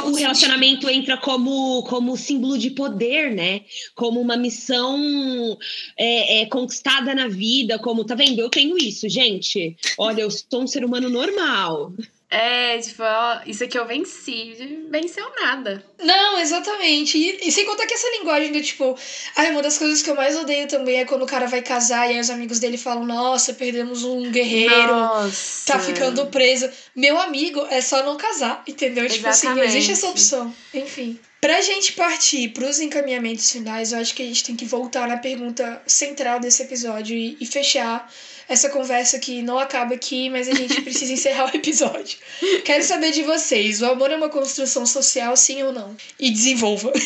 o 0.04 0.14
relacionamento 0.14 0.88
entra 0.88 1.16
como, 1.16 1.82
como 1.84 2.16
símbolo 2.16 2.58
de 2.58 2.70
poder, 2.70 3.32
né? 3.32 3.62
Como 3.94 4.20
uma 4.20 4.36
missão 4.36 5.58
é, 5.96 6.42
é, 6.42 6.46
conquistada 6.46 7.14
na 7.14 7.28
vida, 7.28 7.78
como, 7.78 8.04
tá 8.04 8.14
vendo? 8.14 8.38
Eu 8.40 8.48
tenho 8.48 8.76
isso, 8.78 9.08
gente. 9.08 9.76
Olha, 9.98 10.22
eu 10.22 10.30
sou 10.30 10.62
um 10.62 10.66
ser 10.66 10.84
humano 10.84 11.08
normal. 11.08 11.92
É, 12.32 12.78
tipo, 12.78 13.02
ó, 13.02 13.40
isso 13.44 13.64
aqui 13.64 13.76
eu 13.76 13.84
venci. 13.84 14.86
Venceu 14.88 15.28
nada. 15.40 15.84
Não, 16.00 16.38
exatamente. 16.38 17.18
E, 17.18 17.48
e, 17.48 17.50
sem 17.50 17.66
contar 17.66 17.86
que 17.86 17.94
essa 17.94 18.08
linguagem 18.18 18.52
do 18.52 18.62
tipo. 18.62 18.96
Ai, 19.34 19.50
uma 19.50 19.60
das 19.60 19.76
coisas 19.76 20.00
que 20.00 20.08
eu 20.08 20.14
mais 20.14 20.36
odeio 20.36 20.68
também 20.68 21.00
é 21.00 21.04
quando 21.04 21.22
o 21.22 21.26
cara 21.26 21.48
vai 21.48 21.60
casar 21.60 22.08
e 22.08 22.14
aí 22.14 22.20
os 22.20 22.30
amigos 22.30 22.60
dele 22.60 22.78
falam: 22.78 23.04
Nossa, 23.04 23.52
perdemos 23.52 24.04
um 24.04 24.30
guerreiro. 24.30 24.94
Nossa. 24.94 25.72
Tá 25.72 25.80
ficando 25.80 26.24
preso. 26.28 26.70
Meu 26.94 27.18
amigo, 27.18 27.66
é 27.68 27.80
só 27.80 28.04
não 28.04 28.16
casar, 28.16 28.62
entendeu? 28.64 29.06
Exatamente. 29.06 29.16
Tipo 29.16 29.28
assim, 29.28 29.48
não 29.48 29.64
existe 29.64 29.90
essa 29.90 30.08
opção. 30.08 30.54
Enfim. 30.72 31.18
Pra 31.40 31.60
gente 31.62 31.94
partir 31.94 32.48
pros 32.50 32.78
encaminhamentos 32.78 33.50
finais, 33.50 33.92
eu 33.92 33.98
acho 33.98 34.14
que 34.14 34.22
a 34.22 34.26
gente 34.26 34.44
tem 34.44 34.54
que 34.54 34.66
voltar 34.66 35.08
na 35.08 35.16
pergunta 35.16 35.82
central 35.86 36.38
desse 36.38 36.62
episódio 36.62 37.16
e, 37.16 37.36
e 37.40 37.46
fechar 37.46 38.08
essa 38.50 38.68
conversa 38.68 39.20
que 39.20 39.40
não 39.42 39.60
acaba 39.60 39.94
aqui, 39.94 40.28
mas 40.28 40.48
a 40.48 40.54
gente 40.54 40.82
precisa 40.82 41.12
encerrar 41.14 41.46
o 41.46 41.56
episódio. 41.56 42.18
Quero 42.64 42.82
saber 42.82 43.12
de 43.12 43.22
vocês: 43.22 43.80
o 43.80 43.86
amor 43.86 44.10
é 44.10 44.16
uma 44.16 44.28
construção 44.28 44.84
social, 44.84 45.36
sim 45.36 45.62
ou 45.62 45.72
não? 45.72 45.96
E 46.18 46.30
desenvolva. 46.30 46.92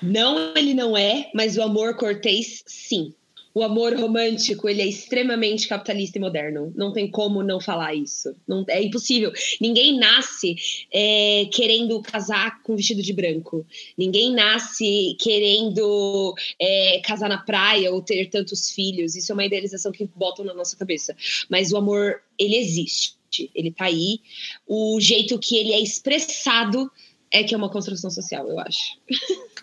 Não, 0.00 0.54
ele 0.54 0.74
não 0.74 0.96
é, 0.96 1.28
mas 1.34 1.56
o 1.56 1.62
amor 1.62 1.96
cortês, 1.96 2.62
sim 2.64 3.12
o 3.54 3.62
amor 3.62 3.94
romântico 3.94 4.68
ele 4.68 4.82
é 4.82 4.86
extremamente 4.86 5.66
capitalista 5.66 6.18
e 6.18 6.20
moderno. 6.20 6.72
Não 6.76 6.92
tem 6.92 7.10
como 7.10 7.42
não 7.42 7.60
falar 7.60 7.94
isso. 7.94 8.34
Não, 8.46 8.64
é 8.68 8.82
impossível. 8.82 9.32
Ninguém 9.60 9.98
nasce 9.98 10.56
é, 10.92 11.46
querendo 11.52 12.00
casar 12.02 12.62
com 12.62 12.76
vestido 12.76 13.02
de 13.02 13.12
branco. 13.12 13.66
Ninguém 13.96 14.32
nasce 14.32 15.16
querendo 15.20 16.34
é, 16.60 17.00
casar 17.04 17.28
na 17.28 17.38
praia 17.38 17.92
ou 17.92 18.02
ter 18.02 18.28
tantos 18.28 18.70
filhos. 18.70 19.16
Isso 19.16 19.32
é 19.32 19.34
uma 19.34 19.44
idealização 19.44 19.92
que 19.92 20.08
botam 20.14 20.44
na 20.44 20.54
nossa 20.54 20.76
cabeça. 20.76 21.16
Mas 21.48 21.72
o 21.72 21.76
amor, 21.76 22.22
ele 22.38 22.56
existe. 22.56 23.18
Ele 23.54 23.70
tá 23.70 23.84
aí. 23.84 24.20
O 24.66 25.00
jeito 25.00 25.38
que 25.38 25.56
ele 25.56 25.72
é 25.72 25.80
expressado 25.80 26.90
é 27.30 27.42
que 27.44 27.54
é 27.54 27.58
uma 27.58 27.68
construção 27.68 28.10
social, 28.10 28.48
eu 28.48 28.58
acho. 28.58 28.98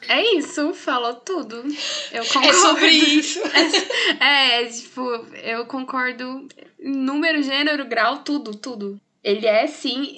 É 0.08 0.36
isso, 0.36 0.74
falou 0.74 1.16
tudo. 1.16 1.64
Eu 2.12 2.26
concordo. 2.26 2.48
É 2.50 2.54
sobre 2.54 2.92
isso. 2.92 3.40
É, 4.20 4.64
é, 4.64 4.66
tipo, 4.68 5.02
eu 5.44 5.66
concordo 5.66 6.48
número, 6.80 7.42
gênero, 7.42 7.86
grau, 7.86 8.20
tudo, 8.20 8.56
tudo. 8.56 9.00
Ele 9.24 9.48
é 9.48 9.66
sim, 9.66 10.18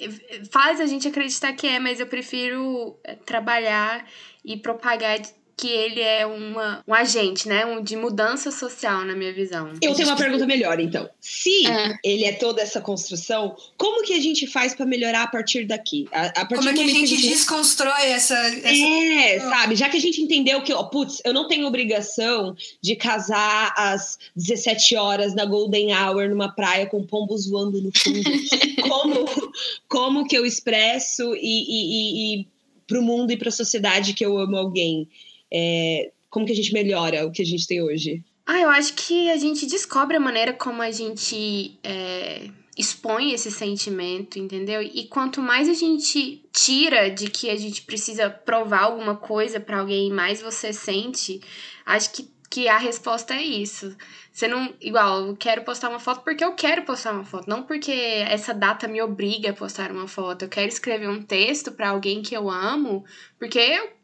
faz 0.50 0.80
a 0.80 0.86
gente 0.86 1.08
acreditar 1.08 1.54
que 1.54 1.66
é, 1.66 1.78
mas 1.78 1.98
eu 1.98 2.06
prefiro 2.06 2.98
trabalhar 3.24 4.06
e 4.44 4.56
propagar 4.58 5.18
que 5.58 5.66
ele 5.66 6.00
é 6.00 6.24
uma, 6.24 6.84
um 6.86 6.94
agente, 6.94 7.48
né? 7.48 7.66
Um, 7.66 7.82
de 7.82 7.96
mudança 7.96 8.52
social, 8.52 9.04
na 9.04 9.16
minha 9.16 9.32
visão. 9.32 9.72
Eu 9.82 9.92
tenho 9.92 10.08
uma 10.08 10.16
pergunta 10.16 10.46
melhor, 10.46 10.78
então. 10.78 11.10
Se 11.20 11.66
é. 11.66 11.96
ele 12.04 12.24
é 12.24 12.32
toda 12.32 12.62
essa 12.62 12.80
construção, 12.80 13.56
como 13.76 14.04
que 14.04 14.14
a 14.14 14.20
gente 14.20 14.46
faz 14.46 14.72
para 14.72 14.86
melhorar 14.86 15.24
a 15.24 15.26
partir 15.26 15.66
daqui? 15.66 16.06
A, 16.12 16.26
a 16.26 16.46
partir 16.46 16.56
como 16.58 16.68
é 16.68 16.72
que 16.74 16.80
a 16.80 16.86
gente, 16.86 17.08
gente, 17.08 17.28
desconstrói 17.28 18.04
essa, 18.04 18.36
essa... 18.36 18.68
É, 18.68 19.40
sabe? 19.40 19.74
Já 19.74 19.88
que 19.88 19.96
a 19.96 20.00
gente 20.00 20.22
entendeu 20.22 20.62
que, 20.62 20.72
ó, 20.72 20.84
putz, 20.84 21.20
eu 21.24 21.34
não 21.34 21.48
tenho 21.48 21.66
obrigação 21.66 22.56
de 22.80 22.94
casar 22.94 23.74
às 23.76 24.16
17 24.36 24.94
horas 24.94 25.34
na 25.34 25.44
Golden 25.44 25.92
Hour 25.92 26.28
numa 26.28 26.54
praia 26.54 26.86
com 26.86 27.02
pombos 27.02 27.48
voando 27.48 27.82
no 27.82 27.90
fundo. 27.96 28.22
como, 28.88 29.52
como 29.88 30.28
que 30.28 30.38
eu 30.38 30.46
expresso 30.46 31.34
e, 31.34 31.40
e, 31.40 32.36
e, 32.36 32.40
e 32.42 32.46
para 32.86 33.00
o 33.00 33.02
mundo 33.02 33.32
e 33.32 33.36
para 33.36 33.48
a 33.48 33.52
sociedade 33.52 34.14
que 34.14 34.24
eu 34.24 34.38
amo 34.38 34.56
alguém? 34.56 35.08
É, 35.52 36.10
como 36.30 36.46
que 36.46 36.52
a 36.52 36.56
gente 36.56 36.72
melhora 36.72 37.26
o 37.26 37.32
que 37.32 37.42
a 37.42 37.46
gente 37.46 37.66
tem 37.66 37.82
hoje? 37.82 38.22
Ah, 38.46 38.60
eu 38.60 38.70
acho 38.70 38.94
que 38.94 39.30
a 39.30 39.36
gente 39.36 39.66
descobre 39.66 40.16
a 40.16 40.20
maneira 40.20 40.54
como 40.54 40.80
a 40.80 40.90
gente 40.90 41.78
é, 41.82 42.48
expõe 42.78 43.32
esse 43.32 43.50
sentimento, 43.50 44.38
entendeu? 44.38 44.80
E 44.80 45.04
quanto 45.08 45.42
mais 45.42 45.68
a 45.68 45.74
gente 45.74 46.42
tira 46.52 47.10
de 47.10 47.28
que 47.28 47.50
a 47.50 47.56
gente 47.56 47.82
precisa 47.82 48.30
provar 48.30 48.84
alguma 48.84 49.16
coisa 49.16 49.58
para 49.60 49.80
alguém, 49.80 50.10
mais 50.10 50.40
você 50.40 50.72
sente, 50.72 51.40
acho 51.84 52.12
que, 52.12 52.30
que 52.48 52.68
a 52.68 52.78
resposta 52.78 53.34
é 53.34 53.42
isso. 53.42 53.94
Você 54.32 54.46
não. 54.46 54.72
Igual, 54.80 55.26
eu 55.26 55.36
quero 55.36 55.64
postar 55.64 55.88
uma 55.88 55.98
foto 55.98 56.22
porque 56.22 56.44
eu 56.44 56.54
quero 56.54 56.84
postar 56.84 57.12
uma 57.12 57.24
foto, 57.24 57.50
não 57.50 57.64
porque 57.64 57.90
essa 57.90 58.54
data 58.54 58.86
me 58.86 59.02
obriga 59.02 59.50
a 59.50 59.54
postar 59.54 59.90
uma 59.90 60.06
foto. 60.06 60.44
Eu 60.44 60.48
quero 60.48 60.68
escrever 60.68 61.08
um 61.08 61.20
texto 61.20 61.72
para 61.72 61.90
alguém 61.90 62.22
que 62.22 62.36
eu 62.36 62.48
amo, 62.48 63.04
porque 63.38 63.58
eu 63.58 63.97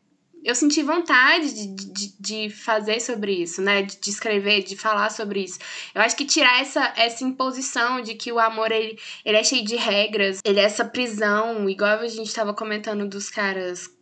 eu 0.45 0.55
senti 0.55 0.83
vontade 0.83 1.55
de, 1.55 1.67
de, 1.75 2.15
de, 2.21 2.51
fazer 2.51 3.01
sobre 3.01 3.33
isso, 3.33 3.63
né? 3.63 3.83
De, 3.83 3.99
de, 3.99 4.11
escrever, 4.11 4.63
de 4.63 4.77
falar 4.77 5.11
sobre 5.11 5.41
isso. 5.43 5.59
Eu 5.95 6.03
acho 6.03 6.15
que 6.15 6.27
tirar 6.27 6.61
essa, 6.61 6.93
essa 6.97 7.25
imposição 7.25 8.03
de 8.03 8.15
que 8.15 8.31
o 8.31 8.39
amor 8.39 8.71
ele, 8.71 8.99
ele 9.25 9.39
é 9.39 9.43
cheio 9.43 9.65
de 9.65 9.77
regras, 9.77 10.41
ele 10.45 10.61
é 10.61 10.65
essa 10.65 10.85
prisão, 10.85 11.69
igual 11.69 12.01
a 12.01 12.09
gente 12.09 12.29
estava 12.29 12.53
comentando 12.53 13.09
dos 13.09 13.31
caras 13.31 13.94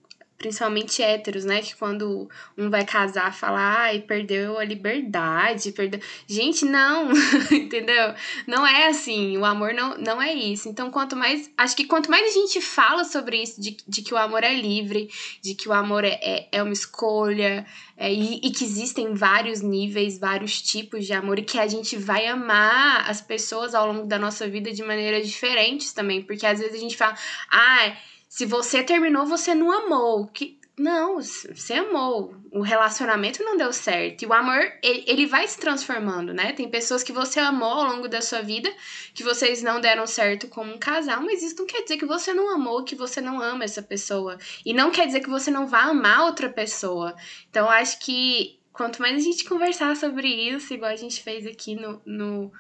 principalmente 0.43 1.03
héteros, 1.03 1.45
né? 1.45 1.62
Que 1.62 1.74
quando 1.76 2.28
um 2.59 2.68
vai 2.68 2.84
casar, 2.84 3.32
fala, 3.32 3.59
ai, 3.59 4.01
perdeu 4.01 4.59
a 4.59 4.64
liberdade, 4.64 5.72
perdeu. 5.72 6.01
Gente, 6.26 6.64
não, 6.64 7.11
entendeu? 7.51 8.12
Não 8.47 8.66
é 8.66 8.88
assim, 8.88 9.38
o 9.38 9.45
amor 9.45 9.72
não, 9.72 9.97
não 9.97 10.20
é 10.20 10.34
isso. 10.34 10.68
Então, 10.68 10.90
quanto 10.90 11.16
mais. 11.16 11.51
Acho 11.57 11.76
que 11.76 11.84
quanto 11.84 12.11
mais 12.11 12.26
a 12.30 12.40
gente 12.40 12.61
fala 12.61 13.05
sobre 13.05 13.40
isso, 13.40 13.61
de, 13.61 13.76
de 13.86 14.03
que 14.03 14.12
o 14.12 14.18
amor 14.18 14.43
é 14.43 14.53
livre, 14.53 15.09
de 15.40 15.55
que 15.55 15.68
o 15.68 15.72
amor 15.72 16.05
é, 16.05 16.18
é, 16.20 16.49
é 16.51 16.62
uma 16.62 16.72
escolha, 16.72 17.64
é, 17.97 18.12
e, 18.12 18.40
e, 18.43 18.51
que 18.51 18.64
existem 18.64 19.14
vários 19.14 19.61
níveis, 19.61 20.18
vários 20.18 20.61
tipos 20.61 21.07
de 21.07 21.12
amor, 21.12 21.38
e 21.38 21.43
que 21.43 21.59
a 21.59 21.68
gente 21.68 21.97
vai 21.97 22.26
amar 22.26 23.09
as 23.09 23.20
pessoas 23.20 23.76
ao 23.76 23.86
longo 23.86 24.07
da 24.07 24.18
nossa 24.18 24.49
vida 24.49 24.72
de 24.72 24.82
maneiras 24.82 25.28
diferentes 25.28 25.93
também, 25.93 26.20
porque 26.20 26.45
às 26.45 26.59
vezes 26.59 26.74
a 26.74 26.80
gente 26.80 26.97
fala, 26.97 27.14
ah, 27.49 27.97
se 28.33 28.47
você 28.47 28.83
terminou, 28.83 29.26
você 29.26 29.55
não 29.55 29.70
amou. 29.70 30.26
Que 30.28 30.59
não, 30.78 31.16
você 31.20 31.74
amou. 31.74 32.35
O 32.51 32.62
relacionamento 32.62 33.45
não 33.45 33.59
deu 33.59 33.70
certo. 33.74 34.22
E 34.22 34.26
o 34.26 34.33
amor, 34.33 34.72
ele, 34.83 35.26
vai 35.26 35.47
se 35.47 35.59
transformando, 35.59 36.33
né? 36.33 36.55
Tem 36.55 36.66
pessoas 36.66 37.03
que 37.03 37.12
você 37.12 37.39
amou 37.39 37.68
ao 37.68 37.93
longo 37.93 38.09
da 38.09 38.22
sua 38.22 38.41
vida, 38.41 38.72
que 39.12 39.22
vocês 39.22 39.62
não 39.62 39.83
deram 39.83 40.07
certo 40.07 40.49
como 40.49 40.72
um 40.72 40.78
casal, 40.78 41.20
mas 41.20 41.43
isso 41.43 41.57
não 41.59 41.66
quer 41.66 41.83
dizer 41.83 41.99
que 41.99 42.07
você 42.07 42.33
não 42.33 42.49
amou, 42.49 42.85
que 42.85 42.95
você 42.95 43.20
não 43.20 43.39
ama 43.39 43.64
essa 43.64 43.83
pessoa. 43.83 44.39
E 44.64 44.72
não 44.72 44.91
quer 44.91 45.05
dizer 45.05 45.20
que 45.20 45.28
você 45.28 45.51
não 45.51 45.66
vá 45.66 45.83
amar 45.83 46.22
outra 46.22 46.49
pessoa. 46.49 47.14
Então, 47.51 47.68
acho 47.68 47.99
que 47.99 48.59
quanto 48.72 49.03
mais 49.03 49.14
a 49.14 49.20
gente 49.20 49.45
conversar 49.45 49.95
sobre 49.95 50.26
isso, 50.26 50.72
igual 50.72 50.91
a 50.91 50.97
gente 50.97 51.22
fez 51.22 51.47
aqui 51.47 51.74
no, 51.74 52.01
no 52.07 52.51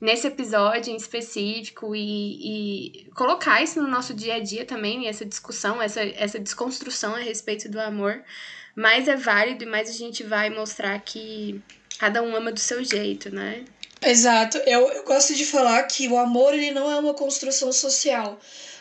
nesse 0.00 0.26
episódio 0.26 0.92
em 0.92 0.96
específico 0.96 1.94
e, 1.94 3.06
e, 3.06 3.10
colocar 3.14 3.62
isso 3.62 3.80
no 3.80 3.88
nosso 3.88 4.12
dia 4.12 4.34
a 4.34 4.40
dia 4.40 4.64
também, 4.64 5.08
essa 5.08 5.24
discussão, 5.24 5.80
essa, 5.80 6.02
essa 6.02 6.38
desconstrução 6.38 7.14
a 7.14 7.18
respeito 7.18 7.68
do 7.68 7.80
amor, 7.80 8.22
mais 8.74 9.08
é 9.08 9.16
válido 9.16 9.64
e 9.64 9.66
mais 9.66 9.88
a 9.88 9.92
gente 9.92 10.22
vai 10.22 10.50
mostrar 10.50 10.98
que 11.00 11.60
cada 11.98 12.22
um 12.22 12.36
ama 12.36 12.52
do 12.52 12.60
seu 12.60 12.84
jeito, 12.84 13.34
né? 13.34 13.64
Exato. 14.02 14.58
Eu, 14.58 14.88
eu 14.92 15.04
gosto 15.04 15.34
de 15.34 15.46
falar 15.46 15.82
que 15.84 16.06
o 16.08 16.18
amor 16.18 16.52
ele 16.52 16.70
não 16.70 16.90
é 16.90 16.96
uma 16.98 17.14
construção 17.14 17.72
social. 17.72 18.38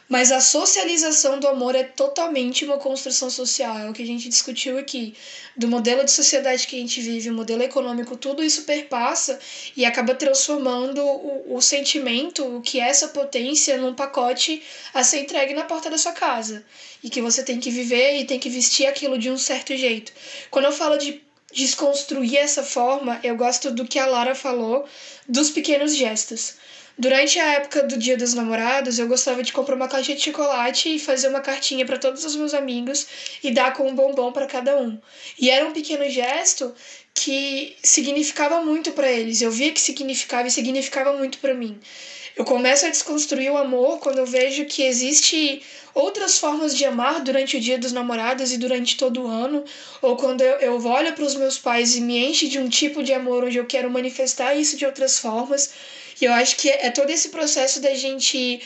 Mas 0.07 0.31
a 0.31 0.39
socialização 0.39 1.39
do 1.39 1.47
amor 1.47 1.73
é 1.73 1.83
totalmente 1.83 2.63
uma 2.63 2.77
construção 2.77 3.27
social, 3.27 3.79
é 3.79 3.89
o 3.89 3.93
que 3.93 4.03
a 4.03 4.05
gente 4.05 4.29
discutiu 4.29 4.77
aqui. 4.77 5.15
Do 5.57 5.67
modelo 5.67 6.03
de 6.03 6.11
sociedade 6.11 6.67
que 6.67 6.75
a 6.75 6.79
gente 6.79 7.01
vive, 7.01 7.31
o 7.31 7.33
modelo 7.33 7.63
econômico, 7.63 8.15
tudo 8.15 8.43
isso 8.43 8.63
perpassa 8.63 9.39
e 9.75 9.83
acaba 9.83 10.13
transformando 10.13 11.03
o, 11.03 11.55
o 11.55 11.61
sentimento, 11.61 12.45
o 12.45 12.61
que 12.61 12.79
é 12.79 12.87
essa 12.87 13.07
potência, 13.07 13.77
num 13.77 13.95
pacote 13.95 14.61
a 14.93 15.03
ser 15.03 15.21
entregue 15.21 15.55
na 15.55 15.63
porta 15.63 15.89
da 15.89 15.97
sua 15.97 16.11
casa. 16.11 16.63
E 17.03 17.09
que 17.09 17.21
você 17.21 17.41
tem 17.41 17.59
que 17.59 17.71
viver 17.71 18.19
e 18.19 18.25
tem 18.25 18.39
que 18.39 18.49
vestir 18.49 18.85
aquilo 18.85 19.17
de 19.17 19.31
um 19.31 19.37
certo 19.37 19.75
jeito. 19.75 20.11
Quando 20.51 20.65
eu 20.65 20.71
falo 20.71 20.97
de 20.97 21.19
desconstruir 21.51 22.37
essa 22.37 22.61
forma, 22.61 23.19
eu 23.23 23.35
gosto 23.35 23.71
do 23.71 23.85
que 23.87 23.97
a 23.97 24.05
Lara 24.05 24.35
falou 24.35 24.85
dos 25.27 25.49
pequenos 25.49 25.95
gestos. 25.95 26.55
Durante 26.97 27.37
a 27.39 27.55
época 27.55 27.83
do 27.83 27.97
Dia 27.97 28.15
dos 28.15 28.33
Namorados, 28.33 28.97
eu 28.97 29.07
gostava 29.07 29.43
de 29.43 29.51
comprar 29.51 29.75
uma 29.75 29.87
caixa 29.89 30.15
de 30.15 30.21
chocolate 30.21 30.95
e 30.95 30.99
fazer 30.99 31.27
uma 31.27 31.41
cartinha 31.41 31.85
para 31.85 31.97
todos 31.97 32.23
os 32.23 32.37
meus 32.37 32.53
amigos 32.53 33.05
e 33.43 33.51
dar 33.51 33.73
com 33.73 33.89
um 33.89 33.93
bombom 33.93 34.31
para 34.31 34.45
cada 34.45 34.77
um. 34.77 34.97
E 35.37 35.49
era 35.49 35.67
um 35.67 35.73
pequeno 35.73 36.09
gesto 36.09 36.73
que 37.13 37.75
significava 37.83 38.61
muito 38.61 38.93
para 38.93 39.11
eles. 39.11 39.41
Eu 39.41 39.51
via 39.51 39.73
que 39.73 39.81
significava 39.81 40.47
e 40.47 40.51
significava 40.51 41.11
muito 41.11 41.37
para 41.39 41.53
mim. 41.53 41.77
Eu 42.33 42.45
começo 42.45 42.85
a 42.85 42.89
desconstruir 42.89 43.51
o 43.51 43.57
amor 43.57 43.99
quando 43.99 44.19
eu 44.19 44.25
vejo 44.25 44.63
que 44.63 44.83
existe 44.83 45.61
outras 45.93 46.37
formas 46.37 46.77
de 46.77 46.85
amar 46.85 47.21
durante 47.21 47.57
o 47.57 47.59
Dia 47.59 47.77
dos 47.77 47.91
Namorados 47.91 48.53
e 48.53 48.57
durante 48.57 48.95
todo 48.95 49.23
o 49.23 49.27
ano, 49.27 49.65
ou 50.01 50.15
quando 50.15 50.41
eu, 50.41 50.57
eu 50.59 50.85
olho 50.85 51.13
para 51.13 51.25
os 51.25 51.35
meus 51.35 51.57
pais 51.57 51.95
e 51.95 52.01
me 52.01 52.25
enche 52.25 52.47
de 52.47 52.57
um 52.57 52.69
tipo 52.69 53.03
de 53.03 53.13
amor 53.13 53.43
onde 53.43 53.57
eu 53.57 53.65
quero 53.65 53.89
manifestar 53.89 54.55
isso 54.55 54.77
de 54.77 54.85
outras 54.85 55.19
formas. 55.19 55.71
E 56.19 56.25
eu 56.25 56.33
acho 56.33 56.55
que 56.57 56.69
é 56.69 56.89
todo 56.89 57.09
esse 57.09 57.29
processo 57.29 57.79
da 57.81 57.93
gente 57.93 58.61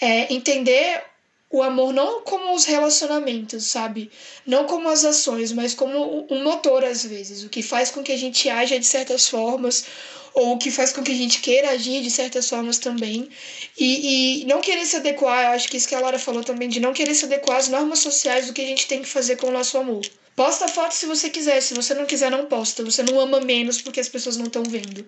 é, 0.00 0.32
entender 0.32 1.02
o 1.50 1.62
amor 1.62 1.92
não 1.92 2.22
como 2.22 2.52
os 2.52 2.64
relacionamentos, 2.64 3.66
sabe? 3.66 4.10
Não 4.44 4.64
como 4.64 4.88
as 4.88 5.04
ações, 5.04 5.52
mas 5.52 5.72
como 5.72 6.26
um 6.28 6.42
motor 6.42 6.84
às 6.84 7.04
vezes, 7.04 7.44
o 7.44 7.48
que 7.48 7.62
faz 7.62 7.90
com 7.90 8.02
que 8.02 8.10
a 8.10 8.16
gente 8.16 8.48
haja 8.48 8.78
de 8.78 8.84
certas 8.86 9.28
formas, 9.28 9.84
ou 10.34 10.54
o 10.54 10.58
que 10.58 10.70
faz 10.70 10.92
com 10.92 11.02
que 11.02 11.12
a 11.12 11.14
gente 11.14 11.40
queira 11.40 11.70
agir 11.70 12.02
de 12.02 12.10
certas 12.10 12.48
formas 12.48 12.78
também. 12.78 13.28
E, 13.78 14.42
e 14.42 14.44
não 14.46 14.60
querer 14.60 14.84
se 14.84 14.96
adequar, 14.96 15.44
eu 15.44 15.50
acho 15.50 15.68
que 15.68 15.76
isso 15.76 15.86
que 15.86 15.94
a 15.94 16.00
Lara 16.00 16.18
falou 16.18 16.42
também, 16.42 16.68
de 16.68 16.80
não 16.80 16.92
querer 16.92 17.14
se 17.14 17.24
adequar 17.24 17.58
às 17.58 17.68
normas 17.68 18.00
sociais 18.00 18.48
do 18.48 18.52
que 18.52 18.60
a 18.60 18.66
gente 18.66 18.88
tem 18.88 19.00
que 19.00 19.08
fazer 19.08 19.36
com 19.36 19.46
o 19.46 19.52
nosso 19.52 19.78
amor. 19.78 20.02
Posta 20.36 20.66
foto 20.66 20.92
se 20.92 21.06
você 21.06 21.30
quiser, 21.30 21.60
se 21.60 21.74
você 21.74 21.94
não 21.94 22.06
quiser, 22.06 22.30
não 22.30 22.46
posta. 22.46 22.82
Você 22.82 23.02
não 23.02 23.20
ama 23.20 23.40
menos 23.40 23.80
porque 23.80 24.00
as 24.00 24.08
pessoas 24.08 24.36
não 24.36 24.46
estão 24.46 24.64
vendo. 24.64 25.04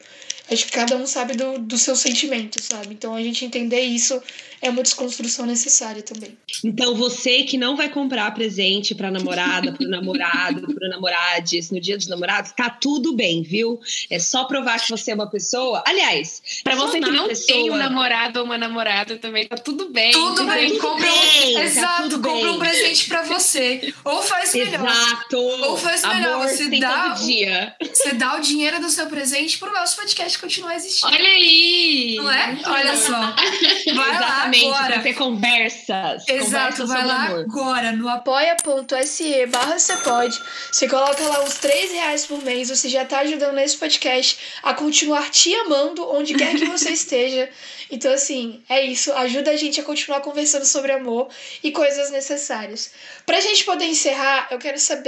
Acho 0.51 0.64
que 0.66 0.70
cada 0.70 0.97
um 0.97 1.07
sabe 1.07 1.35
do, 1.35 1.59
do 1.59 1.77
seu 1.77 1.97
sentimento, 1.97 2.62
sabe? 2.62 2.95
Então 2.95 3.14
a 3.14 3.20
gente 3.20 3.45
entender 3.45 3.81
isso 3.81 4.22
é 4.62 4.70
uma 4.70 4.83
desconstrução 4.83 5.45
necessária 5.45 6.03
também. 6.03 6.37
Então 6.64 6.95
você 6.95 7.43
que 7.43 7.59
não 7.59 7.77
vai 7.77 7.89
comprar 7.89 8.33
presente 8.33 8.95
pra 8.95 9.11
namorada, 9.11 9.72
pro 9.72 9.89
namorado, 9.89 10.62
pro 10.62 10.89
namorades 10.89 11.70
no 11.70 11.81
dia 11.81 11.97
dos 11.97 12.07
namorados, 12.07 12.53
tá 12.53 12.70
tudo 12.70 13.14
bem, 13.14 13.43
viu? 13.43 13.81
É 14.09 14.20
só 14.20 14.45
provar 14.45 14.81
que 14.81 14.89
você 14.89 15.11
é 15.11 15.14
uma 15.14 15.29
pessoa. 15.29 15.83
Aliás, 15.85 16.41
para 16.62 16.77
você 16.77 17.01
que 17.01 17.11
não 17.11 17.27
pessoa... 17.27 17.47
tem 17.47 17.70
um 17.70 17.77
namorado 17.77 18.39
ou 18.39 18.45
uma 18.45 18.57
namorada 18.57 19.16
também, 19.18 19.49
tá 19.49 19.57
tudo 19.57 19.91
bem. 19.91 20.12
Tudo 20.12 20.45
bem, 20.45 20.79
compra 20.79 21.12
um... 21.12 21.59
Exato, 21.61 22.20
tá 22.20 22.29
compra 22.29 22.53
um 22.53 22.59
presente 22.61 23.09
pra 23.09 23.22
você. 23.22 23.93
Ou 24.05 24.22
faz 24.22 24.55
melhor. 24.55 24.85
Exato. 24.85 25.15
Exato. 25.16 25.38
Ou 25.38 25.76
faz 25.76 26.02
melhor, 26.02 26.34
Amor, 26.34 26.48
você 26.48 26.68
dá, 26.78 27.08
dia. 27.10 27.74
você 27.80 28.12
dá 28.12 28.36
o 28.36 28.40
dinheiro 28.40 28.80
do 28.80 28.88
seu 28.90 29.06
presente 29.06 29.58
pro 29.58 29.72
nosso 29.72 29.96
podcast 29.96 30.38
continuar 30.38 30.74
existindo. 30.76 31.12
Olha 31.12 31.28
aí! 31.28 32.14
Não 32.16 32.30
é? 32.30 32.58
Olha 32.66 32.96
só. 32.96 33.12
Vai 33.94 34.10
Exatamente, 34.16 34.66
lá 34.68 34.78
agora. 34.78 35.02
ter 35.02 35.14
conversas. 35.14 36.28
Exato, 36.28 36.86
vai 36.86 37.04
lá 37.04 37.26
amor. 37.26 37.40
agora 37.40 37.92
no 37.92 38.08
apoia.se 38.08 39.46
barra 39.46 39.78
você 39.78 39.96
pode. 39.98 40.40
Você 40.70 40.88
coloca 40.88 41.22
lá 41.24 41.42
uns 41.44 41.54
3 41.54 41.92
reais 41.92 42.26
por 42.26 42.42
mês, 42.42 42.68
você 42.68 42.88
já 42.88 43.04
tá 43.04 43.20
ajudando 43.20 43.58
esse 43.58 43.76
podcast 43.76 44.38
a 44.62 44.74
continuar 44.74 45.30
te 45.30 45.54
amando 45.54 46.08
onde 46.10 46.34
quer 46.34 46.54
que 46.56 46.64
você 46.66 46.90
esteja. 46.92 47.48
Então, 47.90 48.12
assim, 48.12 48.62
é 48.68 48.82
isso. 48.84 49.12
Ajuda 49.12 49.52
a 49.52 49.56
gente 49.56 49.80
a 49.80 49.84
continuar 49.84 50.20
conversando 50.20 50.64
sobre 50.64 50.90
amor 50.92 51.28
e 51.62 51.70
coisas 51.70 52.10
necessárias. 52.10 52.90
Pra 53.24 53.40
gente 53.40 53.64
poder 53.64 53.84
encerrar, 53.84 54.48
eu 54.50 54.58
quero 54.58 54.78
saber 54.78 55.05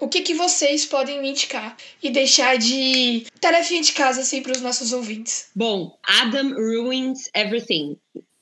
o 0.00 0.08
que, 0.08 0.22
que 0.22 0.34
vocês 0.34 0.86
podem 0.86 1.20
me 1.20 1.30
indicar 1.30 1.76
e 2.02 2.10
deixar 2.10 2.56
de 2.56 3.26
tarefinha 3.40 3.82
de 3.82 3.92
casa 3.92 4.22
assim 4.22 4.42
para 4.42 4.52
os 4.52 4.62
nossos 4.62 4.92
ouvintes. 4.92 5.50
Bom, 5.54 5.98
Adam 6.02 6.54
ruins 6.54 7.28
everything 7.34 7.98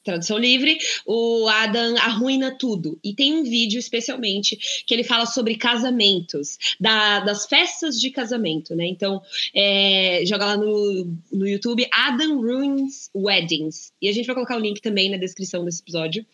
tradução 0.08 0.38
livre, 0.38 0.78
o 1.06 1.46
Adam 1.48 1.96
arruina 1.98 2.50
tudo. 2.50 2.98
E 3.04 3.14
tem 3.14 3.34
um 3.34 3.42
vídeo 3.42 3.78
especialmente 3.78 4.58
que 4.86 4.94
ele 4.94 5.04
fala 5.04 5.26
sobre 5.26 5.56
casamentos, 5.56 6.58
da, 6.80 7.20
das 7.20 7.46
festas 7.46 8.00
de 8.00 8.10
casamento, 8.10 8.74
né? 8.74 8.86
Então, 8.86 9.20
é, 9.54 10.22
joga 10.24 10.46
lá 10.46 10.56
no, 10.56 11.06
no 11.30 11.46
YouTube 11.46 11.86
Adam 11.92 12.40
Ruins 12.40 13.10
Weddings. 13.14 13.92
E 14.00 14.08
a 14.08 14.12
gente 14.12 14.26
vai 14.26 14.34
colocar 14.34 14.56
o 14.56 14.60
link 14.60 14.80
também 14.80 15.10
na 15.10 15.16
descrição 15.16 15.64
desse 15.64 15.82
episódio. 15.82 16.24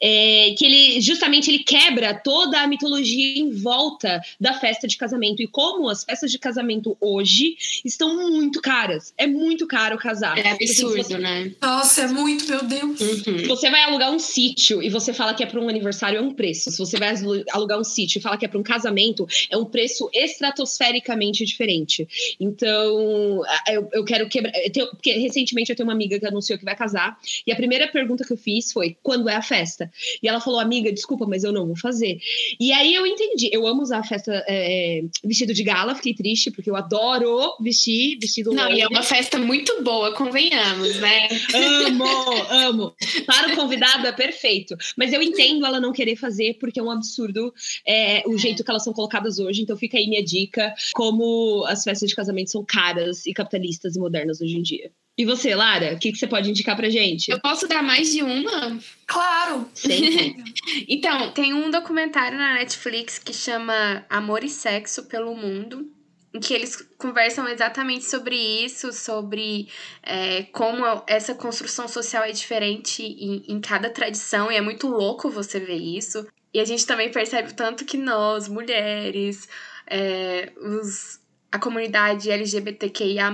É, 0.00 0.54
que 0.56 0.64
ele 0.64 1.00
justamente 1.00 1.50
ele 1.50 1.60
quebra 1.60 2.14
toda 2.14 2.60
a 2.60 2.66
mitologia 2.66 3.38
em 3.38 3.50
volta 3.50 4.20
da 4.40 4.54
festa 4.54 4.86
de 4.86 4.96
casamento 4.96 5.42
e 5.42 5.46
como 5.46 5.88
as 5.88 6.04
festas 6.04 6.30
de 6.30 6.38
casamento 6.38 6.96
hoje 7.00 7.56
estão 7.84 8.30
muito 8.30 8.60
caras. 8.60 9.12
É 9.16 9.26
muito 9.26 9.66
caro 9.66 9.98
casar. 9.98 10.38
É 10.38 10.50
absurdo, 10.50 11.18
né? 11.18 11.52
Nossa, 11.60 12.02
é 12.02 12.08
muito, 12.08 12.48
meu 12.48 12.64
Deus. 12.64 13.00
Uhum. 13.00 13.15
Se 13.16 13.46
você 13.46 13.70
vai 13.70 13.82
alugar 13.82 14.10
um 14.12 14.18
sítio 14.18 14.82
e 14.82 14.88
você 14.88 15.12
fala 15.12 15.34
que 15.34 15.42
é 15.42 15.46
para 15.46 15.60
um 15.60 15.68
aniversário, 15.68 16.18
é 16.18 16.20
um 16.20 16.32
preço. 16.32 16.70
Se 16.70 16.78
você 16.78 16.98
vai 16.98 17.14
alugar 17.52 17.78
um 17.78 17.84
sítio 17.84 18.18
e 18.18 18.22
fala 18.22 18.36
que 18.36 18.44
é 18.44 18.48
para 18.48 18.58
um 18.58 18.62
casamento, 18.62 19.26
é 19.50 19.56
um 19.56 19.64
preço 19.64 20.08
estratosfericamente 20.12 21.44
diferente. 21.44 22.06
Então, 22.40 23.42
eu, 23.68 23.88
eu 23.92 24.04
quero 24.04 24.28
quebrar. 24.28 24.52
Eu 24.56 24.70
tenho, 24.70 24.86
porque 24.88 25.12
recentemente 25.12 25.70
eu 25.70 25.76
tenho 25.76 25.88
uma 25.88 25.92
amiga 25.92 26.18
que 26.18 26.26
anunciou 26.26 26.58
que 26.58 26.64
vai 26.64 26.76
casar, 26.76 27.18
e 27.46 27.52
a 27.52 27.56
primeira 27.56 27.88
pergunta 27.88 28.24
que 28.24 28.32
eu 28.32 28.36
fiz 28.36 28.72
foi: 28.72 28.96
quando 29.02 29.28
é 29.28 29.34
a 29.34 29.42
festa? 29.42 29.90
E 30.22 30.28
ela 30.28 30.40
falou, 30.40 30.60
amiga, 30.60 30.92
desculpa, 30.92 31.26
mas 31.26 31.44
eu 31.44 31.52
não 31.52 31.66
vou 31.66 31.76
fazer. 31.76 32.18
E 32.58 32.72
aí 32.72 32.94
eu 32.94 33.06
entendi. 33.06 33.50
Eu 33.52 33.66
amo 33.66 33.82
usar 33.82 33.98
a 33.98 34.04
festa 34.04 34.32
é, 34.48 35.02
vestido 35.24 35.54
de 35.54 35.62
gala, 35.62 35.94
fiquei 35.94 36.14
triste, 36.14 36.50
porque 36.50 36.70
eu 36.70 36.76
adoro 36.76 37.56
vestir 37.60 38.18
vestido 38.20 38.52
Não, 38.52 38.64
longo. 38.64 38.76
e 38.76 38.80
é 38.80 38.88
uma 38.88 39.02
festa 39.02 39.38
muito 39.38 39.82
boa, 39.82 40.12
convenhamos, 40.12 40.96
né? 40.96 41.28
Amo, 41.86 42.04
amo. 42.50 42.94
Para 43.26 43.52
o 43.52 43.56
convidado 43.56 44.06
é 44.06 44.12
perfeito. 44.12 44.76
Mas 44.96 45.12
eu 45.12 45.22
entendo 45.22 45.64
ela 45.64 45.80
não 45.80 45.92
querer 45.92 46.16
fazer, 46.16 46.58
porque 46.58 46.80
é 46.80 46.82
um 46.82 46.90
absurdo 46.90 47.52
é, 47.86 48.22
o 48.26 48.34
é. 48.34 48.38
jeito 48.38 48.64
que 48.64 48.70
elas 48.70 48.84
são 48.84 48.92
colocadas 48.92 49.38
hoje. 49.38 49.62
Então 49.62 49.76
fica 49.76 49.96
aí 49.96 50.06
minha 50.06 50.24
dica: 50.24 50.74
como 50.92 51.64
as 51.66 51.82
festas 51.82 52.08
de 52.08 52.16
casamento 52.16 52.50
são 52.50 52.64
caras 52.64 53.26
e 53.26 53.32
capitalistas 53.32 53.96
e 53.96 53.98
modernas 53.98 54.40
hoje 54.40 54.56
em 54.56 54.62
dia. 54.62 54.90
E 55.18 55.24
você, 55.24 55.54
Lara, 55.54 55.94
o 55.94 55.98
que, 55.98 56.12
que 56.12 56.18
você 56.18 56.26
pode 56.26 56.50
indicar 56.50 56.76
pra 56.76 56.90
gente? 56.90 57.30
Eu 57.30 57.40
posso 57.40 57.66
dar 57.66 57.82
mais 57.82 58.12
de 58.12 58.22
uma? 58.22 58.78
Claro! 59.06 59.68
Então, 60.88 61.30
tem 61.30 61.54
um 61.54 61.70
documentário 61.70 62.36
na 62.36 62.54
Netflix 62.54 63.18
que 63.18 63.32
chama 63.32 64.04
Amor 64.10 64.44
e 64.44 64.48
Sexo 64.48 65.04
pelo 65.04 65.34
Mundo 65.34 65.90
em 66.36 66.40
que 66.40 66.52
eles 66.52 66.76
conversam 66.98 67.48
exatamente 67.48 68.04
sobre 68.04 68.36
isso, 68.36 68.92
sobre 68.92 69.68
é, 70.02 70.42
como 70.44 70.84
essa 71.06 71.34
construção 71.34 71.88
social 71.88 72.22
é 72.24 72.30
diferente 72.30 73.02
em, 73.02 73.42
em 73.48 73.60
cada 73.60 73.88
tradição, 73.88 74.52
e 74.52 74.56
é 74.56 74.60
muito 74.60 74.86
louco 74.86 75.30
você 75.30 75.58
ver 75.58 75.78
isso. 75.78 76.26
E 76.52 76.60
a 76.60 76.64
gente 76.64 76.86
também 76.86 77.10
percebe 77.10 77.50
o 77.50 77.56
tanto 77.56 77.86
que 77.86 77.96
nós, 77.96 78.48
mulheres, 78.48 79.48
é, 79.86 80.52
os 80.58 81.20
a 81.50 81.58
comunidade 81.58 82.30
LGBTQIA+, 82.30 83.32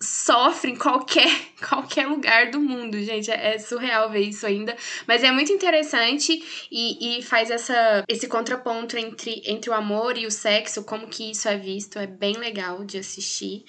sofre 0.00 0.72
em 0.72 0.76
qualquer, 0.76 1.30
qualquer 1.68 2.06
lugar 2.06 2.50
do 2.50 2.60
mundo, 2.60 3.02
gente. 3.02 3.30
É, 3.30 3.54
é 3.54 3.58
surreal 3.58 4.10
ver 4.10 4.20
isso 4.20 4.46
ainda. 4.46 4.76
Mas 5.06 5.22
é 5.22 5.30
muito 5.30 5.52
interessante 5.52 6.42
e, 6.70 7.18
e 7.18 7.22
faz 7.22 7.50
essa, 7.50 8.04
esse 8.08 8.26
contraponto 8.26 8.96
entre, 8.96 9.42
entre 9.46 9.70
o 9.70 9.74
amor 9.74 10.18
e 10.18 10.26
o 10.26 10.30
sexo, 10.30 10.84
como 10.84 11.06
que 11.06 11.30
isso 11.30 11.48
é 11.48 11.56
visto. 11.56 11.98
É 11.98 12.06
bem 12.06 12.34
legal 12.34 12.84
de 12.84 12.98
assistir. 12.98 13.64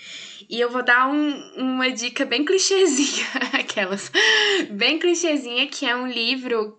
E 0.50 0.60
eu 0.60 0.70
vou 0.70 0.84
dar 0.84 1.08
um, 1.08 1.52
uma 1.56 1.92
dica 1.92 2.26
bem 2.26 2.44
clichêzinha, 2.44 3.26
aquelas. 3.54 4.12
Bem 4.72 5.00
clichêzinha, 5.00 5.68
que 5.68 5.86
é 5.86 5.96
um 5.96 6.08
livro 6.08 6.77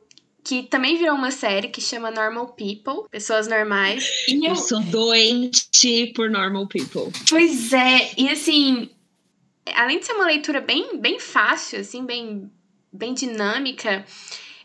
que 0.49 0.63
também 0.63 0.97
virou 0.97 1.15
uma 1.15 1.31
série 1.31 1.69
que 1.69 1.79
chama 1.79 2.11
Normal 2.11 2.47
People, 2.55 3.07
Pessoas 3.11 3.47
Normais. 3.47 4.09
E 4.27 4.47
eu, 4.47 4.53
eu 4.53 4.57
sou 4.57 4.81
doente 4.81 6.11
por 6.17 6.31
Normal 6.31 6.67
People. 6.67 7.13
Pois 7.29 7.71
é, 7.75 8.13
e 8.17 8.31
assim, 8.31 8.89
além 9.75 9.99
de 9.99 10.07
ser 10.07 10.15
uma 10.15 10.25
leitura 10.25 10.63
bem, 10.63 10.99
bem 10.99 11.21
fácil, 11.21 11.81
assim, 11.81 12.03
bem, 12.07 12.51
bem 12.91 13.13
dinâmica, 13.13 14.07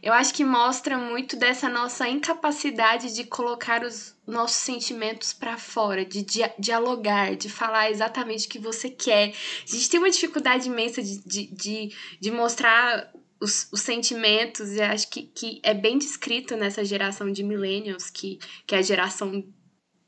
eu 0.01 0.13
acho 0.13 0.33
que 0.33 0.45
mostra 0.45 0.97
muito 0.97 1.35
dessa 1.35 1.67
nossa 1.67 2.07
incapacidade 2.07 3.13
de 3.13 3.25
colocar 3.25 3.83
os 3.83 4.15
nossos 4.25 4.59
sentimentos 4.59 5.33
para 5.33 5.57
fora, 5.57 6.05
de 6.05 6.25
dialogar, 6.57 7.35
de 7.35 7.49
falar 7.49 7.91
exatamente 7.91 8.47
o 8.47 8.49
que 8.49 8.59
você 8.59 8.89
quer. 8.89 9.33
A 9.67 9.75
gente 9.75 9.89
tem 9.89 9.99
uma 9.99 10.09
dificuldade 10.09 10.69
imensa 10.69 11.03
de, 11.03 11.17
de, 11.25 11.47
de, 11.47 11.95
de 12.21 12.31
mostrar 12.31 13.11
os, 13.43 13.67
os 13.71 13.81
sentimentos, 13.81 14.71
e 14.71 14.81
acho 14.81 15.09
que, 15.09 15.23
que 15.23 15.59
é 15.63 15.73
bem 15.73 15.97
descrito 15.97 16.55
nessa 16.55 16.85
geração 16.85 17.29
de 17.29 17.43
millennials, 17.43 18.09
que, 18.09 18.39
que 18.65 18.73
é 18.73 18.77
a 18.77 18.81
geração 18.81 19.43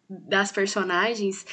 das 0.09 0.51
personagens, 0.51 1.45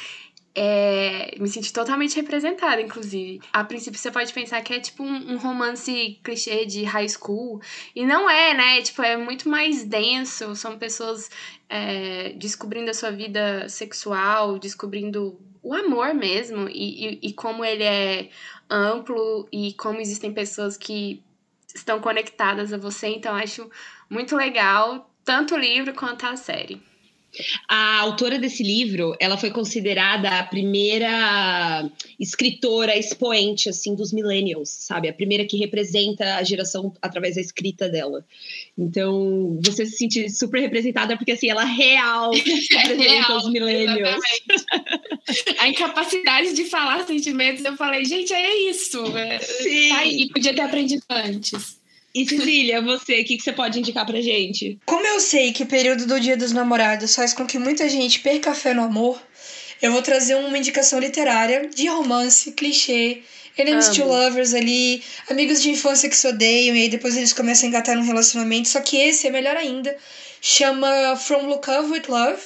é, 0.55 1.35
me 1.41 1.49
senti 1.49 1.73
totalmente 1.73 2.15
representada, 2.15 2.81
inclusive. 2.81 3.41
A 3.53 3.65
princípio 3.65 3.99
você 3.99 4.11
pode 4.11 4.33
pensar 4.33 4.61
que 4.63 4.73
é 4.73 4.79
tipo 4.79 5.03
um, 5.03 5.33
um, 5.33 5.39
romance 5.39 6.21
clichê 6.23 6.67
de 6.67 6.85
high 6.85 7.09
school. 7.09 7.61
E 7.97 8.05
não 8.05 8.29
é, 8.29 8.55
né? 8.55 8.83
Tipo, 8.83 9.03
é 9.03 9.17
muito 9.17 9.49
mais 9.49 9.83
denso. 9.85 10.55
São 10.55 10.79
pessoas 10.79 11.31
é, 11.69 12.35
descobrindo 12.37 12.91
a 12.91 12.95
sua 12.95 13.11
vida 13.11 13.67
sexual, 13.69 14.59
descobrindo 14.59 15.41
o 15.63 15.75
amor 15.75 16.13
mesmo. 16.13 16.69
E, 16.69 17.07
e, 17.07 17.29
e 17.29 17.33
como 17.33 17.65
ele 17.65 17.85
é 17.85 18.29
amplo 18.69 19.49
e 19.51 19.73
como 19.73 20.01
existem 20.01 20.33
pessoas 20.35 20.77
que 20.77 21.23
estão 21.75 22.01
conectadas 22.01 22.73
a 22.73 22.79
você, 22.79 23.09
então 23.09 23.35
acho 23.35 23.71
muito 24.09 24.37
legal 24.37 25.11
tanto 25.25 25.55
o 25.55 25.59
livro 25.59 25.95
quanto 25.95 26.27
a 26.27 26.37
série. 26.37 26.81
A 27.67 28.01
autora 28.01 28.39
desse 28.39 28.63
livro, 28.63 29.17
ela 29.19 29.39
foi 29.39 29.51
considerada 29.51 30.29
a 30.29 30.45
primeira 30.45 31.91
escritora 32.21 32.97
expoente 32.97 33.71
assim 33.71 33.95
dos 33.95 34.13
millennials, 34.13 34.69
sabe? 34.69 35.09
A 35.09 35.15
primeira 35.15 35.47
que 35.47 35.57
representa 35.57 36.37
a 36.37 36.43
geração 36.43 36.93
através 37.01 37.37
da 37.37 37.41
escrita 37.41 37.89
dela. 37.89 38.23
Então, 38.77 39.59
você 39.65 39.87
se 39.87 39.97
sente 39.97 40.29
super 40.29 40.61
representada 40.61 41.17
porque 41.17 41.33
assim, 41.33 41.49
ela 41.49 41.65
real 41.65 42.33
representa 42.37 43.03
real, 43.03 43.39
os 43.39 43.51
millennials. 43.51 44.21
a 45.59 45.69
incapacidade 45.69 46.53
de 46.53 46.65
falar 46.65 47.07
sentimentos, 47.07 47.65
eu 47.65 47.77
falei, 47.77 48.05
gente, 48.05 48.33
é 48.33 48.71
isso. 48.71 49.17
É, 49.17 49.39
Sim. 49.39 49.89
Tá 49.89 49.99
aí, 49.99 50.29
podia 50.29 50.55
ter 50.55 50.63
aprendido 50.63 51.03
antes. 51.11 51.81
E 52.15 52.29
Cecília, 52.29 52.83
você, 52.83 53.21
o 53.21 53.25
que, 53.25 53.37
que 53.39 53.43
você 53.43 53.53
pode 53.53 53.79
indicar 53.79 54.05
pra 54.05 54.21
gente? 54.21 54.79
Como 54.85 55.07
eu 55.07 55.19
sei 55.19 55.51
que 55.53 55.63
o 55.63 55.67
período 55.67 56.07
do 56.07 56.21
Dia 56.21 56.37
dos 56.37 56.53
Namorados 56.53 57.15
faz 57.15 57.33
com 57.33 57.47
que 57.47 57.59
muita 57.59 57.89
gente 57.89 58.21
perca 58.21 58.51
a 58.51 58.55
fé 58.55 58.75
no 58.75 58.83
amor, 58.83 59.19
eu 59.81 59.91
vou 59.91 60.03
trazer 60.03 60.35
uma 60.35 60.59
indicação 60.59 60.99
literária 60.99 61.71
de 61.75 61.87
romance, 61.89 62.53
clichê, 62.53 63.23
enemies 63.57 63.89
to 63.89 64.05
lovers 64.05 64.53
ali, 64.53 65.03
amigos 65.31 65.63
de 65.63 65.71
infância 65.71 66.09
que 66.09 66.17
se 66.17 66.29
odeiam 66.29 66.77
e 66.77 66.83
aí 66.83 66.89
depois 66.91 67.17
eles 67.17 67.33
começam 67.33 67.67
a 67.67 67.69
engatar 67.69 67.97
num 67.97 68.05
relacionamento. 68.05 68.69
Só 68.69 68.81
que 68.81 68.99
esse 68.99 69.27
é 69.27 69.31
melhor 69.31 69.57
ainda, 69.57 69.97
chama 70.41 71.17
From 71.17 71.47
Lukov 71.47 71.91
with 71.91 72.05
Love 72.09 72.43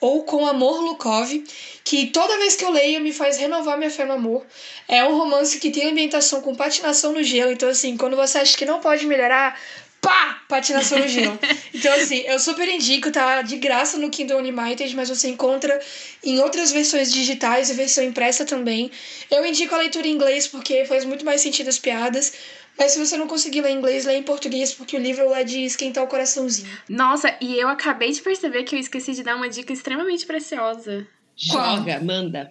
ou 0.00 0.24
Com 0.24 0.46
Amor 0.46 0.80
Lukov, 0.80 1.44
que 1.84 2.06
toda 2.06 2.38
vez 2.38 2.56
que 2.56 2.64
eu 2.64 2.70
leio 2.70 3.00
me 3.00 3.12
faz 3.12 3.36
renovar 3.36 3.76
minha 3.76 3.90
fé 3.90 4.04
no 4.04 4.14
amor. 4.14 4.46
É 4.88 5.04
um 5.04 5.16
romance 5.16 5.58
que 5.58 5.70
tem 5.70 5.90
ambientação 5.90 6.40
com 6.40 6.54
patinação 6.54 7.12
no 7.12 7.22
gelo, 7.22 7.52
então 7.52 7.68
assim, 7.68 7.96
quando 7.96 8.16
você 8.16 8.38
acha 8.38 8.56
que 8.56 8.64
não 8.64 8.80
pode 8.80 9.06
melhorar, 9.06 9.60
pá, 10.00 10.42
patinação 10.48 10.98
no 10.98 11.08
gelo. 11.08 11.38
Então 11.72 11.92
assim, 11.94 12.18
eu 12.26 12.38
super 12.38 12.68
indico, 12.68 13.10
tá 13.10 13.42
de 13.42 13.56
graça 13.56 13.96
no 13.96 14.10
Kindle 14.10 14.38
Unlimited, 14.38 14.94
mas 14.94 15.08
você 15.08 15.28
encontra 15.28 15.80
em 16.22 16.38
outras 16.40 16.72
versões 16.72 17.12
digitais 17.12 17.70
e 17.70 17.74
versão 17.74 18.04
impressa 18.04 18.44
também. 18.44 18.90
Eu 19.30 19.46
indico 19.46 19.74
a 19.74 19.78
leitura 19.78 20.06
em 20.06 20.12
inglês 20.12 20.46
porque 20.46 20.84
faz 20.84 21.04
muito 21.04 21.24
mais 21.24 21.40
sentido 21.40 21.68
as 21.68 21.78
piadas. 21.78 22.32
Mas 22.80 22.92
se 22.92 22.98
você 22.98 23.18
não 23.18 23.26
conseguir 23.26 23.60
ler 23.60 23.72
em 23.72 23.76
inglês, 23.76 24.06
lê 24.06 24.16
em 24.16 24.22
português, 24.22 24.72
porque 24.72 24.96
o 24.96 24.98
livro 24.98 25.34
é 25.34 25.44
de 25.44 25.64
esquentar 25.64 26.02
o 26.02 26.06
coraçãozinho. 26.06 26.66
Nossa, 26.88 27.36
e 27.38 27.58
eu 27.58 27.68
acabei 27.68 28.10
de 28.10 28.22
perceber 28.22 28.62
que 28.62 28.74
eu 28.74 28.78
esqueci 28.78 29.12
de 29.12 29.22
dar 29.22 29.36
uma 29.36 29.50
dica 29.50 29.70
extremamente 29.70 30.24
preciosa. 30.24 31.06
Joga, 31.36 31.96
Qual? 31.96 32.04
manda. 32.04 32.50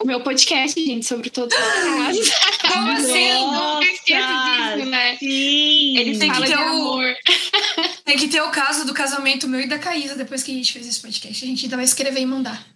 O 0.00 0.06
meu 0.06 0.22
podcast, 0.22 0.82
gente, 0.82 1.04
sobre 1.04 1.28
todos 1.28 1.54
os 1.54 1.64
casos. 1.64 2.30
Como 2.66 2.90
assim? 2.92 3.28
Não 3.28 3.82
esqueço 3.82 4.28
disso, 4.28 4.90
né? 4.90 5.16
Sim. 5.18 5.98
Ele 5.98 6.18
tem 6.18 6.32
que 6.32 6.46
ter 6.46 6.56
o 6.56 6.60
amor. 6.60 7.14
Tem 8.06 8.16
que 8.16 8.28
ter 8.28 8.40
o 8.40 8.50
caso 8.50 8.86
do 8.86 8.94
casamento 8.94 9.46
meu 9.46 9.60
e 9.60 9.68
da 9.68 9.78
Caísa 9.78 10.14
depois 10.14 10.42
que 10.42 10.50
a 10.50 10.54
gente 10.54 10.72
fez 10.72 10.88
esse 10.88 11.00
podcast. 11.00 11.44
A 11.44 11.46
gente 11.46 11.66
ainda 11.66 11.76
vai 11.76 11.84
escrever 11.84 12.20
e 12.20 12.26
mandar. 12.26 12.66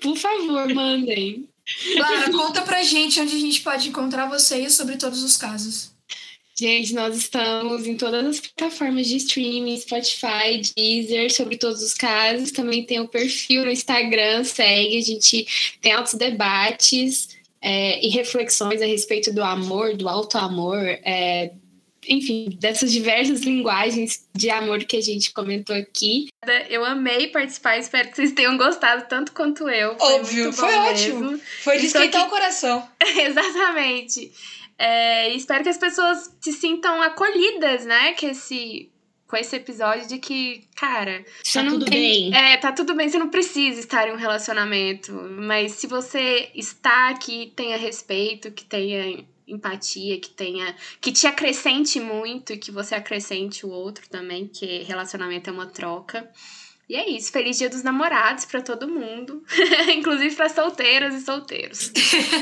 Por 0.00 0.16
favor, 0.16 0.72
mandem. 0.72 1.48
Lara, 1.96 2.30
conta 2.30 2.62
pra 2.62 2.84
gente 2.84 3.20
onde 3.20 3.34
a 3.34 3.40
gente 3.40 3.62
pode 3.62 3.88
encontrar 3.88 4.28
vocês 4.28 4.74
sobre 4.74 4.96
todos 4.96 5.24
os 5.24 5.36
casos. 5.36 5.95
Gente, 6.58 6.94
nós 6.94 7.14
estamos 7.14 7.86
em 7.86 7.96
todas 7.98 8.24
as 8.24 8.40
plataformas 8.40 9.06
de 9.06 9.16
streaming, 9.16 9.78
Spotify, 9.78 10.62
Deezer, 10.74 11.30
sobre 11.30 11.58
todos 11.58 11.82
os 11.82 11.92
casos. 11.92 12.50
Também 12.50 12.82
tem 12.82 12.98
o 12.98 13.08
perfil 13.08 13.66
no 13.66 13.70
Instagram, 13.70 14.42
segue. 14.42 14.96
A 14.96 15.02
gente 15.02 15.76
tem 15.82 15.92
altos 15.92 16.14
debates 16.14 17.36
é, 17.60 18.02
e 18.02 18.08
reflexões 18.08 18.80
a 18.80 18.86
respeito 18.86 19.34
do 19.34 19.44
amor, 19.44 19.94
do 19.96 20.08
alto 20.08 20.38
amor, 20.38 20.78
é, 20.78 21.52
enfim, 22.08 22.56
dessas 22.58 22.90
diversas 22.90 23.42
linguagens 23.42 24.26
de 24.34 24.48
amor 24.48 24.84
que 24.84 24.96
a 24.96 25.02
gente 25.02 25.32
comentou 25.34 25.76
aqui. 25.76 26.28
Eu 26.70 26.84
amei 26.84 27.26
participar, 27.28 27.76
espero 27.76 28.08
que 28.08 28.16
vocês 28.16 28.32
tenham 28.32 28.56
gostado 28.56 29.06
tanto 29.08 29.32
quanto 29.32 29.68
eu. 29.68 29.98
Foi 29.98 30.14
Óbvio, 30.14 30.52
foi 30.52 30.74
ótimo. 30.74 31.20
Mesmo. 31.20 31.40
Foi 31.62 31.78
de 31.78 31.86
esquentar 31.86 32.22
aqui... 32.22 32.28
o 32.28 32.30
coração. 32.30 32.88
Exatamente. 33.02 34.32
É, 34.78 35.34
espero 35.34 35.62
que 35.62 35.70
as 35.70 35.78
pessoas 35.78 36.34
se 36.40 36.52
sintam 36.52 37.00
acolhidas, 37.02 37.84
né? 37.86 38.12
Que 38.12 38.26
esse, 38.26 38.90
com 39.26 39.36
esse 39.36 39.56
episódio 39.56 40.06
de 40.06 40.18
que, 40.18 40.64
cara, 40.76 41.24
tá 41.52 41.62
não 41.62 41.72
tudo 41.72 41.86
tem, 41.86 42.30
bem. 42.30 42.34
É, 42.36 42.56
tá 42.58 42.72
tudo 42.72 42.94
bem, 42.94 43.08
você 43.08 43.18
não 43.18 43.30
precisa 43.30 43.80
estar 43.80 44.08
em 44.08 44.12
um 44.12 44.16
relacionamento. 44.16 45.12
Mas 45.12 45.72
se 45.72 45.86
você 45.86 46.50
está 46.54 47.08
aqui, 47.08 47.52
tenha 47.56 47.76
respeito, 47.76 48.50
que 48.52 48.64
tenha 48.64 49.24
empatia, 49.48 50.20
que 50.20 50.30
tenha. 50.30 50.74
que 51.00 51.12
te 51.12 51.26
acrescente 51.26 52.00
muito 52.00 52.52
e 52.52 52.58
que 52.58 52.70
você 52.70 52.94
acrescente 52.94 53.64
o 53.64 53.70
outro 53.70 54.08
também, 54.08 54.46
que 54.46 54.82
relacionamento 54.82 55.48
é 55.48 55.52
uma 55.52 55.66
troca. 55.66 56.30
E 56.88 56.94
é 56.94 57.10
isso. 57.10 57.32
Feliz 57.32 57.58
Dia 57.58 57.68
dos 57.68 57.82
Namorados 57.82 58.44
para 58.44 58.62
todo 58.62 58.88
mundo, 58.88 59.42
inclusive 59.96 60.34
para 60.34 60.48
solteiras 60.48 61.14
e 61.14 61.24
solteiros. 61.24 61.90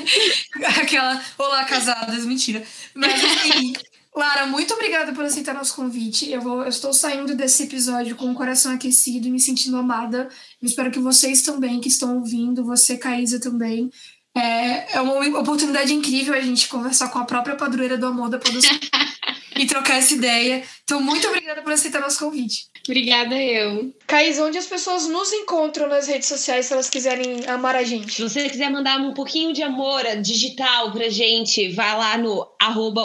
Aquela, 0.80 1.22
olá 1.38 1.64
casadas, 1.64 2.26
mentira. 2.26 2.62
Mas 2.94 3.24
assim, 3.24 3.72
Lara, 4.14 4.46
muito 4.46 4.74
obrigada 4.74 5.12
por 5.12 5.24
aceitar 5.24 5.54
nosso 5.54 5.74
convite. 5.74 6.30
Eu, 6.30 6.42
vou, 6.42 6.62
eu 6.62 6.68
estou 6.68 6.92
saindo 6.92 7.34
desse 7.34 7.62
episódio 7.64 8.16
com 8.16 8.30
o 8.30 8.34
coração 8.34 8.72
aquecido 8.72 9.26
e 9.26 9.30
me 9.30 9.40
sentindo 9.40 9.78
amada. 9.78 10.28
Eu 10.60 10.68
espero 10.68 10.90
que 10.90 11.00
vocês 11.00 11.42
também, 11.42 11.80
que 11.80 11.88
estão 11.88 12.16
ouvindo, 12.16 12.64
você, 12.64 12.98
Caísa, 12.98 13.40
também. 13.40 13.90
É, 14.36 14.96
é 14.96 15.00
uma 15.00 15.40
oportunidade 15.40 15.94
incrível 15.94 16.34
a 16.34 16.40
gente 16.40 16.68
conversar 16.68 17.08
com 17.08 17.18
a 17.18 17.24
própria 17.24 17.56
padroeira 17.56 17.96
do 17.96 18.06
amor 18.06 18.28
da 18.28 18.38
produção. 18.38 18.70
e 19.56 19.66
trocar 19.66 19.96
essa 19.96 20.14
ideia. 20.14 20.62
Então, 20.82 21.00
muito 21.00 21.26
obrigada 21.28 21.62
por 21.62 21.72
aceitar 21.72 22.00
nosso 22.00 22.18
convite. 22.18 22.66
Obrigada 22.86 23.34
eu. 23.40 23.94
Caís, 24.06 24.38
onde 24.38 24.58
as 24.58 24.66
pessoas 24.66 25.08
nos 25.08 25.32
encontram 25.32 25.88
nas 25.88 26.06
redes 26.06 26.28
sociais 26.28 26.66
se 26.66 26.72
elas 26.74 26.90
quiserem 26.90 27.46
amar 27.46 27.74
a 27.74 27.82
gente? 27.82 28.12
Se 28.12 28.22
você 28.22 28.48
quiser 28.50 28.70
mandar 28.70 29.00
um 29.00 29.14
pouquinho 29.14 29.52
de 29.52 29.62
amor 29.62 30.02
digital 30.22 30.92
pra 30.92 31.08
gente, 31.08 31.70
vai 31.70 31.96
lá 31.96 32.18
no 32.18 32.46
arroba 32.60 33.02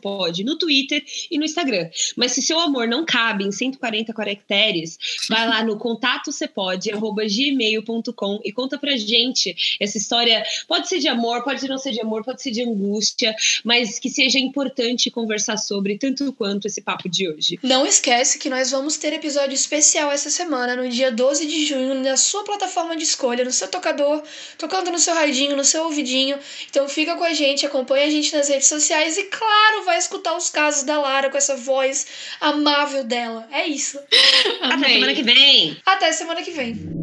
pode, 0.00 0.44
no 0.44 0.56
Twitter 0.56 1.04
e 1.30 1.38
no 1.38 1.44
Instagram. 1.44 1.88
Mas 2.16 2.32
se 2.32 2.42
seu 2.42 2.58
amor 2.60 2.86
não 2.86 3.04
cabe 3.04 3.44
em 3.44 3.50
140 3.50 4.12
caracteres, 4.12 4.96
vai 5.28 5.48
lá 5.48 5.64
no 5.64 5.76
contato 5.76 6.30
arroba 6.92 7.24
gmail.com 7.24 8.40
e 8.44 8.52
conta 8.52 8.78
pra 8.78 8.96
gente 8.96 9.76
essa 9.80 9.98
história. 9.98 10.44
Pode 10.68 10.88
ser 10.88 11.00
de 11.00 11.08
amor, 11.08 11.42
pode 11.42 11.66
não 11.66 11.78
ser 11.78 11.90
de 11.90 12.00
amor, 12.00 12.24
pode 12.24 12.42
ser 12.42 12.52
de 12.52 12.62
angústia, 12.62 13.34
mas 13.64 13.98
que 13.98 14.08
seja 14.08 14.38
importante 14.38 15.10
conversar 15.10 15.56
sobre 15.56 15.98
tanto 15.98 16.32
quanto 16.32 16.66
esse 16.66 16.80
papo 16.80 17.08
de 17.08 17.28
hoje. 17.28 17.58
Não 17.62 17.84
esquece 17.84 18.38
que 18.38 18.48
nós 18.48 18.70
vamos 18.70 18.96
ter 18.96 19.12
episódio 19.12 19.54
especial 19.54 20.11
essa 20.12 20.30
semana, 20.30 20.76
no 20.76 20.88
dia 20.88 21.10
12 21.10 21.46
de 21.46 21.66
junho, 21.66 21.94
na 21.94 22.16
sua 22.16 22.44
plataforma 22.44 22.96
de 22.96 23.04
escolha, 23.04 23.44
no 23.44 23.52
seu 23.52 23.68
tocador, 23.68 24.22
tocando 24.58 24.90
no 24.90 24.98
seu 24.98 25.14
radinho, 25.14 25.56
no 25.56 25.64
seu 25.64 25.84
ouvidinho. 25.84 26.38
Então 26.68 26.88
fica 26.88 27.16
com 27.16 27.24
a 27.24 27.32
gente, 27.32 27.66
acompanha 27.66 28.06
a 28.06 28.10
gente 28.10 28.34
nas 28.34 28.48
redes 28.48 28.68
sociais 28.68 29.16
e, 29.18 29.24
claro, 29.24 29.84
vai 29.84 29.98
escutar 29.98 30.36
os 30.36 30.50
casos 30.50 30.82
da 30.84 31.00
Lara 31.00 31.30
com 31.30 31.36
essa 31.36 31.56
voz 31.56 32.06
amável 32.40 33.04
dela. 33.04 33.48
É 33.50 33.66
isso. 33.66 33.98
Até 34.62 34.88
semana 34.88 35.14
que 35.14 35.22
vem. 35.22 35.76
Até 35.84 36.12
semana 36.12 36.42
que 36.42 36.50
vem. 36.50 37.02